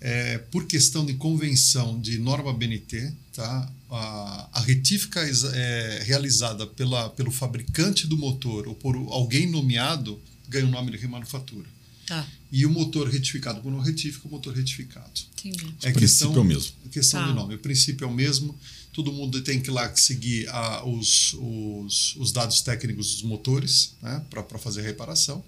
É, 0.00 0.38
por 0.38 0.66
questão 0.66 1.06
de 1.06 1.14
convenção 1.14 1.98
de 2.00 2.18
norma 2.18 2.52
BNT, 2.52 3.12
tá? 3.32 3.72
a, 3.90 4.48
a 4.52 4.60
retífica 4.60 5.20
é 5.54 6.02
realizada 6.04 6.66
pela, 6.66 7.08
pelo 7.10 7.30
fabricante 7.30 8.06
do 8.06 8.16
motor 8.16 8.66
ou 8.68 8.74
por 8.74 8.94
alguém 9.10 9.48
nomeado 9.50 10.20
ganha 10.48 10.66
o 10.66 10.70
nome 10.70 10.90
de 10.90 10.96
remanufatura. 10.98 11.66
Tá, 12.06 12.24
E 12.52 12.64
o 12.66 12.70
motor 12.70 13.08
retificado 13.08 13.60
por 13.60 13.72
não 13.72 13.80
retífica, 13.80 14.28
o 14.28 14.30
motor 14.30 14.54
retificado. 14.54 15.10
entendi. 15.38 15.74
É 15.82 15.90
O 15.90 15.94
princípio 15.94 16.36
é 16.36 16.40
o 16.40 16.44
mesmo. 16.44 16.72
Questão 16.92 17.20
Tá. 17.22 17.28
de 17.28 17.34
nome. 17.34 17.54
O 17.54 17.58
princípio 17.58 18.04
é 18.04 18.08
o 18.08 18.12
mesmo. 18.14 18.56
Todo 18.96 19.12
mundo 19.12 19.42
tem 19.42 19.60
que 19.60 19.70
lá 19.70 19.94
seguir 19.94 20.48
ah, 20.48 20.82
os, 20.86 21.34
os, 21.34 22.16
os 22.16 22.32
dados 22.32 22.62
técnicos 22.62 23.12
dos 23.12 23.22
motores 23.22 23.92
né, 24.02 24.24
para 24.30 24.58
fazer 24.58 24.80
a 24.80 24.84
reparação. 24.84 25.44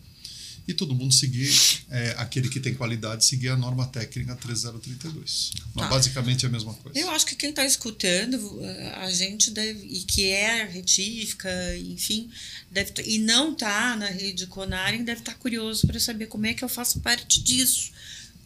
E 0.66 0.74
todo 0.74 0.94
mundo 0.94 1.14
seguir, 1.14 1.50
é, 1.88 2.14
aquele 2.18 2.50
que 2.50 2.60
tem 2.60 2.74
qualidade, 2.74 3.24
seguir 3.24 3.48
a 3.48 3.56
norma 3.56 3.86
técnica 3.86 4.36
3032. 4.36 5.52
Mas 5.74 5.84
Tá. 5.84 5.88
basicamente 5.88 6.44
é 6.44 6.48
a 6.48 6.52
mesma 6.52 6.74
coisa. 6.74 6.98
Eu 6.98 7.08
acho 7.10 7.24
que 7.24 7.34
quem 7.34 7.48
está 7.48 7.64
escutando, 7.64 8.60
a 8.96 9.10
gente 9.10 9.50
deve, 9.50 9.86
e 9.86 10.00
que 10.00 10.26
é 10.28 10.64
retífica, 10.64 11.48
enfim, 11.78 12.28
deve 12.70 12.90
tá- 12.92 13.00
e 13.00 13.18
não 13.18 13.52
está 13.54 13.96
na 13.96 14.10
rede 14.10 14.46
Conaren, 14.46 15.04
deve 15.04 15.20
estar 15.20 15.36
curioso 15.38 15.86
para 15.86 15.98
saber 15.98 16.26
como 16.26 16.44
é 16.44 16.52
que 16.52 16.62
eu 16.62 16.68
faço 16.68 17.00
parte 17.00 17.42
disso. 17.42 17.90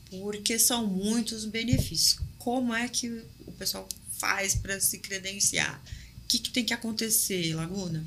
Porque 0.09 0.61
são 0.61 0.87
muitos 0.87 1.45
benefícios. 1.45 2.21
Como 2.39 2.73
é 2.73 2.87
que 2.89 3.09
o 3.47 3.51
pessoal 3.59 3.89
faz 4.23 4.55
para 4.55 4.81
se 4.81 4.99
credenciar? 4.99 5.83
O 6.25 6.29
que, 6.29 6.39
que 6.39 6.51
tem 6.51 6.65
que 6.65 6.73
acontecer, 6.73 7.55
Laguna? 7.57 8.05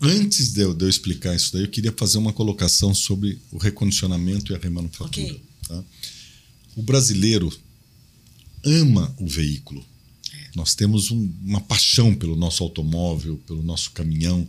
Antes 0.00 0.52
de 0.52 0.60
eu, 0.60 0.74
de 0.74 0.84
eu 0.84 0.88
explicar 0.90 1.34
isso 1.34 1.50
daí, 1.54 1.62
eu 1.62 1.70
queria 1.70 1.92
fazer 1.96 2.18
uma 2.18 2.32
colocação 2.32 2.94
sobre 2.94 3.38
o 3.50 3.56
recondicionamento 3.56 4.52
e 4.52 4.54
a 4.54 4.58
remanufatura. 4.58 5.08
Ok. 5.32 5.42
tá? 5.66 5.82
O 6.76 6.82
brasileiro 6.82 7.50
ama 8.64 9.14
o 9.18 9.26
veículo. 9.26 9.84
Nós 10.54 10.74
temos 10.74 11.10
um- 11.10 11.32
uma 11.42 11.60
paixão 11.60 12.14
pelo 12.14 12.36
nosso 12.36 12.62
automóvel, 12.62 13.36
pelo 13.46 13.62
nosso 13.62 13.90
caminhão. 13.92 14.46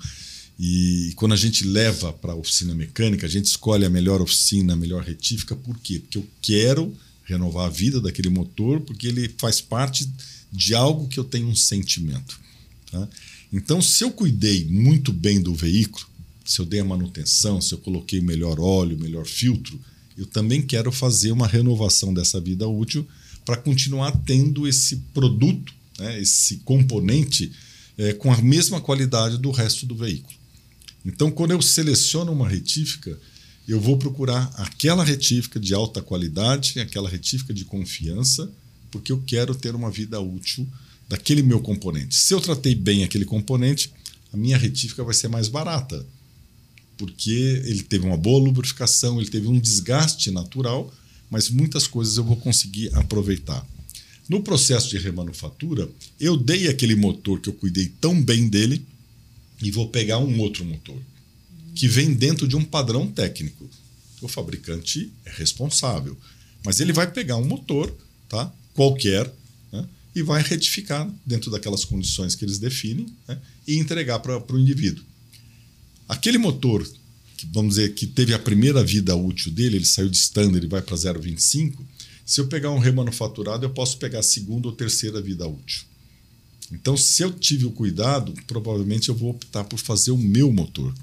E 0.59 1.13
quando 1.15 1.33
a 1.33 1.37
gente 1.37 1.63
leva 1.63 2.11
para 2.13 2.33
a 2.33 2.35
oficina 2.35 2.75
mecânica, 2.75 3.25
a 3.25 3.29
gente 3.29 3.45
escolhe 3.45 3.85
a 3.85 3.89
melhor 3.89 4.21
oficina, 4.21 4.73
a 4.73 4.75
melhor 4.75 5.03
retífica. 5.03 5.55
Por 5.55 5.77
quê? 5.79 5.99
Porque 5.99 6.17
eu 6.17 6.27
quero 6.41 6.95
renovar 7.23 7.65
a 7.67 7.69
vida 7.69 7.99
daquele 8.01 8.29
motor, 8.29 8.81
porque 8.81 9.07
ele 9.07 9.33
faz 9.37 9.59
parte 9.61 10.07
de 10.55 10.73
algo 10.73 11.07
que 11.07 11.19
eu 11.19 11.23
tenho 11.23 11.47
um 11.47 11.55
sentimento. 11.55 12.39
Tá? 12.91 13.07
Então, 13.51 13.81
se 13.81 14.03
eu 14.03 14.11
cuidei 14.11 14.65
muito 14.65 15.11
bem 15.13 15.41
do 15.41 15.53
veículo, 15.53 16.05
se 16.43 16.59
eu 16.59 16.65
dei 16.65 16.79
a 16.79 16.85
manutenção, 16.85 17.59
se 17.59 17.73
eu 17.73 17.77
coloquei 17.79 18.21
melhor 18.21 18.59
óleo, 18.59 18.97
melhor 18.97 19.25
filtro, 19.25 19.79
eu 20.17 20.25
também 20.25 20.61
quero 20.61 20.91
fazer 20.91 21.31
uma 21.31 21.47
renovação 21.47 22.13
dessa 22.13 22.39
vida 22.39 22.67
útil 22.67 23.07
para 23.43 23.57
continuar 23.57 24.11
tendo 24.25 24.67
esse 24.67 24.97
produto, 25.13 25.73
né, 25.99 26.21
esse 26.21 26.57
componente, 26.57 27.51
eh, 27.97 28.13
com 28.13 28.31
a 28.31 28.41
mesma 28.41 28.79
qualidade 28.79 29.37
do 29.37 29.51
resto 29.51 29.85
do 29.85 29.95
veículo. 29.95 30.33
Então, 31.05 31.29
quando 31.29 31.51
eu 31.51 31.61
seleciono 31.61 32.31
uma 32.31 32.47
retífica, 32.47 33.17
eu 33.67 33.79
vou 33.79 33.97
procurar 33.97 34.51
aquela 34.57 35.03
retífica 35.03 35.59
de 35.59 35.73
alta 35.73 36.01
qualidade, 36.01 36.79
aquela 36.79 37.09
retífica 37.09 37.53
de 37.53 37.65
confiança, 37.65 38.51
porque 38.95 39.11
eu 39.11 39.21
quero 39.27 39.53
ter 39.53 39.75
uma 39.75 39.91
vida 39.91 40.21
útil 40.21 40.65
daquele 41.09 41.43
meu 41.43 41.59
componente. 41.59 42.15
Se 42.15 42.33
eu 42.33 42.39
tratei 42.39 42.73
bem 42.73 43.03
aquele 43.03 43.25
componente, 43.25 43.91
a 44.31 44.37
minha 44.37 44.57
retífica 44.57 45.03
vai 45.03 45.13
ser 45.13 45.27
mais 45.27 45.49
barata, 45.49 46.05
porque 46.97 47.61
ele 47.65 47.83
teve 47.83 48.05
uma 48.05 48.15
boa 48.15 48.41
lubrificação, 48.41 49.19
ele 49.19 49.29
teve 49.29 49.49
um 49.49 49.59
desgaste 49.59 50.31
natural, 50.31 50.93
mas 51.29 51.49
muitas 51.49 51.87
coisas 51.87 52.15
eu 52.15 52.23
vou 52.23 52.37
conseguir 52.37 52.89
aproveitar. 52.95 53.67
No 54.29 54.41
processo 54.41 54.87
de 54.87 54.97
remanufatura, 54.97 55.89
eu 56.17 56.37
dei 56.37 56.69
aquele 56.69 56.95
motor 56.95 57.41
que 57.41 57.49
eu 57.49 57.53
cuidei 57.53 57.91
tão 57.99 58.23
bem 58.23 58.47
dele 58.47 58.81
e 59.61 59.71
vou 59.71 59.89
pegar 59.89 60.19
um 60.19 60.39
outro 60.39 60.63
motor 60.63 60.97
que 61.75 61.89
vem 61.89 62.13
dentro 62.13 62.47
de 62.47 62.55
um 62.55 62.63
padrão 62.63 63.11
técnico. 63.11 63.69
O 64.21 64.29
fabricante 64.29 65.11
é 65.25 65.31
responsável, 65.31 66.17
mas 66.63 66.79
ele 66.79 66.93
vai 66.93 67.11
pegar 67.11 67.35
um 67.35 67.45
motor, 67.45 67.93
tá? 68.29 68.49
Qualquer, 68.75 69.33
né? 69.71 69.87
e 70.13 70.21
vai 70.21 70.43
retificar 70.43 71.09
dentro 71.25 71.49
daquelas 71.49 71.83
condições 71.83 72.35
que 72.35 72.45
eles 72.45 72.59
definem 72.59 73.07
né? 73.27 73.39
e 73.67 73.77
entregar 73.77 74.19
para 74.19 74.53
o 74.53 74.59
indivíduo. 74.59 75.03
Aquele 76.07 76.37
motor, 76.37 76.87
que 77.35 77.47
vamos 77.51 77.75
dizer 77.75 77.95
que 77.95 78.05
teve 78.05 78.33
a 78.33 78.39
primeira 78.39 78.83
vida 78.83 79.15
útil 79.15 79.51
dele, 79.51 79.77
ele 79.77 79.85
saiu 79.85 80.09
de 80.09 80.17
standard 80.17 80.63
e 80.63 80.69
vai 80.69 80.81
para 80.81 80.95
0,25. 80.95 81.79
Se 82.23 82.39
eu 82.39 82.47
pegar 82.47 82.71
um 82.71 82.79
remanufaturado, 82.79 83.65
eu 83.65 83.71
posso 83.71 83.97
pegar 83.97 84.19
a 84.19 84.23
segunda 84.23 84.67
ou 84.67 84.73
terceira 84.73 85.19
vida 85.19 85.47
útil. 85.47 85.83
Então, 86.71 86.97
se 86.97 87.23
eu 87.23 87.31
tive 87.31 87.65
o 87.65 87.71
cuidado, 87.71 88.33
provavelmente 88.47 89.09
eu 89.09 89.15
vou 89.15 89.31
optar 89.31 89.63
por 89.63 89.79
fazer 89.79 90.11
o 90.11 90.17
meu 90.17 90.51
motor. 90.51 90.93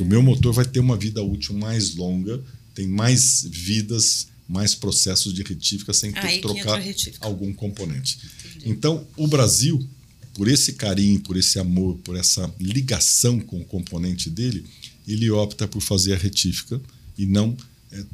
O 0.00 0.04
meu 0.04 0.22
motor 0.22 0.52
vai 0.52 0.64
ter 0.64 0.80
uma 0.80 0.96
vida 0.96 1.22
útil 1.22 1.54
mais 1.54 1.94
longa, 1.94 2.42
tem 2.74 2.86
mais 2.88 3.46
vidas, 3.48 4.28
mais 4.50 4.74
processos 4.74 5.32
de 5.32 5.42
retífica 5.42 5.92
sem 5.92 6.12
ter 6.12 6.18
Aí 6.18 6.36
que 6.36 6.42
trocar 6.42 6.82
algum 7.20 7.52
componente. 7.52 8.18
Então, 8.64 9.06
o 9.16 9.26
Brasil 9.26 9.88
por 10.34 10.48
esse 10.48 10.74
carinho, 10.74 11.20
por 11.20 11.36
esse 11.36 11.58
amor, 11.58 11.98
por 11.98 12.16
essa 12.16 12.52
ligação 12.58 13.40
com 13.40 13.60
o 13.60 13.64
componente 13.64 14.30
dele, 14.30 14.64
ele 15.06 15.30
opta 15.30 15.66
por 15.66 15.80
fazer 15.80 16.14
a 16.14 16.16
retífica 16.16 16.80
e 17.18 17.26
não 17.26 17.56
é, 17.92 18.04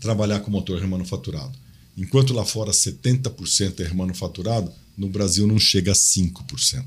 trabalhar 0.00 0.40
com 0.40 0.50
motor 0.50 0.80
remanufaturado. 0.80 1.52
Enquanto 1.96 2.32
lá 2.32 2.44
fora 2.44 2.72
70% 2.72 3.80
é 3.80 3.84
remanufaturado, 3.84 4.72
no 4.96 5.08
Brasil 5.08 5.46
não 5.46 5.58
chega 5.58 5.92
a 5.92 5.94
5%. 5.94 6.84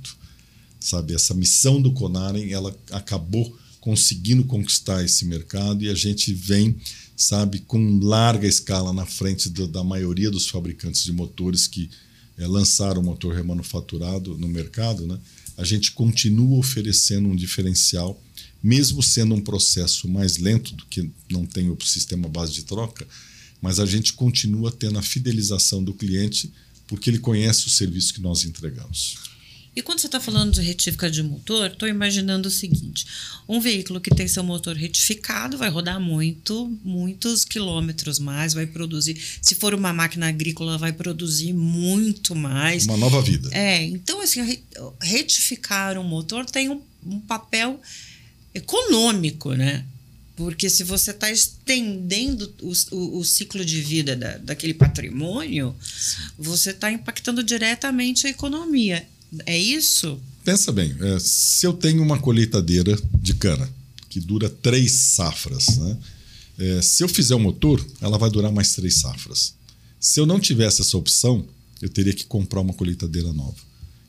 Sabe, 0.80 1.14
essa 1.14 1.34
missão 1.34 1.82
do 1.82 1.92
Conaren, 1.92 2.50
ela 2.50 2.76
acabou 2.92 3.56
conseguindo 3.80 4.44
conquistar 4.44 5.04
esse 5.04 5.26
mercado 5.26 5.84
e 5.84 5.90
a 5.90 5.96
gente 5.96 6.34
vem, 6.34 6.76
sabe, 7.18 7.60
com 7.60 8.00
larga 8.00 8.48
escala 8.48 8.94
na 8.94 9.06
frente 9.06 9.50
do, 9.50 9.68
da 9.68 9.84
maioria 9.84 10.30
dos 10.30 10.48
fabricantes 10.48 11.04
de 11.04 11.12
motores 11.12 11.68
que 11.68 11.90
é, 12.38 12.46
lançaram 12.46 13.02
o 13.02 13.04
motor 13.04 13.34
remanufaturado 13.34 14.38
no 14.38 14.48
mercado, 14.48 15.08
né? 15.08 15.20
A 15.58 15.66
gente 15.66 15.92
continua 15.92 16.60
oferecendo 16.60 17.28
um 17.28 17.36
diferencial 17.36 18.22
mesmo 18.62 19.02
sendo 19.02 19.36
um 19.36 19.42
processo 19.42 20.08
mais 20.08 20.38
lento 20.38 20.74
do 20.76 20.86
que 20.86 21.10
não 21.30 21.46
tem 21.46 21.70
o 21.70 21.78
sistema 21.84 22.28
base 22.28 22.54
de 22.54 22.64
troca, 22.64 23.08
mas 23.62 23.80
a 23.80 23.86
gente 23.86 24.14
continua 24.14 24.72
tendo 24.72 25.00
a 25.00 25.02
fidelização 25.02 25.84
do 25.84 25.94
cliente 25.94 26.52
porque 26.88 27.10
ele 27.10 27.20
conhece 27.20 27.68
o 27.68 27.70
serviço 27.70 28.14
que 28.14 28.22
nós 28.22 28.46
entregamos. 28.46 29.27
E 29.78 29.82
quando 29.84 30.00
você 30.00 30.08
está 30.08 30.20
falando 30.20 30.54
de 30.54 30.60
retífica 30.60 31.08
de 31.08 31.22
motor, 31.22 31.68
estou 31.68 31.88
imaginando 31.88 32.48
o 32.48 32.52
seguinte: 32.52 33.06
um 33.48 33.60
veículo 33.60 34.02
que 34.02 34.10
tem 34.10 34.28
seu 34.28 34.44
motor 34.44 34.76
retificado 34.76 35.56
vai 35.56 35.70
rodar 35.70 36.00
muito, 36.00 36.76
muitos 36.84 37.46
quilômetros 37.46 38.18
mais, 38.18 38.56
vai 38.56 38.66
produzir. 38.66 39.22
Se 39.40 39.54
for 39.54 39.76
uma 39.76 39.94
máquina 39.94 40.30
agrícola, 40.30 40.80
vai 40.80 40.92
produzir 40.92 41.54
muito 41.54 42.34
mais. 42.34 42.88
Uma 42.88 42.98
nova 42.98 43.22
vida. 43.22 43.52
É, 43.54 43.84
então, 43.84 44.20
assim, 44.20 44.42
retificar 45.00 45.96
um 46.00 46.04
motor 46.04 46.44
tem 46.48 46.70
um, 46.70 46.82
um 47.06 47.20
papel 47.20 47.80
econômico, 48.56 49.54
né? 49.54 49.86
Porque 50.36 50.72
se 50.72 50.84
você 50.84 51.12
está 51.12 51.30
estendendo 51.30 52.52
o, 52.64 52.74
o, 52.96 53.20
o, 53.20 53.24
ciclo 53.24 53.64
de 53.64 53.80
vida 53.80 54.16
da, 54.16 54.38
daquele 54.38 54.74
patrimônio, 54.74 55.76
Sim. 55.84 56.18
você 56.36 56.72
está 56.72 56.92
impactando 56.92 57.44
diretamente 57.44 58.26
a 58.26 58.32
economia. 58.32 59.08
É 59.46 59.58
isso? 59.58 60.20
Pensa 60.44 60.72
bem, 60.72 60.96
é, 61.02 61.20
se 61.20 61.66
eu 61.66 61.74
tenho 61.74 62.02
uma 62.02 62.18
colheitadeira 62.20 62.98
de 63.22 63.34
cana 63.34 63.70
que 64.10 64.20
dura 64.20 64.50
três 64.50 64.92
safras, 64.92 65.78
né? 65.78 65.98
É, 66.58 66.82
se 66.82 67.04
eu 67.04 67.10
fizer 67.10 67.36
o 67.36 67.38
um 67.38 67.42
motor, 67.42 67.86
ela 68.02 68.18
vai 68.18 68.32
durar 68.32 68.52
mais 68.52 68.74
três 68.74 68.96
safras. 68.96 69.54
Se 70.00 70.20
eu 70.20 70.26
não 70.26 70.40
tivesse 70.40 70.82
essa 70.82 70.98
opção, 70.98 71.46
eu 71.82 71.90
teria 71.90 72.14
que 72.14 72.26
comprar 72.26 72.62
uma 72.62 72.74
colheitadeira 72.74 73.32
nova. 73.32 73.58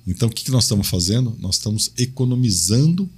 Então, 0.06 0.28
o 0.28 0.32
que, 0.32 0.44
que 0.44 0.50
nós 0.50 0.64
estamos 0.64 0.88
fazendo? 0.88 1.36
Nós 1.38 1.56
estamos 1.56 1.92
economizando 1.98 3.08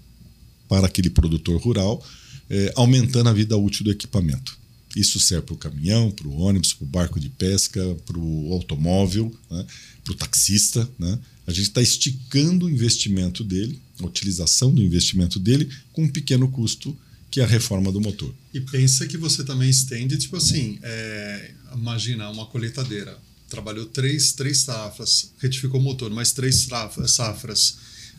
para 0.68 0.86
aquele 0.86 1.10
produtor 1.10 1.60
rural, 1.60 2.04
é, 2.48 2.72
aumentando 2.74 3.28
a 3.28 3.32
vida 3.32 3.56
útil 3.56 3.84
do 3.84 3.92
equipamento. 3.92 4.58
Isso 4.96 5.20
serve 5.20 5.46
para 5.46 5.54
o 5.54 5.58
caminhão, 5.58 6.10
para 6.10 6.26
o 6.26 6.36
ônibus, 6.40 6.72
para 6.72 6.84
o 6.84 6.88
barco 6.88 7.20
de 7.20 7.28
pesca, 7.28 7.96
para 8.04 8.18
o 8.18 8.52
automóvel, 8.52 9.34
né? 9.50 9.64
para 10.02 10.12
o 10.12 10.16
taxista. 10.16 10.88
Né? 10.98 11.18
A 11.46 11.52
gente 11.52 11.68
está 11.68 11.80
esticando 11.80 12.66
o 12.66 12.70
investimento 12.70 13.44
dele, 13.44 13.80
a 14.00 14.06
utilização 14.06 14.72
do 14.72 14.82
investimento 14.82 15.38
dele, 15.38 15.70
com 15.92 16.04
um 16.04 16.08
pequeno 16.08 16.50
custo, 16.50 16.96
que 17.30 17.40
é 17.40 17.44
a 17.44 17.46
reforma 17.46 17.92
do 17.92 18.00
motor. 18.00 18.34
E 18.52 18.60
pensa 18.60 19.06
que 19.06 19.16
você 19.16 19.44
também 19.44 19.70
estende, 19.70 20.18
tipo 20.18 20.36
assim, 20.36 20.78
é, 20.82 21.52
imagina 21.72 22.28
uma 22.28 22.46
colheitadeira. 22.46 23.16
Trabalhou 23.48 23.86
três, 23.86 24.32
três 24.32 24.58
safras, 24.58 25.32
retificou 25.38 25.80
o 25.80 25.82
motor, 25.82 26.10
mais 26.10 26.32
três 26.32 26.68
safras. 27.06 27.76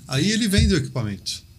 Aí 0.07 0.31
ele 0.31 0.47
vende 0.47 0.73
o 0.73 0.77
equipamento 0.77 1.50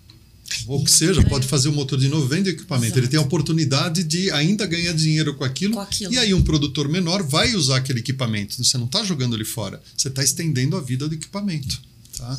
ou 0.66 0.84
que 0.84 0.90
seja, 0.90 1.22
pode 1.24 1.46
fazer 1.46 1.68
o 1.68 1.72
motor 1.72 1.98
de 1.98 2.08
novo, 2.08 2.26
vende 2.26 2.50
o 2.50 2.52
equipamento. 2.52 2.86
Exato. 2.86 3.00
Ele 3.00 3.08
tem 3.08 3.18
a 3.18 3.22
oportunidade 3.22 4.04
de 4.04 4.30
ainda 4.30 4.66
ganhar 4.66 4.92
dinheiro 4.92 5.34
com 5.34 5.44
aquilo, 5.44 5.74
com 5.74 5.80
aquilo. 5.80 6.12
E 6.12 6.18
aí 6.18 6.32
um 6.34 6.42
produtor 6.42 6.88
menor 6.88 7.22
vai 7.22 7.54
usar 7.54 7.78
aquele 7.78 8.00
equipamento. 8.00 8.62
Você 8.62 8.78
não 8.78 8.86
está 8.86 9.04
jogando 9.04 9.34
ele 9.34 9.44
fora, 9.44 9.80
você 9.96 10.08
está 10.08 10.22
estendendo 10.22 10.76
a 10.76 10.80
vida 10.80 11.08
do 11.08 11.14
equipamento. 11.14 11.80
Tá? 12.16 12.38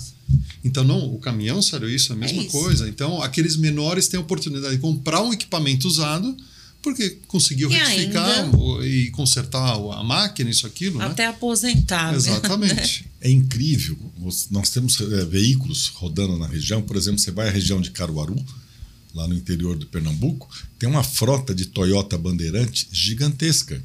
Então, 0.63 0.83
não, 0.83 1.13
o 1.13 1.19
caminhão, 1.19 1.61
sério, 1.61 1.89
isso 1.89 2.13
é 2.13 2.15
a 2.15 2.19
mesma 2.19 2.43
é 2.43 2.45
coisa. 2.45 2.87
Então, 2.87 3.21
aqueles 3.21 3.57
menores 3.57 4.07
têm 4.07 4.17
a 4.17 4.21
oportunidade 4.21 4.75
de 4.75 4.81
comprar 4.81 5.21
um 5.21 5.33
equipamento 5.33 5.87
usado 5.87 6.35
porque 6.83 7.17
conseguiu 7.27 7.71
e 7.71 7.75
retificar 7.75 8.43
ainda... 8.43 8.85
e 8.85 9.09
consertar 9.11 9.75
a 9.75 10.03
máquina, 10.03 10.49
isso, 10.49 10.67
aquilo. 10.67 10.99
Né? 10.99 11.05
Até 11.05 11.23
né? 11.23 11.29
aposentar. 11.29 12.13
Exatamente. 12.13 13.05
é 13.23 13.31
incrível. 13.31 13.97
Nós 14.51 14.69
temos 14.69 14.99
é, 14.99 15.25
veículos 15.25 15.87
rodando 15.87 16.37
na 16.37 16.45
região. 16.45 16.81
Por 16.81 16.97
exemplo, 16.97 17.19
você 17.19 17.31
vai 17.31 17.47
à 17.47 17.51
região 17.51 17.79
de 17.79 17.89
Caruaru, 17.89 18.35
lá 19.13 19.27
no 19.27 19.33
interior 19.33 19.77
do 19.77 19.85
Pernambuco, 19.85 20.49
tem 20.77 20.89
uma 20.89 21.03
frota 21.03 21.55
de 21.55 21.67
Toyota 21.67 22.17
Bandeirante 22.17 22.87
gigantesca. 22.91 23.81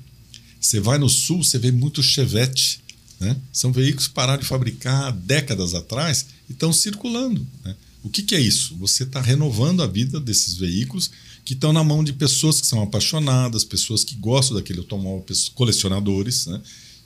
Você 0.60 0.80
vai 0.80 0.98
no 0.98 1.08
sul, 1.08 1.44
você 1.44 1.58
vê 1.58 1.70
muito 1.70 2.02
Chevette. 2.02 2.80
Né? 3.20 3.36
São 3.52 3.70
veículos 3.72 4.08
que 4.08 4.14
pararam 4.14 4.42
de 4.42 4.48
fabricar 4.48 5.12
décadas 5.12 5.74
atrás 5.74 6.26
e 6.48 6.52
estão 6.52 6.72
circulando. 6.72 7.46
Né? 7.64 7.76
O 8.02 8.08
que, 8.08 8.22
que 8.22 8.34
é 8.34 8.40
isso? 8.40 8.76
Você 8.78 9.04
está 9.04 9.20
renovando 9.20 9.82
a 9.82 9.86
vida 9.86 10.18
desses 10.18 10.54
veículos 10.54 11.10
que 11.44 11.52
estão 11.52 11.72
na 11.72 11.84
mão 11.84 12.02
de 12.02 12.12
pessoas 12.12 12.60
que 12.60 12.66
são 12.66 12.82
apaixonadas, 12.82 13.64
pessoas 13.64 14.02
que 14.02 14.16
gostam 14.16 14.56
daquele 14.56 14.80
automóvel, 14.80 15.24
colecionadores. 15.54 16.46
Né? 16.46 16.60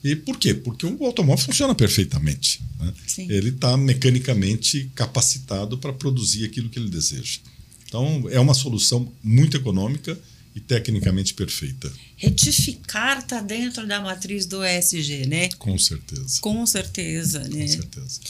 E 0.05 0.17
por 0.17 0.37
quê? 0.37 0.53
Porque 0.53 0.85
o 0.85 1.05
automóvel 1.05 1.45
funciona 1.45 1.75
perfeitamente. 1.75 2.61
Né? 2.81 2.93
Ele 3.29 3.51
está 3.51 3.77
mecanicamente 3.77 4.91
capacitado 4.95 5.79
para 5.79 5.93
produzir 5.93 6.45
aquilo 6.45 6.69
que 6.69 6.79
ele 6.79 6.91
deseja. 6.91 7.39
Então, 7.87 8.25
é 8.31 8.41
uma 8.41 8.55
solução 8.55 9.13
muito 9.23 9.57
econômica 9.57 10.19
e 10.55 10.61
tecnicamente 10.61 11.35
perfeita. 11.35 11.93
Retificar 12.17 13.19
está 13.19 13.41
dentro 13.41 13.87
da 13.87 14.01
matriz 14.01 14.47
do 14.47 14.65
ESG, 14.65 15.27
né? 15.27 15.49
Com 15.59 15.79
certeza. 15.79 16.41
Com 16.41 16.67
certeza, 16.67 17.41
né? 17.49 17.63
Com 17.63 17.69
certeza. 17.69 18.21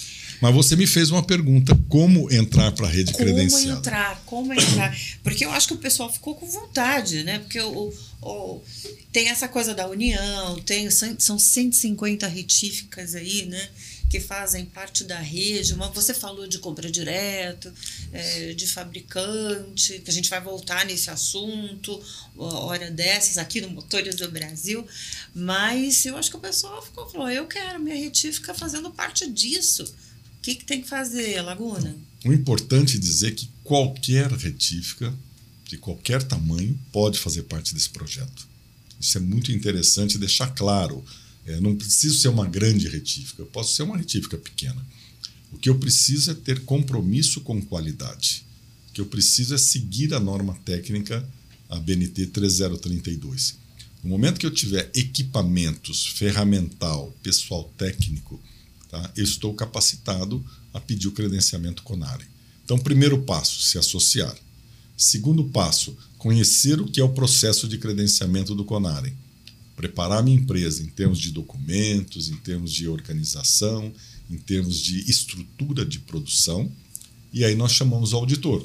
Mas 0.41 0.55
você 0.55 0.75
me 0.75 0.87
fez 0.87 1.11
uma 1.11 1.23
pergunta: 1.23 1.79
como 1.89 2.33
entrar 2.33 2.73
para 2.73 2.87
a 2.87 2.91
rede 2.91 3.13
como 3.13 3.25
credenciada? 3.25 3.65
Como 3.65 3.79
entrar? 3.79 4.23
Como 4.27 4.53
entrar? 4.53 4.99
Porque 5.23 5.45
eu 5.45 5.53
acho 5.53 5.69
que 5.69 5.75
o 5.75 5.79
pessoal 5.79 6.13
ficou 6.13 6.35
com 6.35 6.47
vontade, 6.47 7.23
né? 7.23 7.39
Porque 7.39 7.61
o, 7.61 7.93
o, 8.23 8.63
tem 9.13 9.29
essa 9.29 9.49
coisa 9.49 9.75
da 9.75 9.89
união, 9.89 10.57
tem, 10.61 10.89
são 10.91 11.39
150 11.39 12.27
retíficas 12.27 13.15
aí, 13.15 13.47
né? 13.47 13.69
que 14.13 14.21
fazem 14.21 14.67
parte 14.67 15.05
da 15.05 15.19
rede. 15.19 15.73
Uma, 15.73 15.89
você 15.89 16.13
falou 16.13 16.47
de 16.47 16.59
compra 16.59 16.91
direto, 16.91 17.73
é, 18.13 18.53
de 18.53 18.67
fabricante, 18.67 20.01
que 20.01 20.11
a 20.11 20.13
gente 20.13 20.29
vai 20.29 20.39
voltar 20.39 20.85
nesse 20.85 21.09
assunto, 21.09 21.99
hora 22.37 22.91
dessas, 22.91 23.39
aqui 23.39 23.63
no 23.63 23.71
Motores 23.71 24.17
do 24.17 24.31
Brasil. 24.31 24.87
Mas 25.35 26.05
eu 26.05 26.15
acho 26.19 26.29
que 26.29 26.37
o 26.37 26.41
pessoal 26.41 26.83
ficou, 26.83 27.09
falou: 27.09 27.31
eu 27.31 27.47
quero 27.47 27.81
minha 27.81 27.97
retífica 27.97 28.53
fazendo 28.53 28.91
parte 28.91 29.27
disso. 29.31 29.83
O 29.83 30.43
que, 30.43 30.57
que 30.57 30.65
tem 30.67 30.83
que 30.83 30.89
fazer, 30.89 31.41
Laguna? 31.41 31.97
O 32.23 32.35
importante 32.35 32.99
é 32.99 33.01
dizer 33.01 33.35
que 33.35 33.49
qualquer 33.65 34.31
retífica, 34.31 35.15
de 35.73 35.79
qualquer 35.79 36.23
tamanho, 36.23 36.79
pode 36.93 37.19
fazer 37.19 37.45
parte 37.45 37.73
desse 37.73 37.89
projeto. 37.89 38.47
Isso 39.01 39.17
é 39.17 39.21
muito 39.23 39.51
interessante 39.51 40.19
deixar 40.19 40.49
claro. 40.49 41.03
É, 41.47 41.59
não 41.61 41.75
preciso 41.75 42.19
ser 42.19 42.29
uma 42.29 42.47
grande 42.47 42.87
retífica, 42.89 43.41
eu 43.41 43.47
posso 43.47 43.75
ser 43.75 43.83
uma 43.83 43.97
retífica 43.97 44.37
pequena. 44.37 44.87
O 45.51 45.57
que 45.57 45.71
eu 45.71 45.79
preciso 45.79 46.31
é 46.31 46.35
ter 46.35 46.61
compromisso 46.67 47.41
com 47.41 47.61
qualidade. 47.63 48.45
O 48.91 48.93
que 48.93 49.01
eu 49.01 49.07
preciso 49.07 49.55
é 49.55 49.59
seguir 49.59 50.13
a 50.13 50.21
norma 50.21 50.55
técnica, 50.63 51.27
a 51.71 51.79
BNT 51.79 52.27
3032. 52.27 53.57
No 54.05 54.11
momento 54.11 54.39
que 54.39 54.45
eu 54.45 54.51
tiver 54.51 54.91
equipamentos, 54.95 56.07
ferramental, 56.07 57.17
pessoal 57.23 57.73
técnico 57.79 58.39
tá? 58.91 59.11
eu 59.17 59.25
estou 59.25 59.55
capacitado 59.55 60.45
a 60.75 60.79
pedir 60.79 61.09
o 61.09 61.13
credenciamento 61.13 61.83
CONARE. 61.83 62.27
Então, 62.63 62.79
primeiro 62.79 63.23
passo, 63.23 63.63
se 63.63 63.79
associar. 63.79 64.37
Segundo 65.03 65.43
passo, 65.47 65.97
conhecer 66.17 66.81
o 66.81 66.87
que 66.87 67.01
é 67.01 67.03
o 67.03 67.09
processo 67.09 67.67
de 67.67 67.77
credenciamento 67.77 68.55
do 68.55 68.65
CONARE. 68.65 69.13
Preparar 69.75 70.23
minha 70.23 70.37
empresa 70.37 70.81
em 70.81 70.87
termos 70.87 71.19
de 71.19 71.33
documentos, 71.33 72.29
em 72.29 72.37
termos 72.37 72.71
de 72.71 72.87
organização, 72.87 73.93
em 74.31 74.39
termos 74.39 74.79
de 74.79 75.01
estrutura 75.11 75.85
de 75.85 75.99
produção. 75.99 76.71
E 77.33 77.45
aí 77.45 77.57
nós 77.57 77.73
chamamos 77.73 78.13
o 78.13 78.17
auditor. 78.17 78.65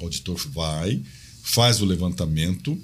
O 0.00 0.04
auditor 0.04 0.38
vai, 0.48 1.02
faz 1.42 1.82
o 1.82 1.84
levantamento, 1.84 2.80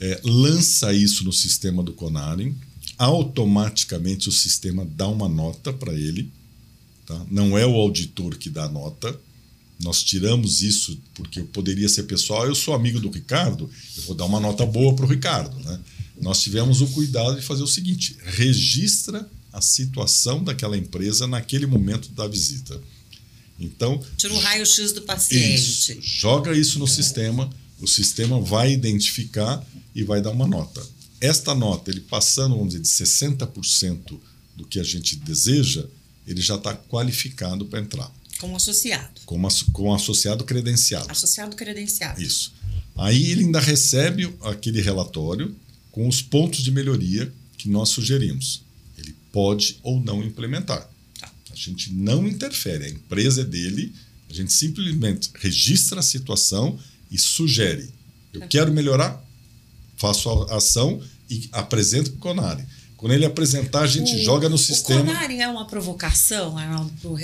é, 0.00 0.20
lança 0.24 0.92
isso 0.92 1.22
no 1.22 1.32
sistema 1.32 1.84
do 1.84 1.92
CONARE, 1.92 2.52
automaticamente 2.98 4.28
o 4.28 4.32
sistema 4.32 4.84
dá 4.84 5.06
uma 5.06 5.28
nota 5.28 5.72
para 5.72 5.94
ele. 5.94 6.32
Tá? 7.06 7.24
Não 7.30 7.56
é 7.56 7.64
o 7.64 7.76
auditor 7.76 8.36
que 8.36 8.50
dá 8.50 8.64
a 8.64 8.68
nota. 8.68 9.16
Nós 9.78 10.02
tiramos 10.02 10.62
isso 10.62 10.98
porque 11.14 11.42
poderia 11.42 11.88
ser 11.88 12.04
pessoal. 12.04 12.46
Eu 12.46 12.54
sou 12.54 12.74
amigo 12.74 12.98
do 12.98 13.10
Ricardo, 13.10 13.70
eu 13.96 14.02
vou 14.04 14.14
dar 14.14 14.24
uma 14.24 14.40
nota 14.40 14.64
boa 14.64 14.94
para 14.94 15.04
o 15.04 15.08
Ricardo. 15.08 15.58
Né? 15.60 15.80
Nós 16.20 16.42
tivemos 16.42 16.80
o 16.80 16.86
cuidado 16.88 17.36
de 17.36 17.42
fazer 17.42 17.62
o 17.62 17.66
seguinte: 17.66 18.16
registra 18.24 19.28
a 19.52 19.60
situação 19.60 20.42
daquela 20.42 20.76
empresa 20.76 21.26
naquele 21.26 21.66
momento 21.66 22.10
da 22.10 22.26
visita. 22.26 22.80
Então. 23.58 24.02
Tira 24.16 24.34
o 24.34 24.38
raio-x 24.38 24.92
do 24.92 25.02
paciente. 25.02 25.54
Isso, 25.54 25.96
joga 26.00 26.56
isso 26.56 26.78
no 26.78 26.86
sistema, 26.86 27.50
o 27.80 27.86
sistema 27.86 28.40
vai 28.40 28.72
identificar 28.72 29.64
e 29.94 30.02
vai 30.02 30.20
dar 30.20 30.30
uma 30.30 30.46
nota. 30.46 30.84
Esta 31.20 31.54
nota, 31.54 31.90
ele 31.90 32.00
passando, 32.00 32.54
vamos 32.54 32.74
dizer, 32.74 32.82
de 32.82 32.88
60% 32.88 34.18
do 34.54 34.66
que 34.66 34.78
a 34.78 34.82
gente 34.82 35.16
deseja, 35.16 35.86
ele 36.26 36.42
já 36.42 36.56
está 36.56 36.74
qualificado 36.74 37.64
para 37.64 37.80
entrar. 37.80 38.10
Como 38.38 38.56
associado. 38.56 39.20
Como, 39.24 39.48
como 39.72 39.94
associado 39.94 40.44
credenciado. 40.44 41.10
Associado 41.10 41.56
credenciado. 41.56 42.20
Isso. 42.20 42.52
Aí 42.96 43.30
ele 43.30 43.44
ainda 43.44 43.60
recebe 43.60 44.32
aquele 44.42 44.80
relatório 44.80 45.54
com 45.92 46.08
os 46.08 46.22
pontos 46.22 46.62
de 46.62 46.70
melhoria 46.70 47.32
que 47.56 47.68
nós 47.68 47.90
sugerimos. 47.90 48.62
Ele 48.96 49.14
pode 49.32 49.78
ou 49.82 50.00
não 50.00 50.22
implementar. 50.22 50.88
Tá. 51.18 51.30
A 51.50 51.54
gente 51.54 51.92
não 51.92 52.26
interfere, 52.26 52.84
a 52.84 52.88
empresa 52.88 53.42
é 53.42 53.44
dele, 53.44 53.92
a 54.28 54.32
gente 54.32 54.52
simplesmente 54.52 55.30
registra 55.34 56.00
a 56.00 56.02
situação 56.02 56.78
e 57.10 57.18
sugere. 57.18 57.88
Eu 58.32 58.40
tá. 58.40 58.48
quero 58.48 58.72
melhorar, 58.72 59.22
faço 59.96 60.30
a 60.30 60.56
ação 60.56 61.02
e 61.28 61.48
apresento 61.52 62.12
para 62.12 62.18
o 62.18 62.20
Conari. 62.20 62.64
Quando 62.96 63.12
ele 63.12 63.26
apresentar, 63.26 63.80
a 63.80 63.86
gente 63.86 64.14
o, 64.14 64.24
joga 64.24 64.48
no 64.48 64.56
sistema. 64.56 65.02
O 65.02 65.04
Conari 65.04 65.40
é 65.40 65.48
uma 65.48 65.66
provocação 65.66 66.58
é 66.58 66.66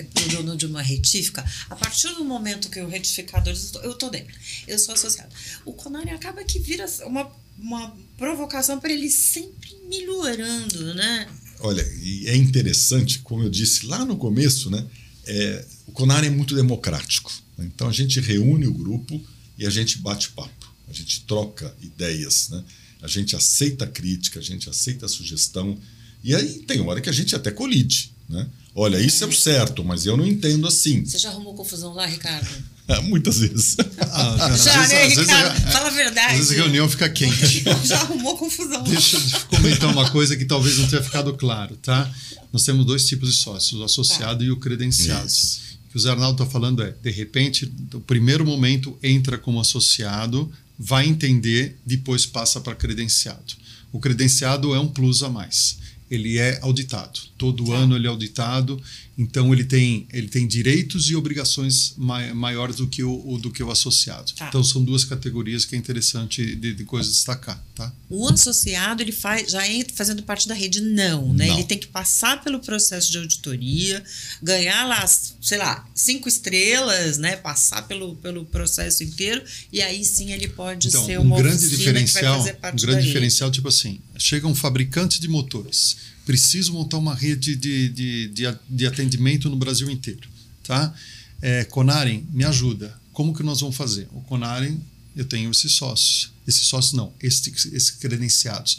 para 0.02 0.22
o 0.22 0.28
dono 0.28 0.56
de 0.56 0.66
uma 0.66 0.82
retífica. 0.82 1.44
A 1.70 1.74
partir 1.74 2.08
do 2.14 2.24
momento 2.24 2.68
que 2.68 2.80
o 2.80 2.88
retificador. 2.88 3.54
Eu 3.82 3.92
estou 3.92 4.10
dentro, 4.10 4.34
eu 4.68 4.78
sou 4.78 4.94
associado. 4.94 5.34
O 5.64 5.72
Conari 5.72 6.10
acaba 6.10 6.44
que 6.44 6.58
vira 6.58 6.84
uma, 7.06 7.30
uma 7.58 7.96
provocação 8.18 8.78
para 8.78 8.92
ele 8.92 9.10
sempre 9.10 9.74
melhorando, 9.88 10.94
né? 10.94 11.28
Olha, 11.60 11.82
e 12.02 12.26
é 12.28 12.36
interessante, 12.36 13.20
como 13.20 13.42
eu 13.42 13.48
disse 13.48 13.86
lá 13.86 14.04
no 14.04 14.16
começo, 14.16 14.68
né? 14.68 14.84
É, 15.24 15.64
o 15.86 15.92
Conari 15.92 16.26
é 16.26 16.30
muito 16.30 16.54
democrático. 16.54 17.32
Né? 17.56 17.70
Então 17.74 17.88
a 17.88 17.92
gente 17.92 18.20
reúne 18.20 18.66
o 18.66 18.74
grupo 18.74 19.20
e 19.56 19.66
a 19.66 19.70
gente 19.70 19.98
bate 19.98 20.30
papo, 20.30 20.74
a 20.88 20.92
gente 20.92 21.22
troca 21.22 21.74
ideias, 21.80 22.50
né? 22.50 22.62
A 23.02 23.08
gente 23.08 23.34
aceita 23.34 23.84
a 23.84 23.88
crítica, 23.88 24.38
a 24.38 24.42
gente 24.42 24.70
aceita 24.70 25.06
a 25.06 25.08
sugestão. 25.08 25.76
E 26.22 26.34
aí 26.34 26.60
tem 26.60 26.80
hora 26.80 27.00
que 27.00 27.10
a 27.10 27.12
gente 27.12 27.34
até 27.34 27.50
colide. 27.50 28.12
Né? 28.28 28.46
Olha, 28.74 28.98
isso 28.98 29.22
é 29.24 29.26
o 29.26 29.32
certo, 29.32 29.84
mas 29.84 30.06
eu 30.06 30.16
não 30.16 30.26
entendo 30.26 30.66
assim. 30.66 31.04
Você 31.04 31.18
já 31.18 31.30
arrumou 31.30 31.52
confusão 31.54 31.92
lá, 31.92 32.06
Ricardo? 32.06 32.48
Muitas 33.04 33.38
vezes. 33.38 33.76
Ah, 34.00 34.56
já, 34.56 34.86
né, 34.88 35.08
Ricardo? 35.08 35.58
Vezes, 35.58 35.72
Fala 35.72 35.88
a 35.88 35.90
verdade. 35.90 36.32
Às 36.32 36.38
vezes 36.38 36.52
a 36.52 36.54
reunião 36.54 36.88
fica 36.88 37.08
quente. 37.10 37.64
já 37.84 38.00
arrumou 38.00 38.38
confusão. 38.38 38.82
Deixa 38.84 39.16
eu 39.16 39.40
comentar 39.58 39.90
uma 39.90 40.10
coisa 40.10 40.36
que 40.36 40.44
talvez 40.44 40.78
não 40.78 40.88
tenha 40.88 41.02
ficado 41.02 41.34
claro, 41.34 41.76
tá? 41.76 42.10
Nós 42.52 42.64
temos 42.64 42.86
dois 42.86 43.06
tipos 43.06 43.30
de 43.30 43.36
sócios, 43.36 43.80
o 43.80 43.84
associado 43.84 44.38
tá. 44.40 44.44
e 44.44 44.50
o 44.50 44.56
credenciado. 44.56 45.26
Isso. 45.26 45.60
O 45.86 45.92
que 45.92 45.96
o 45.96 46.00
Zé 46.00 46.10
Arnaldo 46.10 46.42
está 46.42 46.50
falando 46.50 46.82
é, 46.82 46.94
de 47.02 47.10
repente, 47.10 47.70
no 47.92 48.00
primeiro 48.00 48.44
momento 48.46 48.96
entra 49.02 49.36
como 49.36 49.60
associado, 49.60 50.50
vai 50.78 51.06
entender, 51.06 51.78
depois 51.84 52.26
passa 52.26 52.60
para 52.60 52.74
credenciado. 52.74 53.54
O 53.92 54.00
credenciado 54.00 54.74
é 54.74 54.80
um 54.80 54.88
plus 54.88 55.22
a 55.22 55.28
mais. 55.28 55.78
Ele 56.10 56.38
é 56.38 56.58
auditado. 56.62 57.20
Todo 57.38 57.66
tá. 57.66 57.74
ano 57.74 57.96
ele 57.96 58.06
é 58.06 58.10
auditado 58.10 58.80
então 59.16 59.52
ele 59.52 59.64
tem, 59.64 60.06
ele 60.10 60.26
tem 60.26 60.46
direitos 60.46 61.10
e 61.10 61.16
obrigações 61.16 61.92
mai, 61.98 62.32
maiores 62.32 62.76
do 62.76 62.86
que 62.86 63.02
o, 63.02 63.22
o, 63.28 63.38
do 63.38 63.50
que 63.50 63.62
o 63.62 63.70
associado. 63.70 64.32
Tá. 64.32 64.48
Então 64.48 64.64
são 64.64 64.82
duas 64.82 65.04
categorias 65.04 65.66
que 65.66 65.74
é 65.74 65.78
interessante 65.78 66.56
de, 66.56 66.72
de 66.72 66.84
coisas 66.84 67.12
destacar, 67.12 67.62
tá? 67.74 67.92
O 68.08 68.26
associado 68.26 69.02
ele 69.02 69.12
faz, 69.12 69.50
já 69.50 69.68
entra 69.68 69.94
fazendo 69.94 70.22
parte 70.22 70.48
da 70.48 70.54
rede 70.54 70.80
não, 70.80 71.32
né? 71.34 71.46
Não. 71.46 71.54
Ele 71.54 71.64
tem 71.64 71.78
que 71.78 71.88
passar 71.88 72.42
pelo 72.42 72.58
processo 72.58 73.12
de 73.12 73.18
auditoria, 73.18 74.02
ganhar 74.42 74.86
lá, 74.86 75.06
sei 75.06 75.58
lá, 75.58 75.86
cinco 75.94 76.26
estrelas, 76.26 77.18
né? 77.18 77.36
Passar 77.36 77.82
pelo, 77.86 78.16
pelo 78.16 78.46
processo 78.46 79.04
inteiro 79.04 79.42
e 79.70 79.82
aí 79.82 80.04
sim 80.04 80.32
ele 80.32 80.48
pode 80.48 80.88
então, 80.88 81.04
ser 81.04 81.20
uma 81.20 81.36
um 81.36 81.42
grande 81.42 81.68
diferencial, 81.68 82.40
um 82.40 82.76
grande 82.76 83.06
diferencial 83.06 83.50
tipo 83.50 83.68
assim, 83.68 84.00
chega 84.16 84.46
um 84.46 84.54
fabricante 84.54 85.20
de 85.20 85.28
motores 85.28 86.11
preciso 86.24 86.72
montar 86.72 86.98
uma 86.98 87.14
rede 87.14 87.56
de, 87.56 87.88
de, 87.88 88.28
de, 88.28 88.58
de 88.68 88.86
atendimento 88.86 89.48
no 89.50 89.56
Brasil 89.56 89.90
inteiro. 89.90 90.28
Tá? 90.62 90.94
É, 91.40 91.64
Conaren, 91.64 92.22
me 92.32 92.44
ajuda. 92.44 92.96
Como 93.12 93.34
que 93.34 93.42
nós 93.42 93.60
vamos 93.60 93.76
fazer? 93.76 94.08
O 94.12 94.20
Conaren, 94.20 94.78
eu 95.16 95.24
tenho 95.24 95.50
esses 95.50 95.72
sócios. 95.72 96.32
Esses 96.46 96.66
sócios 96.66 96.92
não, 96.92 97.12
esses, 97.20 97.66
esses 97.66 97.90
credenciados. 97.90 98.78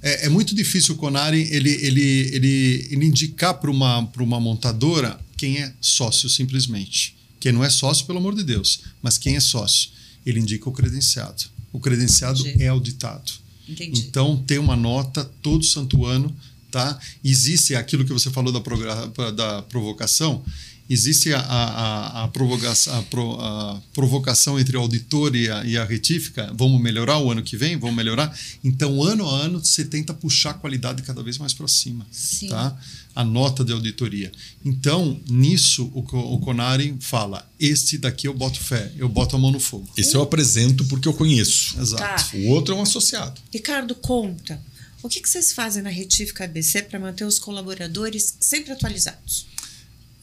É, 0.00 0.26
é, 0.26 0.28
muito 0.28 0.54
difícil 0.54 0.94
o 0.94 0.98
Conaren 0.98 1.40
ele, 1.50 1.70
ele, 1.70 2.02
ele, 2.02 2.88
ele 2.90 3.06
indicar 3.06 3.54
para 3.54 3.70
uma, 3.70 4.00
uma 4.18 4.38
montadora 4.38 5.18
quem 5.36 5.62
é 5.62 5.72
sócio, 5.80 6.28
simplesmente. 6.28 7.16
Quem 7.40 7.52
não 7.52 7.64
é 7.64 7.70
sócio, 7.70 8.06
pelo 8.06 8.18
amor 8.18 8.34
de 8.34 8.44
Deus, 8.44 8.80
mas 9.02 9.18
quem 9.18 9.36
é 9.36 9.40
sócio. 9.40 9.90
Ele 10.24 10.40
indica 10.40 10.68
o 10.68 10.72
credenciado. 10.72 11.44
O 11.72 11.80
credenciado 11.80 12.40
Entendi. 12.40 12.62
é 12.62 12.68
auditado. 12.68 13.32
Entendi. 13.68 14.00
Então, 14.00 14.42
tem 14.46 14.58
uma 14.58 14.76
nota 14.76 15.24
todo 15.42 15.64
santo 15.64 16.04
ano 16.04 16.34
Tá? 16.74 16.98
Existe 17.22 17.76
aquilo 17.76 18.04
que 18.04 18.12
você 18.12 18.30
falou 18.30 18.52
da, 18.52 19.30
da 19.30 19.62
provocação, 19.62 20.42
existe 20.90 21.32
a, 21.32 21.38
a, 21.38 22.24
a, 22.24 22.28
provocação, 22.28 22.98
a, 22.98 23.02
pro, 23.02 23.40
a, 23.40 23.80
provocação 23.92 24.58
entre 24.58 24.76
o 24.76 24.80
auditor 24.80 25.36
e 25.36 25.48
a, 25.48 25.64
e 25.64 25.78
a 25.78 25.84
retífica, 25.84 26.52
vamos 26.52 26.82
melhorar 26.82 27.18
o 27.18 27.30
ano 27.30 27.44
que 27.44 27.56
vem, 27.56 27.78
vamos 27.78 27.94
melhorar. 27.94 28.36
Então, 28.64 29.04
ano 29.04 29.24
a 29.24 29.42
ano, 29.42 29.64
você 29.64 29.84
tenta 29.84 30.12
puxar 30.12 30.50
a 30.50 30.54
qualidade 30.54 31.04
cada 31.04 31.22
vez 31.22 31.38
mais 31.38 31.54
para 31.54 31.68
cima. 31.68 32.04
Sim. 32.10 32.48
Tá? 32.48 32.76
A 33.14 33.22
nota 33.22 33.64
de 33.64 33.72
auditoria. 33.72 34.32
Então, 34.64 35.20
nisso, 35.30 35.88
o, 35.94 36.00
o 36.00 36.40
Conari 36.40 36.96
fala: 36.98 37.48
este 37.60 37.98
daqui 37.98 38.26
eu 38.26 38.34
boto 38.34 38.58
fé, 38.58 38.90
eu 38.98 39.08
boto 39.08 39.36
a 39.36 39.38
mão 39.38 39.52
no 39.52 39.60
fogo. 39.60 39.88
Esse 39.96 40.16
eu 40.16 40.22
apresento 40.22 40.84
porque 40.86 41.06
eu 41.06 41.14
conheço. 41.14 41.80
Exato. 41.80 42.02
Tá. 42.02 42.36
O 42.36 42.48
outro 42.48 42.74
é 42.74 42.76
um 42.76 42.82
associado. 42.82 43.40
Ricardo, 43.52 43.94
conta. 43.94 44.60
O 45.04 45.08
que, 45.10 45.20
que 45.20 45.28
vocês 45.28 45.52
fazem 45.52 45.82
na 45.82 45.90
Retífica 45.90 46.44
ABC 46.44 46.80
para 46.80 46.98
manter 46.98 47.26
os 47.26 47.38
colaboradores 47.38 48.38
sempre 48.40 48.72
atualizados? 48.72 49.46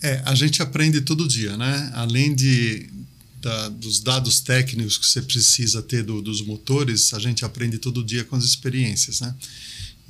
É, 0.02 0.24
a 0.26 0.34
gente 0.34 0.60
aprende 0.60 1.02
todo 1.02 1.28
dia, 1.28 1.56
né? 1.56 1.92
Além 1.94 2.34
de 2.34 2.90
da, 3.40 3.70
dos 3.70 4.00
dados 4.00 4.40
técnicos 4.40 4.98
que 4.98 5.06
você 5.06 5.22
precisa 5.22 5.84
ter 5.84 6.02
do, 6.02 6.20
dos 6.20 6.42
motores, 6.42 7.14
a 7.14 7.20
gente 7.20 7.46
aprende 7.46 7.78
todo 7.78 8.04
dia 8.04 8.24
com 8.24 8.36
as 8.36 8.44
experiências, 8.44 9.22
né? 9.22 9.36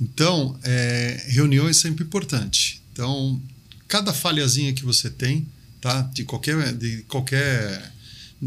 Então, 0.00 0.58
é, 0.62 1.22
reunião 1.28 1.68
é 1.68 1.72
sempre 1.74 2.02
importante. 2.02 2.82
Então, 2.94 3.38
cada 3.86 4.14
falhazinha 4.14 4.72
que 4.72 4.86
você 4.86 5.10
tem, 5.10 5.46
tá? 5.82 6.00
De 6.00 6.24
qualquer, 6.24 6.72
de 6.72 7.02
qualquer 7.02 7.92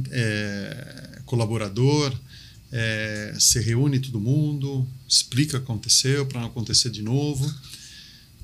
é, 0.09 1.21
colaborador, 1.23 2.11
é, 2.71 3.35
se 3.39 3.59
reúne 3.59 3.99
todo 3.99 4.19
mundo, 4.19 4.85
explica 5.07 5.57
o 5.57 5.59
que 5.59 5.65
aconteceu 5.65 6.25
para 6.25 6.41
não 6.41 6.47
acontecer 6.47 6.89
de 6.89 7.01
novo. 7.01 7.53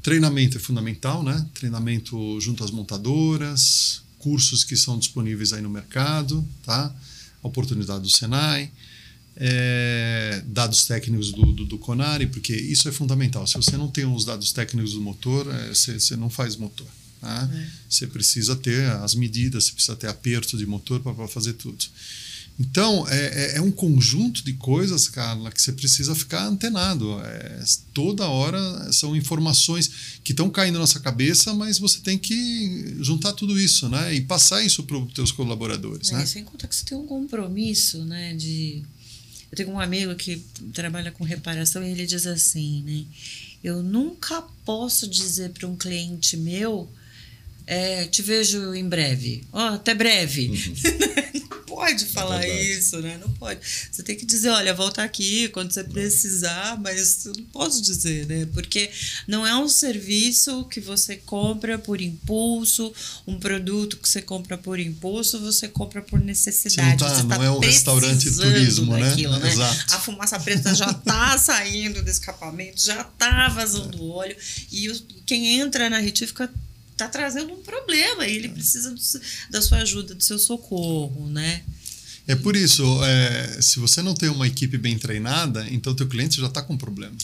Treinamento 0.02 0.58
é 0.58 0.60
fundamental, 0.60 1.24
né? 1.24 1.46
Treinamento 1.54 2.40
junto 2.40 2.64
às 2.64 2.72
montadoras, 2.72 4.02
cursos 4.18 4.64
que 4.64 4.76
são 4.76 4.98
disponíveis 4.98 5.54
aí 5.54 5.62
no 5.62 5.70
mercado, 5.70 6.48
tá? 6.64 6.94
A 7.44 7.48
oportunidade 7.48 8.02
do 8.02 8.10
Senai, 8.10 8.72
é, 9.36 10.44
dados 10.48 10.86
técnicos 10.86 11.32
do, 11.32 11.52
do, 11.52 11.66
do, 11.66 11.78
Conari, 11.78 12.28
porque 12.28 12.56
isso 12.56 12.88
é 12.88 12.92
fundamental. 12.92 13.46
Se 13.48 13.56
você 13.56 13.78
não 13.78 13.88
tem 13.88 14.06
os 14.06 14.26
dados 14.26 14.52
técnicos 14.52 14.94
do 14.94 15.02
motor, 15.02 15.48
é, 15.54 15.70
você, 15.70 16.00
você 16.00 16.16
não 16.16 16.30
faz 16.30 16.56
motor. 16.56 16.88
Tá? 17.20 17.50
É. 17.54 17.68
Você 17.90 18.08
precisa 18.08 18.56
ter 18.56 18.86
as 18.92 19.14
medidas, 19.14 19.66
você 19.66 19.72
precisa 19.74 19.96
ter 19.96 20.08
aperto 20.08 20.58
de 20.58 20.66
motor 20.66 21.00
para 21.00 21.28
fazer 21.28 21.54
tudo. 21.54 21.84
Então, 22.62 23.08
é, 23.10 23.16
é, 23.16 23.58
é, 23.58 23.62
um 23.62 23.72
conjunto 23.72 24.46
de 24.46 24.54
coisas, 24.54 25.08
Carla, 25.08 25.52
que 25.52 25.60
você 25.60 25.72
precisa 25.72 26.14
ficar 26.14 26.46
antenado. 26.46 27.20
É, 27.20 27.64
toda 27.92 28.28
hora 28.28 28.94
são 28.94 29.16
informações 29.16 30.20
que 30.24 30.32
estão 30.32 30.48
caindo 30.48 30.76
na 30.76 30.82
nossa 30.82 31.00
cabeça, 31.00 31.56
mas 31.56 31.80
você 31.80 32.00
tem 32.02 32.20
que 32.20 32.98
juntar 33.00 33.34
tudo 33.34 33.60
isso, 33.60 33.90
né? 33.90 34.14
E 34.14 34.22
passar 34.22 34.64
isso 34.64 34.84
para 34.84 34.96
os 34.96 35.12
teus 35.12 35.32
colaboradores, 35.32 36.12
é, 36.12 36.18
né? 36.18 36.26
Sem 36.28 36.44
contar 36.44 36.68
que 36.68 36.76
você 36.76 36.86
tem 36.86 36.96
um 36.96 37.08
compromisso, 37.08 38.06
né? 38.06 38.36
De... 38.36 38.84
Eu 39.52 39.58
tenho 39.58 39.72
um 39.72 39.80
amigo 39.80 40.14
que 40.16 40.38
trabalha 40.72 41.12
com 41.12 41.24
reparação 41.24 41.84
e 41.84 41.90
ele 41.90 42.06
diz 42.06 42.28
assim, 42.28 42.84
né? 42.84 43.06
Eu 43.64 43.82
nunca 43.82 44.44
posso 44.64 45.08
dizer 45.08 45.50
para 45.50 45.68
um 45.68 45.76
cliente 45.76 46.38
meu 46.38 46.88
é, 47.66 48.06
te 48.06 48.22
vejo 48.22 48.74
em 48.74 48.88
breve. 48.88 49.44
Ó, 49.52 49.58
oh, 49.58 49.74
até 49.76 49.94
breve. 49.94 50.50
Uhum. 50.50 50.74
pode 51.86 52.06
falar 52.06 52.40
verdade. 52.40 52.72
isso, 52.72 53.00
né? 53.02 53.18
Não 53.20 53.30
pode. 53.34 53.60
Você 53.92 54.04
tem 54.04 54.16
que 54.16 54.26
dizer, 54.26 54.50
olha, 54.50 54.74
volta 54.74 55.02
aqui 55.04 55.48
quando 55.50 55.72
você 55.72 55.84
precisar, 55.84 56.80
mas 56.82 57.26
eu 57.26 57.34
não 57.38 57.44
posso 57.46 57.82
dizer, 57.82 58.26
né? 58.28 58.48
Porque 58.54 58.90
não 59.28 59.46
é 59.46 59.56
um 59.58 59.68
serviço 59.68 60.66
que 60.66 60.80
você 60.80 61.16
compra 61.18 61.78
por 61.80 62.00
impulso, 62.02 62.94
um 63.28 63.40
produto 63.40 63.98
que 63.98 64.08
você 64.08 64.22
compra 64.22 64.58
por 64.58 64.80
impulso, 64.80 65.40
você 65.40 65.68
compra 65.68 66.02
por 66.02 66.20
necessidade. 66.20 66.90
Não 66.92 66.98
tá- 66.98 67.16
Você 67.16 67.28
tá 67.28 67.38
não 67.38 67.44
é 67.44 67.52
um 67.52 67.60
restaurante 67.60 68.30
turismo, 68.36 68.94
né? 68.98 69.10
daquilo, 69.10 69.38
né? 69.40 69.52
Exato. 69.52 69.94
A 69.96 70.00
fumaça 70.00 70.40
preta 70.40 70.74
já 70.76 70.94
tá 70.94 71.38
saindo 71.40 72.02
do 72.04 72.10
escapamento, 72.10 72.84
já 72.84 73.04
tá 73.04 73.50
vazando 73.50 74.08
óleo, 74.10 74.36
e 74.72 74.90
o- 74.90 75.02
quem 75.26 75.60
entra 75.60 75.90
na 75.90 76.00
retífica 76.00 76.50
tá 77.06 77.10
trazendo 77.10 77.54
um 77.54 77.62
problema, 77.62 78.28
e 78.28 78.36
ele 78.36 78.50
precisa 78.50 78.92
do 78.92 79.02
da 79.50 79.62
sua 79.62 79.80
ajuda, 79.80 80.14
do 80.14 80.24
seu 80.24 80.38
socorro, 80.38 81.28
né? 81.30 81.64
É 82.28 82.36
por 82.36 82.56
isso, 82.56 82.84
é, 83.04 83.62
se 83.62 83.80
você 83.80 84.02
não 84.02 84.14
tem 84.14 84.30
uma 84.30 84.48
equipe 84.48 84.78
bem 84.78 84.98
treinada, 84.98 85.68
então 85.70 85.96
teu 85.96 86.08
cliente 86.08 86.40
já 86.40 86.48
está 86.48 86.62
com 86.62 86.78
problema. 86.78 87.16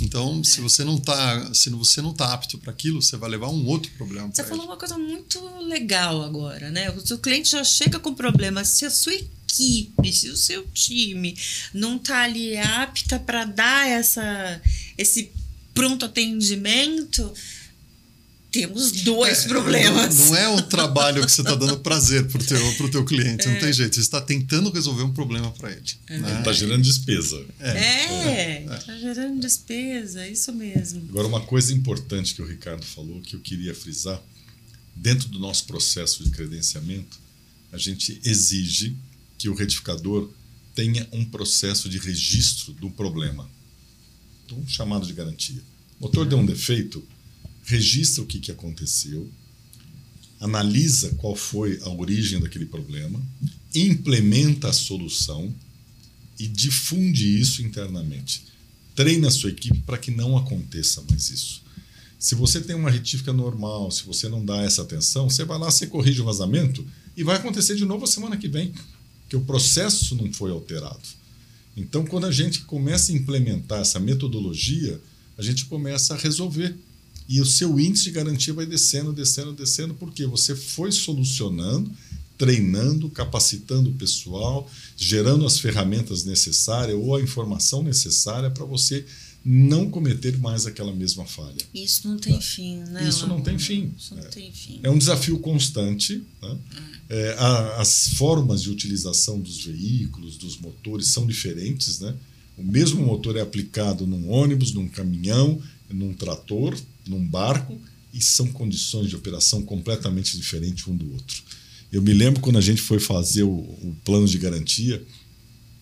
Então, 0.00 0.44
se 0.44 0.60
você 0.60 0.84
não 0.84 0.96
está, 0.96 1.54
se 1.54 1.70
você 1.70 2.02
não 2.02 2.12
tá 2.12 2.32
apto 2.32 2.58
para 2.58 2.70
aquilo, 2.70 3.00
você 3.00 3.16
vai 3.16 3.30
levar 3.30 3.48
um 3.48 3.66
outro 3.66 3.90
problema. 3.92 4.30
Você 4.32 4.44
falou 4.44 4.64
ele. 4.64 4.72
uma 4.72 4.76
coisa 4.76 4.98
muito 4.98 5.40
legal 5.60 6.22
agora, 6.22 6.70
né? 6.70 6.90
O 6.90 7.04
seu 7.04 7.18
cliente 7.18 7.50
já 7.50 7.64
chega 7.64 7.98
com 7.98 8.14
problema. 8.14 8.62
Se 8.62 8.84
a 8.84 8.90
sua 8.90 9.14
equipe, 9.14 10.12
se 10.12 10.28
o 10.28 10.36
seu 10.36 10.66
time 10.74 11.36
não 11.72 11.98
tá 11.98 12.24
ali 12.24 12.58
apta 12.58 13.18
para 13.18 13.46
dar 13.46 13.88
essa, 13.88 14.60
esse 14.98 15.32
pronto 15.72 16.04
atendimento, 16.04 17.32
temos 18.60 18.92
dois 19.02 19.44
problemas. 19.44 20.18
Não, 20.18 20.26
não 20.26 20.36
é 20.36 20.48
um 20.48 20.62
trabalho 20.62 21.24
que 21.24 21.30
você 21.30 21.40
está 21.40 21.54
dando 21.54 21.78
prazer 21.78 22.26
pro 22.26 22.42
teu, 22.44 22.74
pro 22.76 22.90
teu 22.90 23.04
cliente, 23.04 23.46
É. 23.48 23.52
não 23.52 23.60
tem 23.60 23.72
jeito. 23.72 23.94
Você 23.94 24.00
está 24.00 24.20
tentando 24.20 24.70
resolver 24.70 25.02
um 25.02 25.12
problema 25.12 25.50
para 25.52 25.72
ele. 25.72 25.82
né? 26.08 26.38
Está 26.38 26.52
gerando 26.52 26.82
despesa. 26.82 27.44
É, 27.60 28.60
tá 28.84 28.96
gerando 28.98 29.40
despesa, 29.40 30.26
isso 30.28 30.52
mesmo. 30.52 31.02
Agora, 31.10 31.26
uma 31.28 31.40
coisa 31.40 31.72
importante 31.72 32.34
que 32.34 32.42
o 32.42 32.46
Ricardo 32.46 32.84
falou, 32.84 33.20
que 33.20 33.34
eu 33.36 33.40
queria 33.40 33.74
frisar, 33.74 34.20
dentro 34.94 35.28
do 35.28 35.38
nosso 35.38 35.64
processo 35.66 36.24
de 36.24 36.30
credenciamento, 36.30 37.18
a 37.72 37.78
gente 37.78 38.20
exige 38.24 38.96
que 39.36 39.48
o 39.48 39.54
retificador 39.54 40.30
tenha 40.74 41.06
um 41.12 41.24
processo 41.24 41.88
de 41.88 41.98
registro 41.98 42.72
do 42.74 42.90
problema, 42.90 43.48
um 44.52 44.66
chamado 44.66 45.06
de 45.06 45.12
garantia. 45.12 45.60
O 45.98 46.04
motor 46.04 46.24
deu 46.26 46.38
um 46.38 46.46
defeito, 46.46 47.02
registra 47.66 48.22
o 48.22 48.26
que, 48.26 48.40
que 48.40 48.50
aconteceu, 48.50 49.28
analisa 50.40 51.10
qual 51.16 51.36
foi 51.36 51.78
a 51.82 51.88
origem 51.90 52.40
daquele 52.40 52.64
problema, 52.66 53.20
implementa 53.74 54.68
a 54.68 54.72
solução 54.72 55.52
e 56.38 56.46
difunde 56.46 57.38
isso 57.38 57.62
internamente. 57.62 58.44
Treina 58.94 59.28
a 59.28 59.30
sua 59.30 59.50
equipe 59.50 59.78
para 59.80 59.98
que 59.98 60.10
não 60.10 60.36
aconteça 60.36 61.02
mais 61.10 61.28
isso. 61.28 61.62
Se 62.18 62.34
você 62.34 62.60
tem 62.60 62.74
uma 62.74 62.90
retífica 62.90 63.32
normal, 63.32 63.90
se 63.90 64.04
você 64.04 64.28
não 64.28 64.44
dá 64.44 64.62
essa 64.62 64.82
atenção, 64.82 65.28
você 65.28 65.44
vai 65.44 65.58
lá, 65.58 65.70
você 65.70 65.86
corrige 65.86 66.20
o 66.20 66.24
vazamento 66.24 66.86
e 67.16 67.22
vai 67.22 67.36
acontecer 67.36 67.76
de 67.76 67.84
novo 67.84 68.04
a 68.04 68.08
semana 68.08 68.36
que 68.36 68.48
vem, 68.48 68.72
que 69.28 69.36
o 69.36 69.42
processo 69.42 70.14
não 70.14 70.32
foi 70.32 70.50
alterado. 70.50 71.02
Então, 71.76 72.06
quando 72.06 72.26
a 72.26 72.32
gente 72.32 72.60
começa 72.60 73.12
a 73.12 73.14
implementar 73.14 73.80
essa 73.80 74.00
metodologia, 74.00 75.00
a 75.36 75.42
gente 75.42 75.66
começa 75.66 76.14
a 76.14 76.16
resolver. 76.16 76.74
E 77.28 77.40
o 77.40 77.46
seu 77.46 77.78
índice 77.80 78.04
de 78.04 78.10
garantia 78.12 78.54
vai 78.54 78.66
descendo, 78.66 79.12
descendo, 79.12 79.52
descendo, 79.52 79.94
porque 79.94 80.24
você 80.26 80.54
foi 80.54 80.92
solucionando, 80.92 81.90
treinando, 82.38 83.08
capacitando 83.08 83.90
o 83.90 83.94
pessoal, 83.94 84.70
gerando 84.96 85.46
as 85.46 85.58
ferramentas 85.58 86.24
necessárias 86.24 86.96
ou 86.96 87.16
a 87.16 87.20
informação 87.22 87.82
necessária 87.82 88.50
para 88.50 88.64
você 88.64 89.04
não 89.48 89.88
cometer 89.90 90.36
mais 90.38 90.66
aquela 90.66 90.92
mesma 90.92 91.24
falha. 91.24 91.56
Isso 91.72 92.08
não 92.08 92.16
tem 92.18 92.40
fim, 92.40 92.78
né? 92.90 93.08
Isso 93.08 93.26
não 93.28 93.40
tem 93.40 93.58
fim. 93.58 93.92
Não 94.10 94.18
É. 94.18 94.22
tem 94.28 94.52
fim. 94.52 94.80
É 94.82 94.90
um 94.90 94.98
desafio 94.98 95.38
constante. 95.38 96.22
né? 96.42 96.58
É, 97.08 97.36
a- 97.38 97.80
as 97.80 98.08
formas 98.10 98.60
de 98.62 98.70
utilização 98.70 99.38
dos 99.40 99.64
veículos, 99.64 100.36
dos 100.36 100.58
motores, 100.58 101.06
são 101.08 101.24
diferentes. 101.26 102.00
Né? 102.00 102.12
O 102.58 102.64
mesmo 102.64 103.00
motor 103.04 103.36
é 103.36 103.40
aplicado 103.40 104.04
num 104.06 104.28
ônibus, 104.28 104.72
num 104.72 104.88
caminhão, 104.88 105.62
num 105.88 106.12
trator, 106.12 106.76
num 107.06 107.26
barco, 107.26 107.80
e 108.12 108.20
são 108.20 108.46
condições 108.48 109.08
de 109.08 109.16
operação 109.16 109.62
completamente 109.62 110.36
diferentes 110.36 110.86
um 110.86 110.96
do 110.96 111.12
outro. 111.12 111.42
Eu 111.92 112.02
me 112.02 112.12
lembro 112.12 112.40
quando 112.40 112.58
a 112.58 112.62
gente 112.62 112.80
foi 112.80 112.98
fazer 112.98 113.42
o, 113.42 113.50
o 113.50 113.96
plano 114.04 114.26
de 114.26 114.38
garantia, 114.38 115.04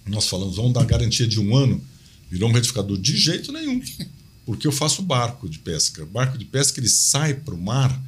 nós 0.07 0.27
falamos, 0.27 0.57
vamos 0.57 0.73
dar 0.73 0.85
garantia 0.85 1.27
de 1.27 1.41
um 1.41 1.57
ano. 1.57 1.83
Virou 2.31 2.51
um 2.51 2.53
retificador 2.53 2.99
de 2.99 3.17
jeito 3.17 3.53
nenhum. 3.53 3.81
Porque 4.45 4.67
eu 4.67 4.73
faço 4.73 5.03
barco 5.03 5.49
de 5.49 5.59
pesca. 5.59 6.05
Barco 6.05 6.37
de 6.37 6.45
pesca 6.45 6.81
ele 6.81 6.89
sai 6.89 7.35
para 7.35 7.55
o 7.55 7.61
mar 7.61 8.03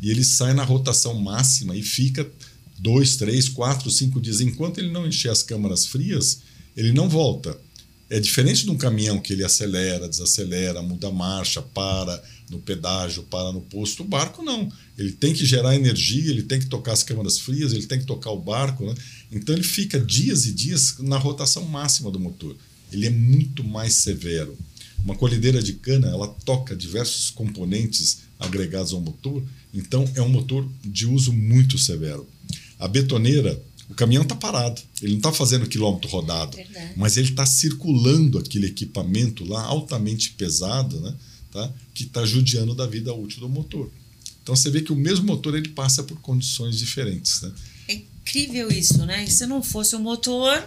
e 0.00 0.10
ele 0.10 0.24
sai 0.24 0.54
na 0.54 0.64
rotação 0.64 1.14
máxima 1.20 1.76
e 1.76 1.82
fica 1.82 2.30
dois, 2.78 3.16
três, 3.16 3.48
quatro, 3.48 3.90
cinco 3.90 4.20
dias. 4.20 4.40
Enquanto 4.40 4.78
ele 4.78 4.90
não 4.90 5.06
encher 5.06 5.30
as 5.30 5.42
câmaras 5.42 5.86
frias, 5.86 6.40
ele 6.76 6.92
não 6.92 7.08
volta. 7.08 7.58
É 8.12 8.20
diferente 8.20 8.64
de 8.64 8.70
um 8.70 8.76
caminhão 8.76 9.18
que 9.18 9.32
ele 9.32 9.42
acelera, 9.42 10.06
desacelera, 10.06 10.82
muda 10.82 11.08
a 11.08 11.10
marcha, 11.10 11.62
para 11.62 12.22
no 12.50 12.58
pedágio, 12.58 13.22
para 13.22 13.50
no 13.50 13.62
posto. 13.62 14.02
O 14.02 14.06
barco 14.06 14.42
não. 14.42 14.70
Ele 14.98 15.12
tem 15.12 15.32
que 15.32 15.46
gerar 15.46 15.74
energia, 15.74 16.30
ele 16.30 16.42
tem 16.42 16.60
que 16.60 16.66
tocar 16.66 16.92
as 16.92 17.02
câmaras 17.02 17.38
frias, 17.38 17.72
ele 17.72 17.86
tem 17.86 17.98
que 17.98 18.04
tocar 18.04 18.30
o 18.30 18.38
barco. 18.38 18.84
Né? 18.84 18.94
Então 19.32 19.54
ele 19.54 19.64
fica 19.64 19.98
dias 19.98 20.44
e 20.44 20.52
dias 20.52 20.96
na 20.98 21.16
rotação 21.16 21.64
máxima 21.64 22.10
do 22.10 22.20
motor. 22.20 22.54
Ele 22.92 23.06
é 23.06 23.10
muito 23.10 23.64
mais 23.64 23.94
severo. 23.94 24.58
Uma 25.02 25.16
colhedeira 25.16 25.62
de 25.62 25.72
cana, 25.72 26.08
ela 26.08 26.28
toca 26.44 26.76
diversos 26.76 27.30
componentes 27.30 28.18
agregados 28.38 28.92
ao 28.92 29.00
motor, 29.00 29.42
então 29.72 30.04
é 30.14 30.20
um 30.20 30.28
motor 30.28 30.68
de 30.84 31.06
uso 31.06 31.32
muito 31.32 31.78
severo. 31.78 32.28
A 32.78 32.86
betoneira, 32.86 33.58
o 33.92 33.94
caminhão 33.94 34.22
está 34.22 34.34
parado, 34.34 34.80
ele 35.00 35.12
não 35.12 35.18
está 35.18 35.32
fazendo 35.32 35.66
quilômetro 35.68 36.08
rodado, 36.10 36.56
Verdade. 36.56 36.92
mas 36.96 37.16
ele 37.16 37.28
está 37.28 37.44
circulando 37.46 38.38
aquele 38.38 38.66
equipamento 38.66 39.44
lá 39.44 39.62
altamente 39.62 40.30
pesado, 40.32 40.98
né, 41.00 41.14
tá, 41.50 41.72
que 41.94 42.04
está 42.04 42.24
judiando 42.24 42.74
da 42.74 42.86
vida 42.86 43.12
útil 43.14 43.40
do 43.40 43.48
motor. 43.48 43.90
Então 44.42 44.56
você 44.56 44.70
vê 44.70 44.80
que 44.80 44.92
o 44.92 44.96
mesmo 44.96 45.26
motor 45.26 45.54
ele 45.56 45.68
passa 45.68 46.02
por 46.02 46.18
condições 46.20 46.76
diferentes. 46.78 47.42
Né? 47.42 47.52
É 47.88 47.94
incrível 47.94 48.68
isso, 48.72 49.04
né? 49.06 49.24
E 49.24 49.30
se 49.30 49.46
não 49.46 49.62
fosse 49.62 49.94
o 49.94 50.00
motor, 50.00 50.66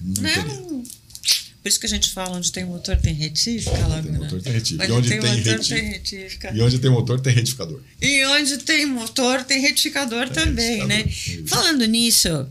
Não 0.00 0.22
né? 0.22 0.36
não- 0.44 0.82
Por 1.62 1.68
isso 1.68 1.80
que 1.80 1.86
a 1.86 1.88
gente 1.88 2.10
fala 2.10 2.36
onde 2.36 2.50
tem 2.52 2.64
motor 2.64 2.96
tem 2.96 3.12
retífica, 3.12 3.72
Tem 3.76 3.88
Laguna. 3.88 4.18
motor, 4.20 4.40
tem 4.40 4.52
retífica. 4.52 4.84
E 4.86 4.92
Onde 4.92 4.98
onde 4.98 5.08
tem, 5.08 5.20
tem 5.20 5.30
motor 5.36 5.52
reti- 5.52 5.68
tem 5.74 5.84
retífica. 5.90 6.50
E 6.54 6.62
onde 6.62 6.78
tem 6.78 6.90
motor 6.90 7.20
tem 7.20 7.32
retificador. 7.34 7.80
E 8.00 8.24
onde 8.26 8.58
tem 8.58 8.86
motor 8.86 9.44
tem 9.44 9.60
retificador 9.60 10.28
Tem 10.30 10.44
também, 10.44 10.86
né? 10.86 10.96
retificador, 11.02 11.44
isso. 11.44 11.48
Falando 11.54 11.84
nisso, 11.86 12.48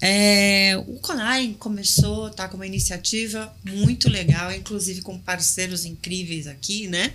é, 0.00 0.74
o 0.88 0.94
Conai 0.98 1.54
começou, 1.58 2.28
tá 2.30 2.48
com 2.48 2.56
uma 2.56 2.66
iniciativa 2.66 3.54
muito 3.64 4.08
legal, 4.08 4.52
inclusive 4.52 5.00
com 5.02 5.16
parceiros 5.18 5.84
incríveis 5.84 6.46
aqui, 6.48 6.88
né? 6.88 7.12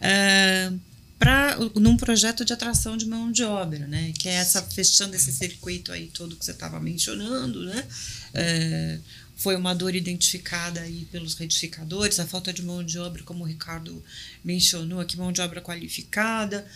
É, 0.00 0.72
pra, 1.18 1.58
num 1.74 1.96
projeto 1.98 2.44
de 2.44 2.52
atração 2.52 2.96
de 2.96 3.04
mão 3.04 3.30
de 3.30 3.42
obra, 3.44 3.86
né? 3.86 4.12
Que 4.18 4.28
é 4.28 4.34
essa 4.34 4.62
fechando 4.62 5.14
esse 5.14 5.30
circuito 5.32 5.92
aí 5.92 6.06
todo 6.14 6.34
que 6.36 6.44
você 6.44 6.52
estava 6.52 6.80
mencionando, 6.80 7.62
né? 7.66 7.84
É, 8.32 8.98
foi 9.44 9.56
uma 9.56 9.74
dor 9.74 9.94
identificada 9.94 10.80
aí 10.80 11.06
pelos 11.12 11.34
retificadores, 11.34 12.18
a 12.18 12.26
falta 12.26 12.50
de 12.50 12.62
mão 12.62 12.82
de 12.82 12.98
obra, 12.98 13.22
como 13.24 13.44
o 13.44 13.46
Ricardo 13.46 14.02
mencionou 14.42 15.00
aqui, 15.00 15.18
mão 15.18 15.30
de 15.30 15.42
obra 15.42 15.60
qualificada. 15.60 16.66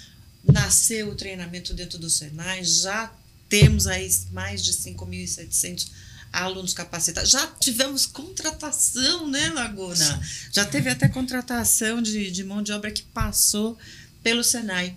Nasceu 0.44 1.08
o 1.08 1.14
treinamento 1.14 1.72
dentro 1.72 1.98
do 1.98 2.10
Senai, 2.10 2.62
já 2.62 3.10
temos 3.48 3.86
aí 3.86 4.06
mais 4.32 4.62
de 4.62 4.74
5.700 4.74 5.88
alunos 6.30 6.74
capacitados. 6.74 7.30
Já 7.30 7.46
tivemos 7.58 8.04
contratação, 8.04 9.26
né, 9.30 9.48
Laguna? 9.48 10.20
Já 10.52 10.66
teve 10.66 10.90
até 10.90 11.08
contratação 11.08 12.02
de, 12.02 12.30
de 12.30 12.44
mão 12.44 12.62
de 12.62 12.70
obra 12.72 12.90
que 12.90 13.02
passou 13.02 13.78
pelo 14.22 14.44
Senai. 14.44 14.94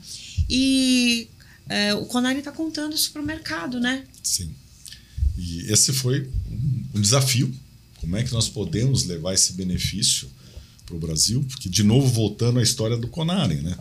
E 0.50 1.30
é, 1.70 1.94
o 1.94 2.06
Conari 2.06 2.40
está 2.40 2.52
contando 2.52 2.94
isso 2.94 3.14
para 3.14 3.22
o 3.22 3.26
mercado, 3.26 3.80
né? 3.80 4.04
Sim. 4.22 4.54
E 5.38 5.72
esse 5.72 5.94
foi 5.94 6.30
um- 6.52 6.71
um 6.94 7.02
desafio. 7.02 7.54
Como 8.00 8.16
é 8.16 8.24
que 8.24 8.34
nós 8.34 8.50
podemos 8.50 9.04
levar 9.04 9.34
esse 9.34 9.54
benefício 9.54 10.30
para 10.86 10.96
o 10.96 11.00
Brasil? 11.00 11.44
Porque, 11.48 11.70
de 11.70 11.84
novo, 11.84 12.08
voltando 12.08 12.60
à 12.60 12.64
história 12.64 12.98
do 12.98 13.08
Conaren, 13.08 13.62
né? 13.62 13.78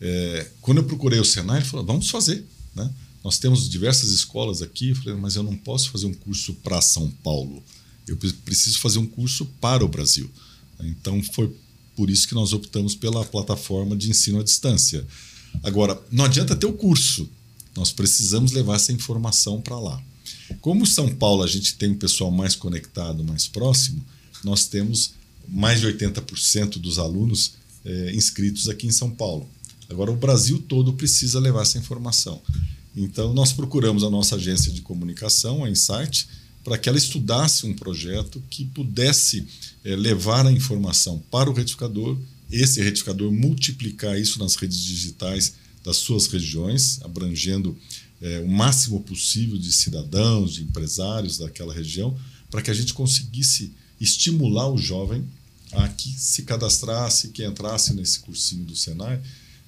É, 0.00 0.50
quando 0.60 0.78
eu 0.78 0.84
procurei 0.84 1.20
o 1.20 1.24
Senai, 1.24 1.58
ele 1.58 1.66
falou: 1.66 1.86
vamos 1.86 2.10
fazer. 2.10 2.44
Né? 2.74 2.90
Nós 3.22 3.38
temos 3.38 3.68
diversas 3.68 4.10
escolas 4.10 4.60
aqui. 4.60 4.90
Eu 4.90 4.96
falei, 4.96 5.14
mas 5.14 5.36
eu 5.36 5.42
não 5.42 5.56
posso 5.56 5.90
fazer 5.90 6.06
um 6.06 6.14
curso 6.14 6.54
para 6.54 6.80
São 6.80 7.08
Paulo. 7.22 7.62
Eu 8.06 8.16
pre- 8.16 8.32
preciso 8.32 8.80
fazer 8.80 8.98
um 8.98 9.06
curso 9.06 9.46
para 9.60 9.84
o 9.84 9.88
Brasil. 9.88 10.28
Então, 10.80 11.22
foi 11.22 11.54
por 11.94 12.10
isso 12.10 12.26
que 12.26 12.34
nós 12.34 12.52
optamos 12.52 12.94
pela 12.96 13.24
plataforma 13.24 13.94
de 13.96 14.10
ensino 14.10 14.40
à 14.40 14.42
distância. 14.42 15.06
Agora, 15.62 16.00
não 16.10 16.24
adianta 16.24 16.56
ter 16.56 16.66
o 16.66 16.72
curso. 16.72 17.30
Nós 17.76 17.92
precisamos 17.92 18.52
levar 18.52 18.76
essa 18.76 18.92
informação 18.92 19.60
para 19.60 19.78
lá. 19.78 20.02
Como 20.60 20.86
São 20.86 21.08
Paulo 21.08 21.42
a 21.42 21.46
gente 21.46 21.74
tem 21.76 21.90
um 21.90 21.98
pessoal 21.98 22.30
mais 22.30 22.54
conectado, 22.54 23.24
mais 23.24 23.46
próximo, 23.46 24.04
nós 24.44 24.66
temos 24.66 25.12
mais 25.48 25.80
de 25.80 25.86
80% 25.86 26.78
dos 26.78 26.98
alunos 26.98 27.54
é, 27.84 28.14
inscritos 28.14 28.68
aqui 28.68 28.86
em 28.86 28.92
São 28.92 29.10
Paulo. 29.10 29.48
Agora, 29.88 30.10
o 30.10 30.16
Brasil 30.16 30.62
todo 30.68 30.94
precisa 30.94 31.38
levar 31.38 31.62
essa 31.62 31.78
informação. 31.78 32.40
Então, 32.96 33.32
nós 33.32 33.52
procuramos 33.52 34.04
a 34.04 34.10
nossa 34.10 34.36
agência 34.36 34.72
de 34.72 34.82
comunicação, 34.82 35.64
a 35.64 35.70
Insight, 35.70 36.26
para 36.64 36.78
que 36.78 36.88
ela 36.88 36.98
estudasse 36.98 37.66
um 37.66 37.74
projeto 37.74 38.42
que 38.48 38.64
pudesse 38.64 39.46
é, 39.84 39.96
levar 39.96 40.46
a 40.46 40.52
informação 40.52 41.22
para 41.30 41.50
o 41.50 41.52
retificador, 41.52 42.16
esse 42.50 42.80
retificador 42.82 43.32
multiplicar 43.32 44.18
isso 44.18 44.38
nas 44.38 44.54
redes 44.54 44.78
digitais 44.78 45.54
das 45.84 45.96
suas 45.96 46.26
regiões, 46.26 47.00
abrangendo 47.02 47.76
é, 48.22 48.38
o 48.40 48.48
máximo 48.48 49.00
possível 49.00 49.58
de 49.58 49.72
cidadãos, 49.72 50.54
de 50.54 50.62
empresários 50.62 51.38
daquela 51.38 51.74
região, 51.74 52.16
para 52.50 52.62
que 52.62 52.70
a 52.70 52.74
gente 52.74 52.94
conseguisse 52.94 53.72
estimular 54.00 54.70
o 54.70 54.78
jovem 54.78 55.24
a 55.72 55.88
que 55.88 56.08
se 56.10 56.42
cadastrasse, 56.42 57.28
que 57.28 57.44
entrasse 57.44 57.94
nesse 57.94 58.20
cursinho 58.20 58.64
do 58.64 58.76
Senai, 58.76 59.20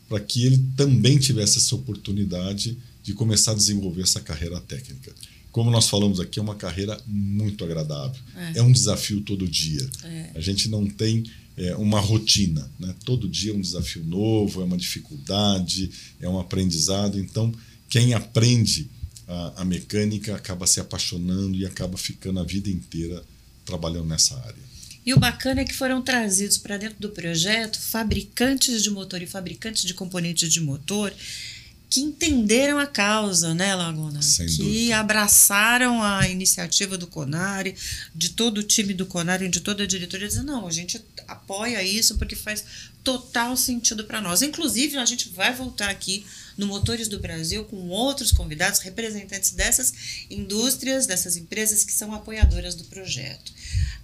para 0.08 0.20
que 0.20 0.44
ele 0.44 0.62
também 0.76 1.18
tivesse 1.18 1.58
essa 1.58 1.74
oportunidade 1.74 2.76
de 3.02 3.12
começar 3.14 3.52
a 3.52 3.54
desenvolver 3.54 4.02
essa 4.02 4.20
carreira 4.20 4.60
técnica. 4.60 5.12
Como 5.50 5.70
nós 5.70 5.88
falamos 5.88 6.20
aqui, 6.20 6.38
é 6.38 6.42
uma 6.42 6.56
carreira 6.56 7.00
muito 7.06 7.64
agradável. 7.64 8.20
É, 8.36 8.58
é 8.58 8.62
um 8.62 8.72
desafio 8.72 9.20
todo 9.20 9.48
dia. 9.48 9.88
É. 10.02 10.30
A 10.34 10.40
gente 10.40 10.68
não 10.68 10.86
tem 10.86 11.24
é, 11.56 11.74
uma 11.76 12.00
rotina. 12.00 12.68
Né? 12.78 12.94
Todo 13.04 13.28
dia 13.28 13.52
é 13.52 13.54
um 13.54 13.60
desafio 13.60 14.04
novo, 14.04 14.60
é 14.60 14.64
uma 14.64 14.76
dificuldade, 14.76 15.90
é 16.20 16.28
um 16.28 16.38
aprendizado. 16.38 17.18
Então, 17.18 17.52
quem 17.94 18.12
aprende 18.12 18.90
a, 19.28 19.62
a 19.62 19.64
mecânica 19.64 20.34
acaba 20.34 20.66
se 20.66 20.80
apaixonando 20.80 21.56
e 21.56 21.64
acaba 21.64 21.96
ficando 21.96 22.40
a 22.40 22.42
vida 22.42 22.68
inteira 22.68 23.22
trabalhando 23.64 24.08
nessa 24.08 24.36
área. 24.36 24.64
E 25.06 25.14
o 25.14 25.20
bacana 25.20 25.60
é 25.60 25.64
que 25.64 25.72
foram 25.72 26.02
trazidos 26.02 26.58
para 26.58 26.76
dentro 26.76 26.96
do 26.98 27.10
projeto 27.10 27.78
fabricantes 27.78 28.82
de 28.82 28.90
motor 28.90 29.22
e 29.22 29.28
fabricantes 29.28 29.84
de 29.84 29.94
componentes 29.94 30.52
de 30.52 30.58
motor 30.58 31.14
que 31.88 32.00
entenderam 32.00 32.78
a 32.78 32.86
causa, 32.86 33.54
né, 33.54 33.74
Laguna? 33.74 34.20
Sem 34.20 34.46
que 34.46 34.58
dúvida. 34.58 34.98
abraçaram 34.98 36.02
a 36.02 36.28
iniciativa 36.28 36.98
do 36.98 37.06
Conari, 37.06 37.74
de 38.14 38.30
todo 38.30 38.58
o 38.58 38.62
time 38.62 38.92
do 38.92 39.06
Conari, 39.06 39.48
de 39.48 39.60
toda 39.60 39.84
a 39.84 39.86
diretoria, 39.86 40.26
dizendo, 40.26 40.52
não, 40.52 40.66
a 40.66 40.72
gente 40.72 41.00
apoia 41.28 41.82
isso 41.82 42.18
porque 42.18 42.34
faz 42.34 42.64
total 43.04 43.56
sentido 43.56 44.04
para 44.04 44.20
nós. 44.20 44.42
Inclusive, 44.42 44.96
a 44.96 45.04
gente 45.04 45.28
vai 45.28 45.54
voltar 45.54 45.90
aqui 45.90 46.24
no 46.56 46.66
Motores 46.66 47.06
do 47.06 47.20
Brasil 47.20 47.64
com 47.64 47.88
outros 47.88 48.32
convidados, 48.32 48.80
representantes 48.80 49.50
dessas 49.52 49.92
indústrias, 50.30 51.06
dessas 51.06 51.36
empresas 51.36 51.84
que 51.84 51.92
são 51.92 52.14
apoiadoras 52.14 52.74
do 52.74 52.84
projeto. 52.84 53.52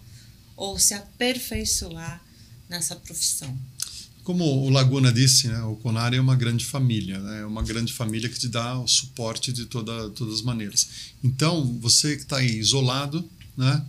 ou 0.58 0.78
se 0.78 0.94
aperfeiçoar 0.94 2.22
nessa 2.68 2.96
profissão. 2.96 3.58
Como 4.28 4.44
o 4.44 4.70
Laguna 4.70 5.10
disse, 5.10 5.48
né, 5.48 5.62
o 5.62 5.78
Conari 5.78 6.18
é 6.18 6.20
uma 6.20 6.36
grande 6.36 6.66
família, 6.66 7.18
né, 7.18 7.44
é 7.44 7.46
uma 7.46 7.64
grande 7.64 7.94
família 7.94 8.28
que 8.28 8.38
te 8.38 8.50
dá 8.50 8.78
o 8.78 8.86
suporte 8.86 9.54
de 9.54 9.66
toda, 9.68 10.10
todas 10.10 10.34
as 10.34 10.42
maneiras. 10.42 10.86
Então, 11.24 11.80
você 11.80 12.18
que 12.18 12.24
está 12.24 12.36
aí 12.36 12.60
isolado, 12.60 13.24
né, 13.56 13.82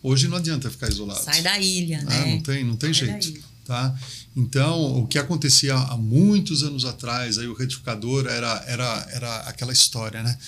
hoje 0.00 0.28
não 0.28 0.36
adianta 0.36 0.70
ficar 0.70 0.88
isolado. 0.88 1.20
Sai 1.20 1.42
da 1.42 1.58
ilha, 1.58 1.98
Ah, 2.06 2.10
né? 2.10 2.34
não 2.36 2.42
tem, 2.42 2.62
não 2.64 2.76
tem 2.76 2.94
Sai 2.94 3.20
jeito. 3.20 3.42
Tá? 3.64 3.92
Então, 4.36 5.00
o 5.00 5.06
que 5.08 5.18
acontecia 5.18 5.74
há 5.74 5.96
muitos 5.96 6.62
anos 6.62 6.84
atrás, 6.84 7.36
aí 7.36 7.48
o 7.48 7.52
retificador 7.52 8.28
era, 8.28 8.64
era, 8.68 9.08
era 9.10 9.36
aquela 9.48 9.72
história, 9.72 10.22
né? 10.22 10.38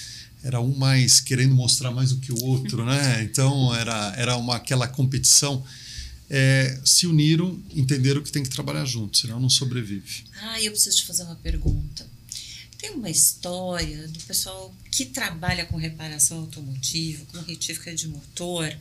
Era 0.44 0.60
um 0.60 0.76
mais 0.76 1.18
querendo 1.18 1.56
mostrar 1.56 1.90
mais 1.90 2.10
do 2.10 2.18
que 2.18 2.30
o 2.30 2.44
outro, 2.44 2.84
né? 2.84 3.20
Então, 3.28 3.74
era, 3.74 4.14
era 4.16 4.36
uma, 4.36 4.54
aquela 4.54 4.86
competição. 4.86 5.64
É, 6.30 6.78
se 6.84 7.06
uniram, 7.06 7.58
entenderam 7.74 8.22
que 8.22 8.30
tem 8.30 8.42
que 8.42 8.50
trabalhar 8.50 8.84
junto, 8.84 9.16
senão 9.16 9.40
não 9.40 9.48
sobrevive. 9.48 10.24
Ah, 10.42 10.60
eu 10.60 10.70
preciso 10.72 10.98
te 10.98 11.06
fazer 11.06 11.22
uma 11.22 11.36
pergunta. 11.36 12.06
Tem 12.76 12.90
uma 12.90 13.10
história 13.10 14.06
do 14.08 14.20
pessoal 14.20 14.74
que 14.92 15.06
trabalha 15.06 15.66
com 15.66 15.76
reparação 15.76 16.40
automotiva, 16.40 17.24
com 17.32 17.38
retífica 17.40 17.94
de 17.94 18.06
motor, 18.06 18.72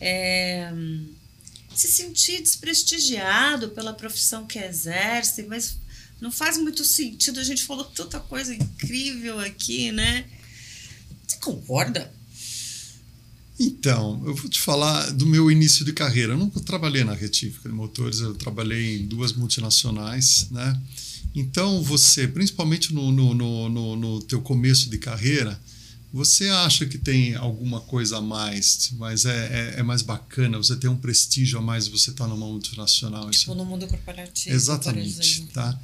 é, 0.00 0.70
se 1.74 1.88
sentir 1.88 2.42
desprestigiado 2.42 3.70
pela 3.70 3.92
profissão 3.92 4.46
que 4.46 4.58
exerce, 4.58 5.44
mas 5.44 5.78
não 6.20 6.30
faz 6.30 6.58
muito 6.58 6.84
sentido. 6.84 7.40
A 7.40 7.44
gente 7.44 7.62
falou 7.62 7.84
tanta 7.84 8.20
coisa 8.20 8.54
incrível 8.54 9.38
aqui, 9.38 9.90
né? 9.90 10.26
Você 11.26 11.36
concorda? 11.38 12.12
Então, 13.62 14.22
eu 14.24 14.34
vou 14.34 14.48
te 14.48 14.58
falar 14.58 15.10
do 15.12 15.26
meu 15.26 15.50
início 15.50 15.84
de 15.84 15.92
carreira. 15.92 16.32
Eu 16.32 16.38
nunca 16.38 16.58
trabalhei 16.60 17.04
na 17.04 17.12
retífica 17.12 17.68
de 17.68 17.74
motores, 17.74 18.20
eu 18.20 18.34
trabalhei 18.34 19.02
em 19.02 19.06
duas 19.06 19.34
multinacionais, 19.34 20.46
né? 20.50 20.80
Então, 21.34 21.82
você, 21.82 22.26
principalmente 22.26 22.94
no, 22.94 23.12
no, 23.12 23.34
no, 23.34 23.68
no, 23.68 23.96
no 23.96 24.22
teu 24.22 24.40
começo 24.40 24.88
de 24.88 24.96
carreira, 24.96 25.60
você 26.10 26.48
acha 26.48 26.86
que 26.86 26.96
tem 26.96 27.34
alguma 27.34 27.82
coisa 27.82 28.16
a 28.16 28.20
mais, 28.22 28.92
mas 28.96 29.26
é, 29.26 29.74
é, 29.76 29.80
é 29.80 29.82
mais 29.82 30.00
bacana, 30.00 30.56
você 30.56 30.74
tem 30.74 30.88
um 30.88 30.96
prestígio 30.96 31.58
a 31.58 31.62
mais 31.62 31.86
você 31.86 32.12
estar 32.12 32.26
numa 32.26 32.46
multinacional. 32.46 33.28
Isso 33.30 33.40
Tipo, 33.40 33.54
no 33.54 33.66
mundo 33.66 33.86
corporativo. 33.86 34.48
por 34.48 34.54
Exatamente, 34.54 35.42
tá? 35.52 35.78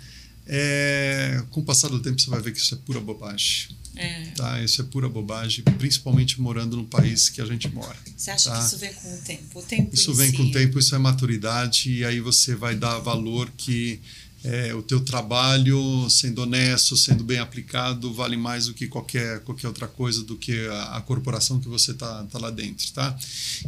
é, 0.46 1.42
com 1.50 1.60
o 1.60 1.64
passar 1.64 1.88
do 1.88 2.00
tempo 2.00 2.20
você 2.20 2.30
vai 2.30 2.40
ver 2.40 2.52
que 2.52 2.58
isso 2.58 2.74
é 2.74 2.78
pura 2.78 3.00
bobagem. 3.00 3.68
É. 3.96 4.26
Tá? 4.36 4.62
Isso 4.62 4.82
é 4.82 4.84
pura 4.84 5.08
bobagem, 5.08 5.64
principalmente 5.78 6.40
morando 6.40 6.76
no 6.76 6.84
país 6.84 7.28
que 7.28 7.40
a 7.40 7.46
gente 7.46 7.68
mora. 7.68 7.96
Você 8.16 8.30
acha 8.30 8.50
tá? 8.50 8.58
que 8.58 8.66
isso 8.66 8.78
vem 8.78 8.92
com 8.92 9.14
o 9.14 9.18
tempo? 9.18 9.58
O 9.58 9.62
tempo 9.62 9.94
Isso 9.94 10.10
em 10.12 10.14
vem 10.14 10.30
si. 10.30 10.36
com 10.36 10.42
o 10.44 10.52
tempo, 10.52 10.78
isso 10.78 10.94
é 10.94 10.98
maturidade, 10.98 11.90
e 11.90 12.04
aí 12.04 12.20
você 12.20 12.54
vai 12.54 12.74
dar 12.74 12.98
valor 12.98 13.50
que 13.56 14.00
é, 14.44 14.72
o 14.74 14.82
teu 14.82 15.00
trabalho, 15.00 16.08
sendo 16.08 16.42
honesto, 16.42 16.96
sendo 16.96 17.24
bem 17.24 17.38
aplicado, 17.38 18.12
vale 18.12 18.36
mais 18.36 18.66
do 18.66 18.74
que 18.74 18.86
qualquer, 18.86 19.40
qualquer 19.40 19.66
outra 19.66 19.88
coisa, 19.88 20.22
do 20.22 20.36
que 20.36 20.66
a, 20.68 20.96
a 20.96 21.00
corporação 21.00 21.58
que 21.58 21.68
você 21.68 21.90
está 21.90 22.22
tá 22.24 22.38
lá 22.38 22.50
dentro. 22.50 22.86
Tá? 22.92 23.16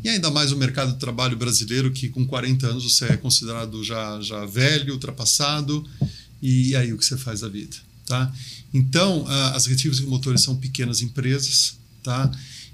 E 0.05 0.09
ainda 0.09 0.31
mais 0.31 0.53
o 0.53 0.57
mercado 0.57 0.93
de 0.93 0.99
trabalho 0.99 1.37
brasileiro, 1.37 1.91
que 1.91 2.09
com 2.09 2.24
40 2.24 2.66
anos 2.66 2.85
você 2.85 3.07
é 3.07 3.16
considerado 3.16 3.83
já, 3.83 4.20
já 4.20 4.45
velho, 4.45 4.93
ultrapassado, 4.93 5.85
e 6.41 6.76
aí 6.76 6.93
o 6.93 6.99
que 6.99 7.05
você 7.05 7.16
faz 7.16 7.41
da 7.41 7.49
vida. 7.49 7.88
Tá? 8.09 8.33
Então, 8.73 9.27
as 9.55 9.67
retíficas 9.67 9.99
de 9.99 10.07
motores 10.07 10.41
são 10.41 10.57
pequenas 10.57 11.03
empresas, 11.03 11.77
tá? 12.03 12.31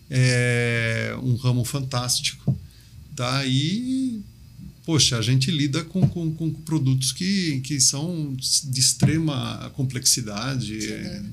É 0.08 1.12
um 1.20 1.34
ramo 1.34 1.64
fantástico, 1.64 2.56
tá? 3.16 3.44
E 3.44 4.22
poxa, 4.84 5.18
a 5.18 5.22
gente 5.22 5.50
lida 5.50 5.82
com, 5.82 6.06
com, 6.06 6.32
com 6.32 6.52
produtos 6.52 7.10
que, 7.10 7.60
que 7.62 7.80
são 7.80 8.36
de 8.36 8.78
extrema 8.78 9.72
complexidade, 9.74 10.78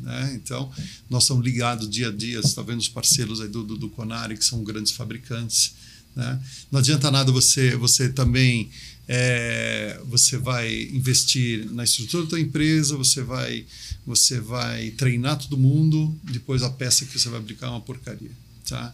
né? 0.02 0.32
Então, 0.34 0.72
nós 1.08 1.24
estamos 1.24 1.46
ligados 1.46 1.88
dia 1.88 2.08
a 2.08 2.12
dia, 2.12 2.42
você 2.42 2.48
está 2.48 2.64
vendo 2.64 2.80
os 2.80 2.90
parceiros 2.90 3.40
aí 3.40 3.50
do, 3.50 3.64
do, 3.64 3.78
do 3.78 3.90
Conari, 3.90 4.36
que 4.36 4.46
são 4.46 4.64
grandes 4.64 4.94
fabricantes, 4.94 5.74
né? 6.16 6.42
Não 6.72 6.80
adianta 6.80 7.12
nada 7.12 7.32
você, 7.32 7.76
você 7.76 8.10
também 8.10 8.72
é, 9.14 10.00
você 10.06 10.38
vai 10.38 10.84
investir 10.84 11.70
na 11.74 11.84
estrutura 11.84 12.26
da 12.28 12.40
empresa, 12.40 12.96
você 12.96 13.22
vai, 13.22 13.66
você 14.08 14.40
vai 14.40 14.92
treinar 14.92 15.38
todo 15.38 15.58
mundo, 15.58 16.18
depois 16.24 16.64
a 16.64 16.70
peça 16.70 17.06
que 17.06 17.20
você 17.20 17.28
vai 17.28 17.42
aplicar 17.42 17.68
é 17.68 17.72
uma 17.72 17.82
porcaria, 17.82 18.32
tá? 18.70 18.94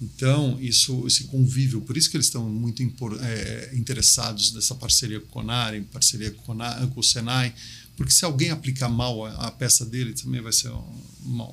Então, 0.00 0.56
isso, 0.60 1.04
esse 1.04 1.24
convívio, 1.24 1.80
por 1.80 1.96
isso 1.96 2.08
que 2.08 2.16
eles 2.16 2.26
estão 2.26 2.48
muito 2.48 2.80
impor, 2.80 3.18
é, 3.20 3.72
interessados 3.74 4.52
nessa 4.52 4.72
parceria 4.76 5.18
com 5.18 5.26
o 5.26 5.30
Conari, 5.30 5.80
parceria 5.92 6.30
com, 6.30 6.42
Conari, 6.42 6.86
com 6.86 7.00
o 7.00 7.02
Senai, 7.02 7.52
porque 7.96 8.12
se 8.12 8.24
alguém 8.24 8.50
aplicar 8.50 8.88
mal 8.88 9.26
a, 9.26 9.48
a 9.48 9.50
peça 9.50 9.84
dele, 9.84 10.12
também 10.12 10.40
vai 10.40 10.52
ser 10.52 10.68
um, 10.68 11.02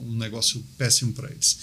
um 0.01 0.15
negócio 0.15 0.63
péssimo 0.77 1.13
para 1.13 1.31
eles. 1.31 1.57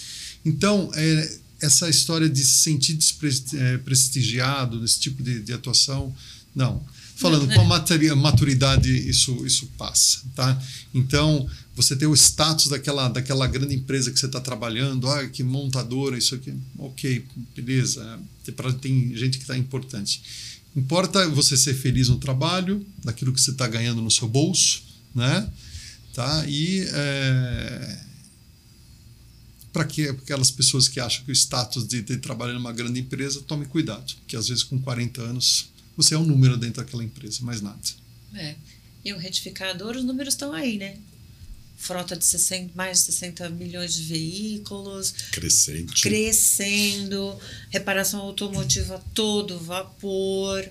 Então, 0.44 0.90
é, 0.96 1.38
essa 1.60 1.88
história 1.88 2.28
de 2.28 2.42
se 2.42 2.58
sentir 2.62 2.94
desprestigiado 2.94 4.80
nesse 4.80 4.98
tipo 4.98 5.22
de, 5.22 5.40
de 5.40 5.52
atuação, 5.52 6.12
não. 6.54 6.84
Falando 7.16 7.46
Não, 7.46 7.54
com 7.54 7.60
a 7.72 7.78
né? 7.80 8.14
maturidade, 8.14 8.90
isso, 8.90 9.44
isso 9.44 9.66
passa, 9.76 10.20
tá? 10.34 10.58
Então, 10.94 11.46
você 11.76 11.94
ter 11.94 12.06
o 12.06 12.14
status 12.14 12.68
daquela, 12.68 13.08
daquela 13.08 13.46
grande 13.46 13.74
empresa 13.74 14.10
que 14.10 14.18
você 14.18 14.24
está 14.24 14.40
trabalhando, 14.40 15.06
ah, 15.06 15.28
que 15.28 15.42
montadora, 15.42 16.16
isso 16.16 16.34
aqui, 16.34 16.54
ok, 16.78 17.26
beleza, 17.54 18.18
tem, 18.42 18.54
pra- 18.54 18.72
tem 18.72 19.14
gente 19.14 19.36
que 19.36 19.44
está 19.44 19.54
importante. 19.56 20.22
Importa 20.74 21.28
você 21.28 21.58
ser 21.58 21.74
feliz 21.74 22.08
no 22.08 22.16
trabalho, 22.16 22.86
daquilo 23.04 23.34
que 23.34 23.40
você 23.40 23.50
está 23.50 23.66
ganhando 23.68 24.00
no 24.00 24.10
seu 24.10 24.26
bolso, 24.26 24.82
né? 25.14 25.46
Tá? 26.14 26.44
E 26.48 26.86
é, 26.88 27.98
para 29.72 29.84
que 29.84 30.08
aquelas 30.08 30.50
pessoas 30.50 30.88
que 30.88 30.98
acham 30.98 31.24
que 31.24 31.30
o 31.30 31.34
status 31.34 31.86
de, 31.86 32.02
de 32.02 32.16
trabalhar 32.16 32.54
numa 32.54 32.72
grande 32.72 32.98
empresa, 33.00 33.40
tome 33.46 33.66
cuidado, 33.66 34.14
porque 34.20 34.36
às 34.36 34.48
vezes 34.48 34.64
com 34.64 34.78
40 34.80 35.20
anos 35.22 35.69
você 36.02 36.14
é 36.14 36.18
um 36.18 36.24
número 36.24 36.56
dentro 36.56 36.82
daquela 36.82 37.04
empresa, 37.04 37.38
mais 37.42 37.60
nada. 37.60 37.78
É. 38.34 38.54
E 39.04 39.12
o 39.12 39.18
retificador, 39.18 39.96
os 39.96 40.04
números 40.04 40.34
estão 40.34 40.52
aí, 40.52 40.76
né? 40.78 40.96
Frota 41.76 42.14
de 42.14 42.24
60, 42.24 42.72
mais 42.74 42.98
de 42.98 43.04
60 43.12 43.48
milhões 43.50 43.94
de 43.94 44.02
veículos, 44.02 45.12
Crescente. 45.32 46.02
crescendo, 46.02 47.38
reparação 47.70 48.20
automotiva 48.20 48.96
a 48.96 48.98
todo 48.98 49.58
vapor, 49.58 50.68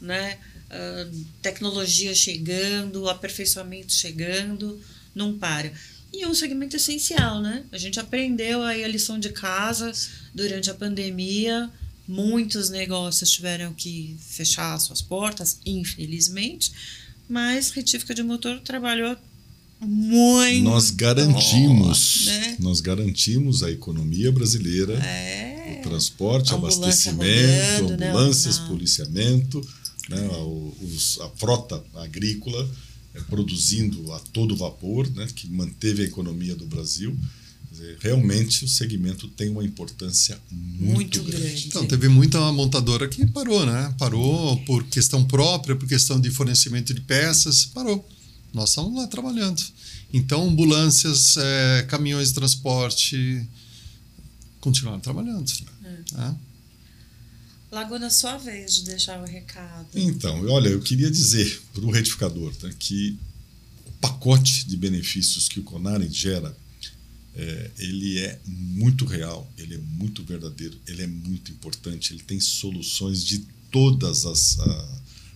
né? 0.00 0.38
Ah, 0.70 1.08
tecnologia 1.42 2.14
chegando, 2.14 3.08
aperfeiçoamento 3.08 3.92
chegando, 3.92 4.80
não 5.14 5.38
para. 5.38 5.72
E 6.12 6.22
é 6.22 6.28
um 6.28 6.34
segmento 6.34 6.76
essencial, 6.76 7.40
né? 7.40 7.64
A 7.70 7.78
gente 7.78 8.00
aprendeu 8.00 8.62
aí 8.62 8.82
a 8.82 8.88
lição 8.88 9.18
de 9.18 9.30
casa 9.30 9.92
durante 10.34 10.70
a 10.70 10.74
pandemia. 10.74 11.70
Muitos 12.08 12.70
negócios 12.70 13.30
tiveram 13.30 13.72
que 13.74 14.16
fechar 14.20 14.78
suas 14.78 15.02
portas, 15.02 15.58
infelizmente, 15.66 16.72
mas 17.28 17.70
retífica 17.70 18.14
de 18.14 18.22
motor 18.22 18.60
trabalhou 18.60 19.16
muito. 19.80 20.62
Nós 20.64 20.90
garantimos, 20.90 22.26
né? 22.26 22.56
nós 22.60 22.80
garantimos 22.80 23.62
a 23.62 23.70
economia 23.70 24.30
brasileira, 24.32 24.94
É. 25.04 25.78
o 25.80 25.82
transporte, 25.88 26.54
Ambulância 26.54 27.10
abastecimento, 27.12 27.82
rodando, 27.82 28.00
né? 28.00 28.08
ambulâncias, 28.10 28.58
policiamento, 28.60 29.68
né, 30.08 30.20
o- 30.38 30.74
os- 30.82 31.18
a 31.20 31.28
frota 31.30 31.82
agrícola 31.96 32.68
eh, 33.14 33.20
produzindo 33.28 34.12
a 34.12 34.18
todo 34.18 34.54
vapor, 34.56 35.10
né, 35.14 35.26
que 35.34 35.48
manteve 35.48 36.02
a 36.02 36.04
economia 36.04 36.54
do 36.54 36.66
Brasil. 36.66 37.16
Quer 37.76 37.82
dizer, 37.82 37.98
realmente 38.00 38.64
o 38.64 38.68
segmento 38.68 39.28
tem 39.28 39.50
uma 39.50 39.62
importância 39.64 40.38
muito, 40.50 40.94
Muito 40.94 41.22
grande. 41.22 41.44
grande. 41.44 41.66
Então, 41.68 41.86
teve 41.86 42.08
muita 42.08 42.40
montadora 42.52 43.06
que 43.08 43.26
parou, 43.26 43.66
né? 43.66 43.94
Parou 43.98 44.56
por 44.64 44.84
questão 44.84 45.24
própria, 45.24 45.76
por 45.76 45.86
questão 45.86 46.18
de 46.20 46.30
fornecimento 46.30 46.94
de 46.94 47.00
peças, 47.02 47.66
parou. 47.66 48.08
Nós 48.54 48.70
estamos 48.70 48.94
lá 48.94 49.06
trabalhando. 49.06 49.62
Então, 50.12 50.48
ambulâncias, 50.48 51.36
eh, 51.36 51.84
caminhões 51.88 52.28
de 52.28 52.34
transporte 52.34 53.46
continuaram 54.60 55.00
trabalhando. 55.00 55.50
né? 56.12 56.36
Laguna, 57.70 58.08
sua 58.08 58.38
vez 58.38 58.76
de 58.76 58.84
deixar 58.84 59.20
o 59.20 59.26
recado. 59.26 59.86
Então, 59.94 60.46
olha, 60.46 60.68
eu 60.68 60.80
queria 60.80 61.10
dizer 61.10 61.60
para 61.74 61.84
o 61.84 61.90
retificador 61.90 62.54
tá, 62.54 62.70
que 62.78 63.18
o 63.86 63.90
pacote 64.00 64.66
de 64.66 64.76
benefícios 64.76 65.48
que 65.48 65.60
o 65.60 65.62
Conaren 65.62 66.08
gera, 66.10 66.56
é, 67.36 67.70
ele 67.78 68.18
é 68.18 68.40
muito 68.46 69.04
real, 69.04 69.50
ele 69.58 69.74
é 69.74 69.78
muito 69.78 70.22
verdadeiro, 70.24 70.76
ele 70.86 71.02
é 71.02 71.06
muito 71.06 71.52
importante, 71.52 72.12
ele 72.12 72.22
tem 72.22 72.40
soluções 72.40 73.22
de 73.24 73.46
todas 73.70 74.24
as 74.24 74.58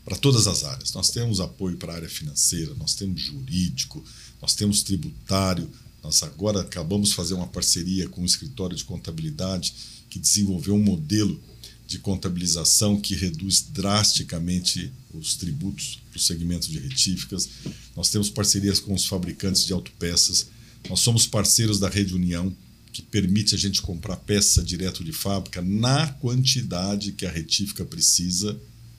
para 0.05 0.17
todas 0.17 0.47
as 0.47 0.65
áreas. 0.65 0.93
Nós 0.93 1.11
temos 1.11 1.41
apoio 1.41 1.77
para 1.77 1.93
a 1.93 1.97
área 1.97 2.09
financeira, 2.09 2.75
nós 2.75 2.95
temos 2.95 3.21
jurídico, 3.21 4.05
nós 4.41 4.55
temos 4.55 4.83
tributário. 4.83 5.71
Nós 6.03 6.23
agora 6.23 6.63
acabamos 6.63 7.11
de 7.11 7.15
fazer 7.15 7.35
uma 7.35 7.47
parceria 7.47 8.09
com 8.09 8.23
o 8.23 8.27
escritório 8.27 8.77
de 8.77 8.85
contabilidade 8.85 9.75
que 10.09 10.19
desenvolveu 10.19 10.75
um 10.75 10.83
modelo 10.83 11.41
de 11.87 11.99
contabilização 11.99 13.01
que 13.01 13.15
reduz 13.15 13.67
drasticamente 13.69 14.91
os 15.13 15.35
tributos 15.35 16.01
para 16.11 16.17
o 16.19 16.21
segmento 16.21 16.69
de 16.71 16.79
retíficas. 16.79 17.49
Nós 17.95 18.09
temos 18.09 18.31
parcerias 18.31 18.81
com 18.81 18.95
os 18.95 19.05
fabricantes 19.05 19.67
de 19.67 19.73
autopeças. 19.73 20.47
Nós 20.89 21.01
somos 21.01 21.27
parceiros 21.27 21.79
da 21.79 21.89
Rede 21.89 22.15
União, 22.15 22.55
que 22.93 23.03
permite 23.03 23.55
a 23.55 23.59
gente 23.59 23.81
comprar 23.81 24.17
peça 24.17 24.63
direto 24.63 25.05
de 25.05 25.13
fábrica 25.13 25.63
na 25.63 26.09
quantidade 26.09 27.13
que 27.13 27.25
a 27.25 27.31
retífica 27.31 27.85
precisa. 27.85 28.59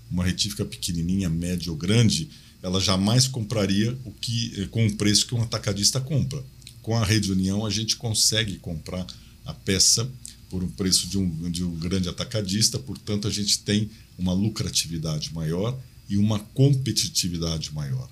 Uma 0.10 0.26
retífica 0.26 0.66
pequenininha, 0.66 1.30
média 1.30 1.72
ou 1.72 1.78
grande, 1.78 2.30
ela 2.62 2.80
jamais 2.80 3.28
compraria 3.28 3.98
o 4.06 4.12
que 4.12 4.54
eh, 4.58 4.68
com 4.68 4.86
o 4.86 4.96
preço 4.96 5.26
que 5.26 5.36
um 5.36 5.42
atacadista 5.42 6.00
compra. 6.00 6.44
Com 6.82 6.96
a 6.96 7.04
Rede 7.04 7.32
União, 7.32 7.66
a 7.66 7.70
gente 7.70 7.96
consegue 7.96 8.58
comprar 8.58 9.06
a 9.46 9.54
peça 9.54 10.10
por 10.50 10.64
um 10.64 10.68
preço 10.68 11.08
de 11.08 11.18
um, 11.18 11.50
de 11.50 11.64
um 11.64 11.76
grande 11.76 12.10
atacadista, 12.10 12.78
portanto, 12.78 13.28
a 13.28 13.32
gente 13.32 13.60
tem 13.60 13.90
uma 14.18 14.34
lucratividade 14.34 15.34
maior 15.34 15.80
e 16.10 16.18
uma 16.18 16.40
competitividade 16.40 17.74
maior. 17.74 18.10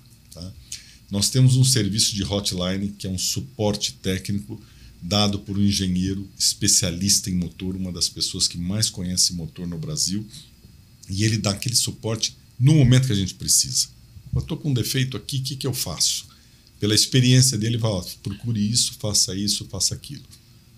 Nós 1.10 1.28
temos 1.28 1.56
um 1.56 1.64
serviço 1.64 2.14
de 2.14 2.22
hotline, 2.22 2.94
que 2.96 3.06
é 3.06 3.10
um 3.10 3.18
suporte 3.18 3.94
técnico 3.94 4.60
dado 5.02 5.38
por 5.38 5.58
um 5.58 5.62
engenheiro 5.62 6.28
especialista 6.38 7.30
em 7.30 7.34
motor, 7.34 7.74
uma 7.74 7.90
das 7.90 8.08
pessoas 8.08 8.46
que 8.46 8.58
mais 8.58 8.90
conhece 8.90 9.32
motor 9.32 9.66
no 9.66 9.78
Brasil, 9.78 10.26
e 11.08 11.24
ele 11.24 11.38
dá 11.38 11.50
aquele 11.50 11.74
suporte 11.74 12.36
no 12.58 12.74
momento 12.74 13.06
que 13.06 13.12
a 13.12 13.16
gente 13.16 13.34
precisa. 13.34 13.88
Eu 14.32 14.40
estou 14.40 14.56
com 14.56 14.70
um 14.70 14.74
defeito 14.74 15.16
aqui, 15.16 15.38
o 15.38 15.42
que, 15.42 15.56
que 15.56 15.66
eu 15.66 15.74
faço? 15.74 16.26
Pela 16.78 16.94
experiência 16.94 17.58
dele, 17.58 17.74
ele 17.74 17.82
fala: 17.82 18.04
procure 18.22 18.60
isso, 18.60 18.94
faça 19.00 19.34
isso, 19.34 19.66
faça 19.66 19.94
aquilo. 19.94 20.22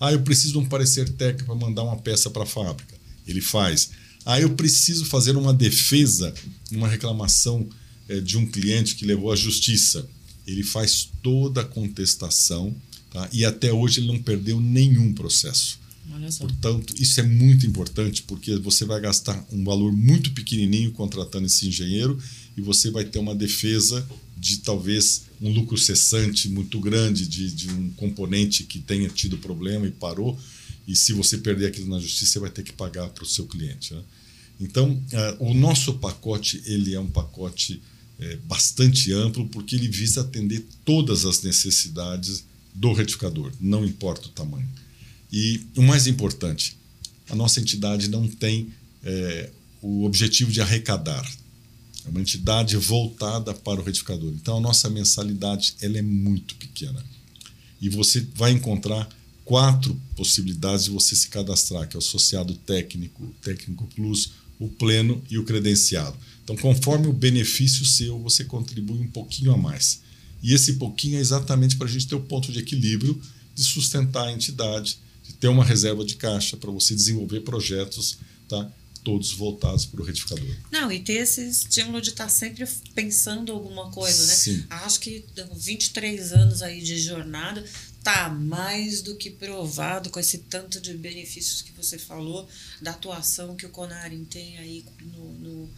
Ah, 0.01 0.13
eu 0.13 0.23
preciso 0.23 0.55
de 0.55 0.59
um 0.59 0.67
parecer 0.67 1.09
técnico 1.11 1.47
para 1.47 1.55
mandar 1.55 1.83
uma 1.83 1.97
peça 1.97 2.31
para 2.31 2.45
a 2.45 2.47
fábrica. 2.47 2.95
Ele 3.27 3.41
faz. 3.41 3.91
Ah, 4.25 4.41
eu 4.41 4.51
preciso 4.55 5.05
fazer 5.05 5.37
uma 5.37 5.53
defesa, 5.53 6.33
uma 6.71 6.89
reclamação 6.89 7.69
eh, 8.09 8.21
de 8.21 8.37
um 8.37 8.47
cliente 8.47 8.95
que 8.95 9.05
levou 9.05 9.31
à 9.31 9.37
justiça. 9.37 10.09
Ele 10.47 10.63
faz 10.63 11.09
toda 11.23 11.61
a 11.61 11.65
contestação 11.65 12.75
tá? 13.11 13.29
e 13.33 13.45
até 13.45 13.73
hoje 13.73 14.01
ele 14.01 14.09
não 14.09 14.19
perdeu 14.19 14.61
nenhum 14.61 15.13
processo. 15.13 15.81
Portanto, 16.39 16.95
isso 16.99 17.21
é 17.21 17.23
muito 17.23 17.65
importante 17.65 18.23
porque 18.23 18.57
você 18.57 18.85
vai 18.85 19.01
gastar 19.01 19.45
um 19.51 19.65
valor 19.65 19.93
muito 19.93 20.33
pequenininho 20.33 20.91
contratando 20.93 21.47
esse 21.47 21.67
engenheiro 21.67 22.19
e 22.57 22.61
você 22.61 22.91
vai 22.91 23.05
ter 23.05 23.19
uma 23.19 23.35
defesa 23.35 24.07
de 24.37 24.59
talvez 24.59 25.23
um 25.41 25.53
lucro 25.53 25.79
cessante 25.79 26.49
muito 26.49 26.81
grande 26.81 27.27
de, 27.27 27.51
de 27.51 27.71
um 27.71 27.91
componente 27.91 28.65
que 28.65 28.81
tenha 28.81 29.09
tido 29.09 29.39
problema 29.39 29.87
e 29.87 29.91
parou. 29.91 30.39
E 30.87 30.97
se 30.97 31.13
você 31.13 31.39
perder 31.39 31.67
aquilo 31.67 31.89
na 31.89 32.01
justiça, 32.01 32.33
você 32.33 32.39
vai 32.41 32.51
ter 32.51 32.63
que 32.63 32.73
pagar 32.73 33.09
para 33.11 33.23
o 33.23 33.27
seu 33.27 33.47
cliente. 33.47 33.95
Né? 33.95 34.03
Então, 34.61 34.93
uh, 34.93 35.51
o 35.51 35.55
nosso 35.55 35.95
pacote 35.95 36.61
ele 36.67 36.95
é 36.95 37.01
um 37.01 37.09
pacote 37.09 37.81
é, 38.21 38.37
bastante 38.45 39.13
amplo 39.13 39.47
porque 39.49 39.77
ele 39.77 39.89
visa 39.89 40.21
atender 40.21 40.65
todas 40.85 41.25
as 41.25 41.43
necessidades 41.43 42.45
do 42.75 42.93
retificador, 42.93 43.53
não 43.61 43.85
importa 43.85 44.29
o 44.29 44.31
tamanho. 44.31 44.69
E 45.33 45.61
o 45.77 45.83
mais 45.83 46.07
importante, 46.07 46.77
a 47.29 47.35
nossa 47.35 47.61
entidade 47.61 48.09
não 48.09 48.29
tem 48.29 48.73
é, 49.03 49.51
o 49.81 50.05
objetivo 50.05 50.51
de 50.51 50.61
arrecadar. 50.61 51.29
É 52.05 52.09
uma 52.09 52.21
entidade 52.21 52.77
voltada 52.77 53.55
para 53.55 53.81
o 53.81 53.85
retificador. 53.85 54.33
Então 54.33 54.59
a 54.59 54.61
nossa 54.61 54.91
mensalidade 54.91 55.75
ela 55.81 55.99
é 55.99 56.03
muito 56.03 56.55
pequena. 56.57 57.05
E 57.81 57.89
você 57.89 58.27
vai 58.35 58.53
encontrar 58.53 59.09
quatro 59.45 60.01
possibilidades 60.17 60.85
de 60.85 60.91
você 60.91 61.17
se 61.17 61.29
cadastrar, 61.29 61.89
que 61.89 61.97
é 61.97 61.99
o 61.99 62.03
associado 62.03 62.55
técnico, 62.55 63.35
técnico 63.43 63.89
plus, 63.95 64.33
o 64.59 64.69
pleno 64.69 65.23
e 65.31 65.39
o 65.39 65.45
credenciado. 65.45 66.17
Então, 66.45 66.57
conforme 66.57 67.07
o 67.07 67.13
benefício 67.13 67.85
seu, 67.85 68.19
você 68.19 68.45
contribui 68.45 68.99
um 68.99 69.09
pouquinho 69.09 69.53
a 69.53 69.57
mais. 69.57 70.01
E 70.43 70.53
esse 70.53 70.75
pouquinho 70.75 71.19
é 71.19 71.21
exatamente 71.21 71.77
para 71.77 71.87
a 71.87 71.91
gente 71.91 72.09
ter 72.09 72.17
o 72.17 72.21
ponto 72.21 72.51
de 72.51 72.59
equilíbrio 72.59 73.21
de 73.55 73.63
sustentar 73.63 74.27
a 74.27 74.33
entidade, 74.33 74.99
de 75.23 75.35
ter 75.35 75.49
uma 75.49 75.65
reserva 75.65 76.05
de 76.05 76.17
caixa 76.17 76.57
para 76.57 76.71
você 76.71 76.95
desenvolver 76.95 77.41
projetos, 77.41 78.19
tá? 78.49 78.71
todos 79.05 79.33
voltados 79.33 79.85
para 79.85 80.01
o 80.01 80.05
retificador. 80.05 80.57
Não, 80.71 80.91
e 80.91 81.01
ter 81.01 81.15
esse 81.15 81.49
estímulo 81.49 82.01
de 82.01 82.11
estar 82.11 82.25
tá 82.25 82.31
sempre 82.31 82.67
pensando 82.95 83.53
alguma 83.53 83.91
coisa, 83.91 84.27
né? 84.27 84.35
Sim. 84.35 84.65
Acho 84.71 85.01
que 85.01 85.25
23 85.57 86.33
anos 86.33 86.63
aí 86.63 86.81
de 86.81 86.99
jornada 86.99 87.65
tá 88.03 88.29
mais 88.29 89.03
do 89.03 89.17
que 89.17 89.31
provado 89.31 90.11
com 90.11 90.19
esse 90.19 90.39
tanto 90.39 90.81
de 90.81 90.95
benefícios 90.95 91.63
que 91.63 91.73
você 91.73 91.99
falou, 91.99 92.49
da 92.81 92.93
atuação 92.93 93.57
que 93.57 93.67
o 93.67 93.71
Conarim 93.71 94.25
tem 94.25 94.59
aí 94.59 94.85
no, 95.01 95.33
no, 95.35 95.71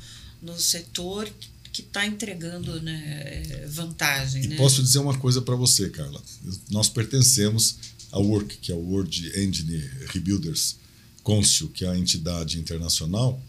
no 0.45 0.59
setor 0.59 1.31
que 1.73 1.83
está 1.83 2.07
entregando 2.07 2.81
né, 2.81 3.67
vantagem. 3.69 4.45
E 4.45 4.49
né? 4.49 4.57
posso 4.57 4.83
dizer 4.83 5.01
uma 5.01 5.19
coisa 5.19 5.43
para 5.43 5.57
você, 5.57 5.91
Carla. 5.91 6.23
Nós 6.71 6.89
pertencemos 6.89 7.77
à 8.13 8.19
Work, 8.19 8.59
que 8.59 8.71
é 8.71 8.75
o 8.75 8.79
World 8.79 9.33
Engine 9.37 9.79
Rebuilders 10.13 10.77
Council, 11.25 11.69
que 11.71 11.85
é 11.85 11.89
a 11.89 11.99
entidade 11.99 12.61
internacional, 12.61 13.43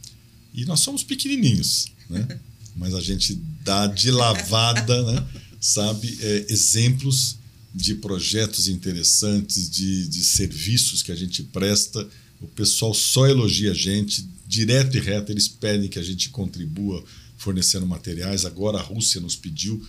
e 0.53 0.65
nós 0.65 0.79
somos 0.79 1.03
pequenininhos, 1.03 1.91
né? 2.09 2.39
mas 2.75 2.93
a 2.93 3.01
gente 3.01 3.35
dá 3.63 3.87
de 3.87 4.09
lavada, 4.11 5.03
né? 5.03 5.27
sabe, 5.59 6.17
é, 6.21 6.45
exemplos 6.49 7.37
de 7.73 7.95
projetos 7.95 8.67
interessantes, 8.67 9.69
de, 9.69 10.07
de 10.07 10.23
serviços 10.23 11.03
que 11.03 11.11
a 11.11 11.15
gente 11.15 11.43
presta. 11.43 12.07
O 12.41 12.47
pessoal 12.47 12.93
só 12.93 13.27
elogia 13.27 13.71
a 13.71 13.75
gente, 13.75 14.27
direto 14.47 14.97
e 14.97 14.99
reto, 14.99 15.31
eles 15.31 15.47
pedem 15.47 15.89
que 15.89 15.99
a 15.99 16.03
gente 16.03 16.29
contribua 16.29 17.03
fornecendo 17.37 17.85
materiais. 17.85 18.45
Agora 18.45 18.77
a 18.77 18.81
Rússia 18.81 19.19
nos 19.19 19.35
pediu: 19.35 19.81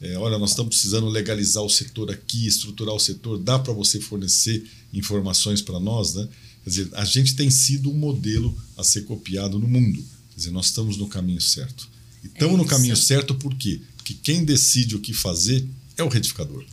é, 0.00 0.16
olha, 0.16 0.38
nós 0.38 0.50
estamos 0.50 0.70
precisando 0.70 1.08
legalizar 1.08 1.62
o 1.62 1.70
setor 1.70 2.10
aqui, 2.10 2.46
estruturar 2.46 2.94
o 2.94 3.00
setor, 3.00 3.38
dá 3.38 3.58
para 3.58 3.72
você 3.72 4.00
fornecer 4.00 4.64
informações 4.92 5.60
para 5.60 5.80
nós? 5.80 6.14
Né? 6.14 6.28
Quer 6.64 6.70
dizer, 6.70 6.88
a 6.92 7.04
gente 7.04 7.34
tem 7.34 7.50
sido 7.50 7.90
um 7.90 7.94
modelo 7.94 8.56
a 8.76 8.82
ser 8.82 9.02
copiado 9.02 9.58
no 9.58 9.68
mundo. 9.68 10.02
Quer 10.30 10.36
dizer, 10.36 10.50
nós 10.50 10.66
estamos 10.66 10.96
no 10.96 11.08
caminho 11.08 11.40
certo. 11.40 11.88
E 12.22 12.26
estamos 12.26 12.54
é 12.54 12.58
no 12.58 12.66
caminho 12.66 12.96
certo 12.96 13.34
por 13.34 13.54
quê? 13.54 13.80
Porque 13.96 14.14
quem 14.14 14.44
decide 14.44 14.96
o 14.96 15.00
que 15.00 15.12
fazer 15.12 15.66
é 15.96 16.02
o 16.02 16.08
retificador. 16.08 16.64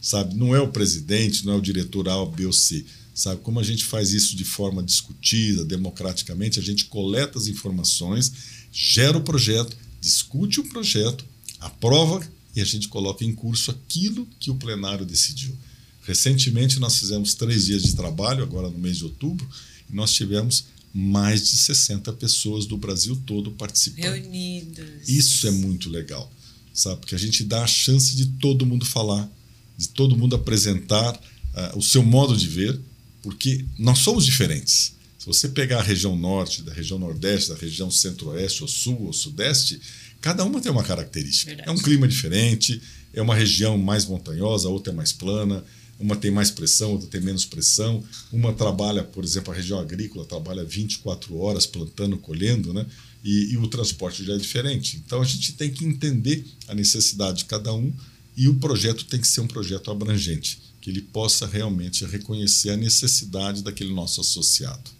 Sabe? 0.00 0.34
Não 0.34 0.54
é 0.54 0.60
o 0.60 0.68
presidente, 0.68 1.44
não 1.46 1.54
é 1.54 1.56
o 1.56 1.60
diretor 1.60 2.08
A, 2.08 2.24
B 2.26 2.46
ou 2.46 2.52
C 2.52 2.84
sabe? 3.14 3.40
Como 3.42 3.60
a 3.60 3.62
gente 3.62 3.84
faz 3.84 4.12
isso 4.12 4.36
de 4.36 4.44
forma 4.44 4.82
discutida, 4.82 5.64
democraticamente, 5.64 6.58
a 6.58 6.62
gente 6.62 6.86
coleta 6.86 7.38
as 7.38 7.46
informações, 7.46 8.32
gera 8.72 9.18
o 9.18 9.22
projeto, 9.22 9.76
discute 10.00 10.60
o 10.60 10.68
projeto, 10.68 11.24
aprova 11.60 12.26
e 12.54 12.60
a 12.60 12.64
gente 12.64 12.88
coloca 12.88 13.24
em 13.24 13.34
curso 13.34 13.70
aquilo 13.70 14.26
que 14.38 14.50
o 14.50 14.54
plenário 14.54 15.04
decidiu. 15.04 15.56
Recentemente 16.02 16.78
nós 16.78 16.98
fizemos 16.98 17.34
três 17.34 17.66
dias 17.66 17.82
de 17.82 17.94
trabalho, 17.94 18.42
agora 18.42 18.68
no 18.68 18.78
mês 18.78 18.98
de 18.98 19.04
outubro, 19.04 19.48
e 19.90 19.94
nós 19.94 20.12
tivemos 20.12 20.64
mais 20.92 21.48
de 21.48 21.56
60 21.56 22.12
pessoas 22.14 22.66
do 22.66 22.76
Brasil 22.76 23.20
todo 23.24 23.52
participando. 23.52 24.12
Reunidas. 24.12 25.08
Isso 25.08 25.46
é 25.46 25.50
muito 25.50 25.88
legal, 25.88 26.30
sabe? 26.74 27.00
Porque 27.00 27.14
a 27.14 27.18
gente 27.18 27.44
dá 27.44 27.62
a 27.62 27.66
chance 27.66 28.14
de 28.14 28.26
todo 28.26 28.66
mundo 28.66 28.84
falar, 28.84 29.30
de 29.78 29.88
todo 29.88 30.16
mundo 30.16 30.36
apresentar 30.36 31.14
uh, 31.16 31.78
o 31.78 31.82
seu 31.82 32.02
modo 32.02 32.36
de 32.36 32.48
ver, 32.48 32.78
porque 33.22 33.64
nós 33.78 34.00
somos 34.00 34.26
diferentes. 34.26 34.94
Se 35.18 35.26
você 35.26 35.48
pegar 35.48 35.78
a 35.78 35.82
região 35.82 36.16
norte, 36.16 36.62
da 36.62 36.72
região 36.72 36.98
nordeste, 36.98 37.50
da 37.50 37.54
região 37.54 37.90
centro-oeste, 37.90 38.62
ou 38.62 38.68
sul, 38.68 39.02
ou 39.02 39.12
sudeste, 39.12 39.80
cada 40.20 40.44
uma 40.44 40.60
tem 40.60 40.72
uma 40.72 40.82
característica. 40.82 41.50
Verdade. 41.50 41.68
É 41.68 41.72
um 41.72 41.78
clima 41.78 42.08
diferente, 42.08 42.82
é 43.14 43.22
uma 43.22 43.34
região 43.34 43.78
mais 43.78 44.04
montanhosa, 44.04 44.68
outra 44.68 44.92
é 44.92 44.96
mais 44.96 45.12
plana, 45.12 45.64
uma 46.00 46.16
tem 46.16 46.32
mais 46.32 46.50
pressão, 46.50 46.90
outra 46.90 47.06
tem 47.06 47.20
menos 47.20 47.44
pressão. 47.44 48.02
Uma 48.32 48.52
trabalha, 48.52 49.04
por 49.04 49.22
exemplo, 49.22 49.52
a 49.52 49.56
região 49.56 49.78
agrícola 49.78 50.24
trabalha 50.24 50.64
24 50.64 51.36
horas 51.38 51.66
plantando, 51.66 52.18
colhendo, 52.18 52.74
né? 52.74 52.84
E, 53.22 53.52
e, 53.52 53.56
o 53.56 53.68
transporte 53.68 54.24
já 54.24 54.34
é 54.34 54.38
diferente. 54.38 55.00
Então 55.06 55.22
a 55.22 55.24
gente 55.24 55.52
tem 55.52 55.70
que 55.70 55.84
entender 55.84 56.44
a 56.66 56.74
necessidade 56.74 57.38
de 57.38 57.44
cada 57.44 57.72
um 57.72 57.92
e 58.36 58.48
o 58.48 58.54
projeto 58.54 59.04
tem 59.04 59.20
que 59.20 59.28
ser 59.28 59.40
um 59.40 59.46
projeto 59.46 59.92
abrangente 59.92 60.58
que 60.82 60.90
ele 60.90 61.00
possa 61.00 61.46
realmente 61.46 62.04
reconhecer 62.04 62.70
a 62.70 62.76
necessidade 62.76 63.62
daquele 63.62 63.94
nosso 63.94 64.20
associado. 64.20 64.90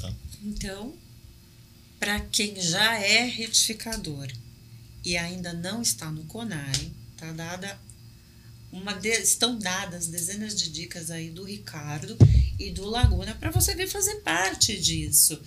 Tá? 0.00 0.12
Então, 0.42 0.94
para 2.00 2.18
quem 2.18 2.60
já 2.60 2.98
é 2.98 3.24
retificador 3.26 4.26
e 5.04 5.16
ainda 5.18 5.52
não 5.52 5.82
está 5.82 6.10
no 6.10 6.24
CONARE, 6.24 6.92
tá 7.16 7.30
dada 7.30 7.78
uma 8.72 8.94
de, 8.94 9.10
estão 9.10 9.58
dadas 9.58 10.06
dezenas 10.06 10.54
de 10.54 10.70
dicas 10.70 11.10
aí 11.10 11.28
do 11.28 11.44
Ricardo 11.44 12.16
e 12.58 12.70
do 12.70 12.86
Laguna 12.86 13.34
para 13.34 13.50
você 13.50 13.74
vir 13.74 13.88
fazer 13.88 14.16
parte 14.20 14.80
disso. 14.80 15.38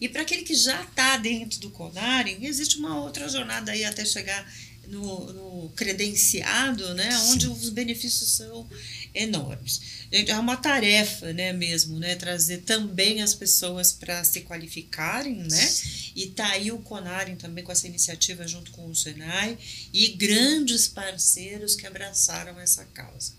E 0.00 0.08
para 0.08 0.22
aquele 0.22 0.42
que 0.42 0.56
já 0.56 0.82
está 0.82 1.16
dentro 1.16 1.60
do 1.60 1.70
CONARE, 1.70 2.38
existe 2.42 2.76
uma 2.76 3.00
outra 3.00 3.28
jornada 3.28 3.70
aí 3.70 3.84
até 3.84 4.04
chegar 4.04 4.52
no, 4.86 5.32
no 5.32 5.68
credenciado, 5.70 6.94
né, 6.94 7.16
onde 7.30 7.48
os 7.48 7.68
benefícios 7.68 8.32
são 8.32 8.68
enormes. 9.14 9.80
É 10.10 10.38
uma 10.38 10.56
tarefa, 10.56 11.32
né, 11.32 11.52
mesmo, 11.52 11.98
né, 11.98 12.14
trazer 12.16 12.58
também 12.58 13.22
as 13.22 13.34
pessoas 13.34 13.92
para 13.92 14.22
se 14.24 14.42
qualificarem, 14.42 15.36
né? 15.36 15.74
E 16.14 16.26
tá 16.26 16.48
aí 16.48 16.70
o 16.70 16.78
Conarem 16.78 17.36
também 17.36 17.64
com 17.64 17.72
essa 17.72 17.86
iniciativa 17.86 18.46
junto 18.46 18.70
com 18.72 18.86
o 18.86 18.94
Senai 18.94 19.56
e 19.92 20.08
grandes 20.08 20.86
parceiros 20.86 21.74
que 21.74 21.86
abraçaram 21.86 22.60
essa 22.60 22.84
causa. 22.86 23.32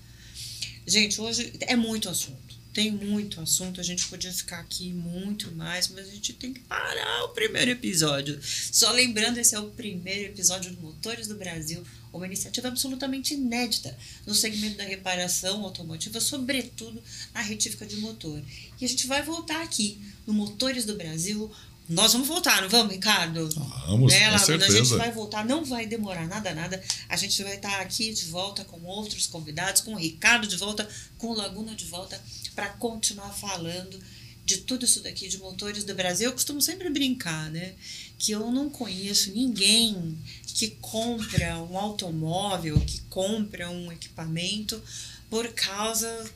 Gente, 0.85 1.21
hoje 1.21 1.53
é 1.61 1.75
muito 1.75 2.09
assunto 2.09 2.52
tem 2.73 2.91
muito 2.91 3.39
assunto, 3.39 3.79
a 3.79 3.83
gente 3.83 4.07
podia 4.07 4.33
ficar 4.33 4.59
aqui 4.59 4.91
muito 4.91 5.51
mais, 5.55 5.87
mas 5.89 6.07
a 6.07 6.11
gente 6.11 6.33
tem 6.33 6.53
que 6.53 6.59
parar 6.61 7.25
o 7.25 7.29
primeiro 7.29 7.69
episódio. 7.69 8.39
Só 8.43 8.91
lembrando, 8.91 9.37
esse 9.37 9.53
é 9.53 9.59
o 9.59 9.69
primeiro 9.69 10.31
episódio 10.31 10.71
do 10.71 10.81
Motores 10.81 11.27
do 11.27 11.35
Brasil, 11.35 11.83
uma 12.11 12.25
iniciativa 12.25 12.67
absolutamente 12.67 13.35
inédita 13.35 13.95
no 14.25 14.33
segmento 14.33 14.77
da 14.77 14.83
reparação 14.83 15.63
automotiva, 15.63 16.19
sobretudo 16.19 17.01
na 17.33 17.41
retífica 17.41 17.85
de 17.85 17.97
motor. 17.97 18.41
E 18.81 18.85
a 18.85 18.87
gente 18.87 19.05
vai 19.05 19.21
voltar 19.21 19.61
aqui 19.61 19.99
no 20.25 20.33
Motores 20.33 20.83
do 20.83 20.95
Brasil 20.95 21.51
nós 21.87 22.13
vamos 22.13 22.27
voltar, 22.27 22.61
não 22.61 22.69
vamos, 22.69 22.93
Ricardo? 22.93 23.49
Vamos, 23.87 24.11
né, 24.11 24.31
com 24.31 24.39
certeza. 24.39 24.71
A 24.71 24.83
gente 24.83 24.95
vai 24.95 25.11
voltar, 25.11 25.45
não 25.45 25.65
vai 25.65 25.85
demorar 25.85 26.25
nada, 26.27 26.53
nada. 26.53 26.81
A 27.09 27.17
gente 27.17 27.43
vai 27.43 27.55
estar 27.55 27.81
aqui 27.81 28.13
de 28.13 28.25
volta 28.25 28.63
com 28.63 28.81
outros 28.83 29.27
convidados, 29.27 29.81
com 29.81 29.93
o 29.93 29.97
Ricardo 29.97 30.47
de 30.47 30.55
volta, 30.55 30.87
com 31.17 31.27
o 31.27 31.33
Laguna 31.33 31.75
de 31.75 31.85
volta, 31.85 32.21
para 32.55 32.69
continuar 32.69 33.31
falando 33.31 33.99
de 34.45 34.57
tudo 34.57 34.85
isso 34.85 35.01
daqui 35.01 35.27
de 35.27 35.37
motores 35.37 35.83
do 35.83 35.95
Brasil. 35.95 36.29
Eu 36.29 36.33
costumo 36.33 36.61
sempre 36.61 36.89
brincar, 36.89 37.49
né? 37.49 37.73
Que 38.17 38.31
eu 38.31 38.51
não 38.51 38.69
conheço 38.69 39.31
ninguém 39.31 40.17
que 40.45 40.69
compra 40.81 41.57
um 41.63 41.77
automóvel, 41.77 42.79
que 42.81 43.01
compra 43.09 43.69
um 43.69 43.91
equipamento 43.91 44.81
por 45.29 45.47
causa 45.53 46.31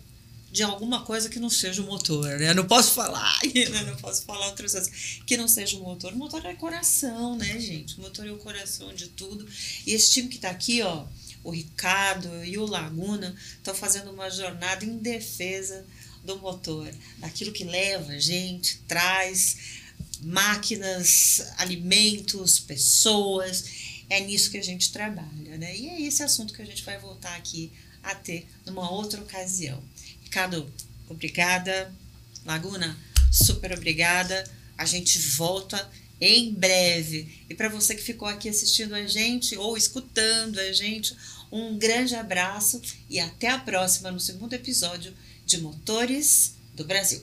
de 0.52 0.64
alguma 0.64 1.04
coisa 1.04 1.30
que 1.30 1.40
não 1.40 1.50
seja 1.50 1.82
o 1.82 1.86
motor, 1.86 2.40
né? 2.40 2.54
Não 2.54 2.66
posso 2.66 2.92
falar 2.92 3.38
ainda, 3.44 3.84
não 3.84 3.98
posso 3.98 4.24
falar 4.24 4.48
outras 4.48 4.72
coisas 4.72 5.20
que 5.26 5.38
não 5.38 5.48
seja 5.48 5.78
o 5.78 5.84
motor. 5.84 6.14
O 6.14 6.18
motor 6.18 6.44
é 6.46 6.56
coração, 6.56 7.36
né, 7.36 7.60
gente? 7.60 7.98
O 8.00 8.02
motor 8.02 8.26
é 8.26 8.32
o 8.32 8.38
coração 8.38 8.94
de 8.94 9.08
tudo. 9.10 9.48
E 9.86 9.94
esse 9.94 10.12
time 10.12 10.30
que 10.30 10.38
está 10.38 10.50
aqui, 10.50 10.82
ó, 10.82 11.06
o 11.44 11.52
Ricardo 11.52 12.44
e 12.44 12.58
o 12.58 12.66
Laguna, 12.66 13.36
estão 13.58 13.76
fazendo 13.76 14.10
uma 14.12 14.30
jornada 14.30 14.84
em 14.84 14.98
defesa 14.98 15.86
do 16.28 16.38
motor, 16.38 16.94
daquilo 17.18 17.52
que 17.52 17.64
leva 17.64 18.12
a 18.12 18.20
gente, 18.20 18.80
traz 18.88 19.58
máquinas, 20.22 21.54
alimentos, 21.58 22.60
pessoas 22.60 23.88
é 24.10 24.20
nisso 24.22 24.52
que 24.52 24.58
a 24.58 24.64
gente 24.64 24.92
trabalha, 24.92 25.58
né? 25.58 25.76
E 25.76 25.90
é 25.90 26.02
esse 26.02 26.24
assunto 26.24 26.54
que 26.54 26.62
a 26.62 26.66
gente 26.66 26.84
vai 26.84 26.98
voltar 26.98 27.36
aqui 27.36 27.72
a 28.02 28.16
ter 28.16 28.48
numa 28.66 28.90
outra 28.90 29.22
ocasião. 29.22 29.82
Ricardo, 30.24 30.72
obrigada. 31.10 31.94
Laguna, 32.46 32.98
super 33.32 33.74
obrigada. 33.74 34.50
A 34.78 34.86
gente 34.86 35.20
volta 35.20 35.90
em 36.22 36.54
breve. 36.54 37.44
E 37.50 37.54
para 37.54 37.70
você 37.70 37.96
que 37.96 38.02
ficou 38.02 38.28
aqui 38.28 38.48
assistindo 38.48 38.96
a 38.96 39.06
gente 39.06 39.58
ou 39.58 39.78
escutando 39.78 40.58
a 40.58 40.72
gente, 40.72 41.16
um 41.52 41.78
grande 41.78 42.16
abraço 42.16 42.82
e 43.10 43.20
até 43.20 43.50
a 43.50 43.58
próxima 43.58 44.12
no 44.12 44.20
segundo 44.20 44.54
episódio 44.54 45.14
de 45.48 45.62
Motores 45.62 46.56
do 46.76 46.84
Brasil. 46.84 47.22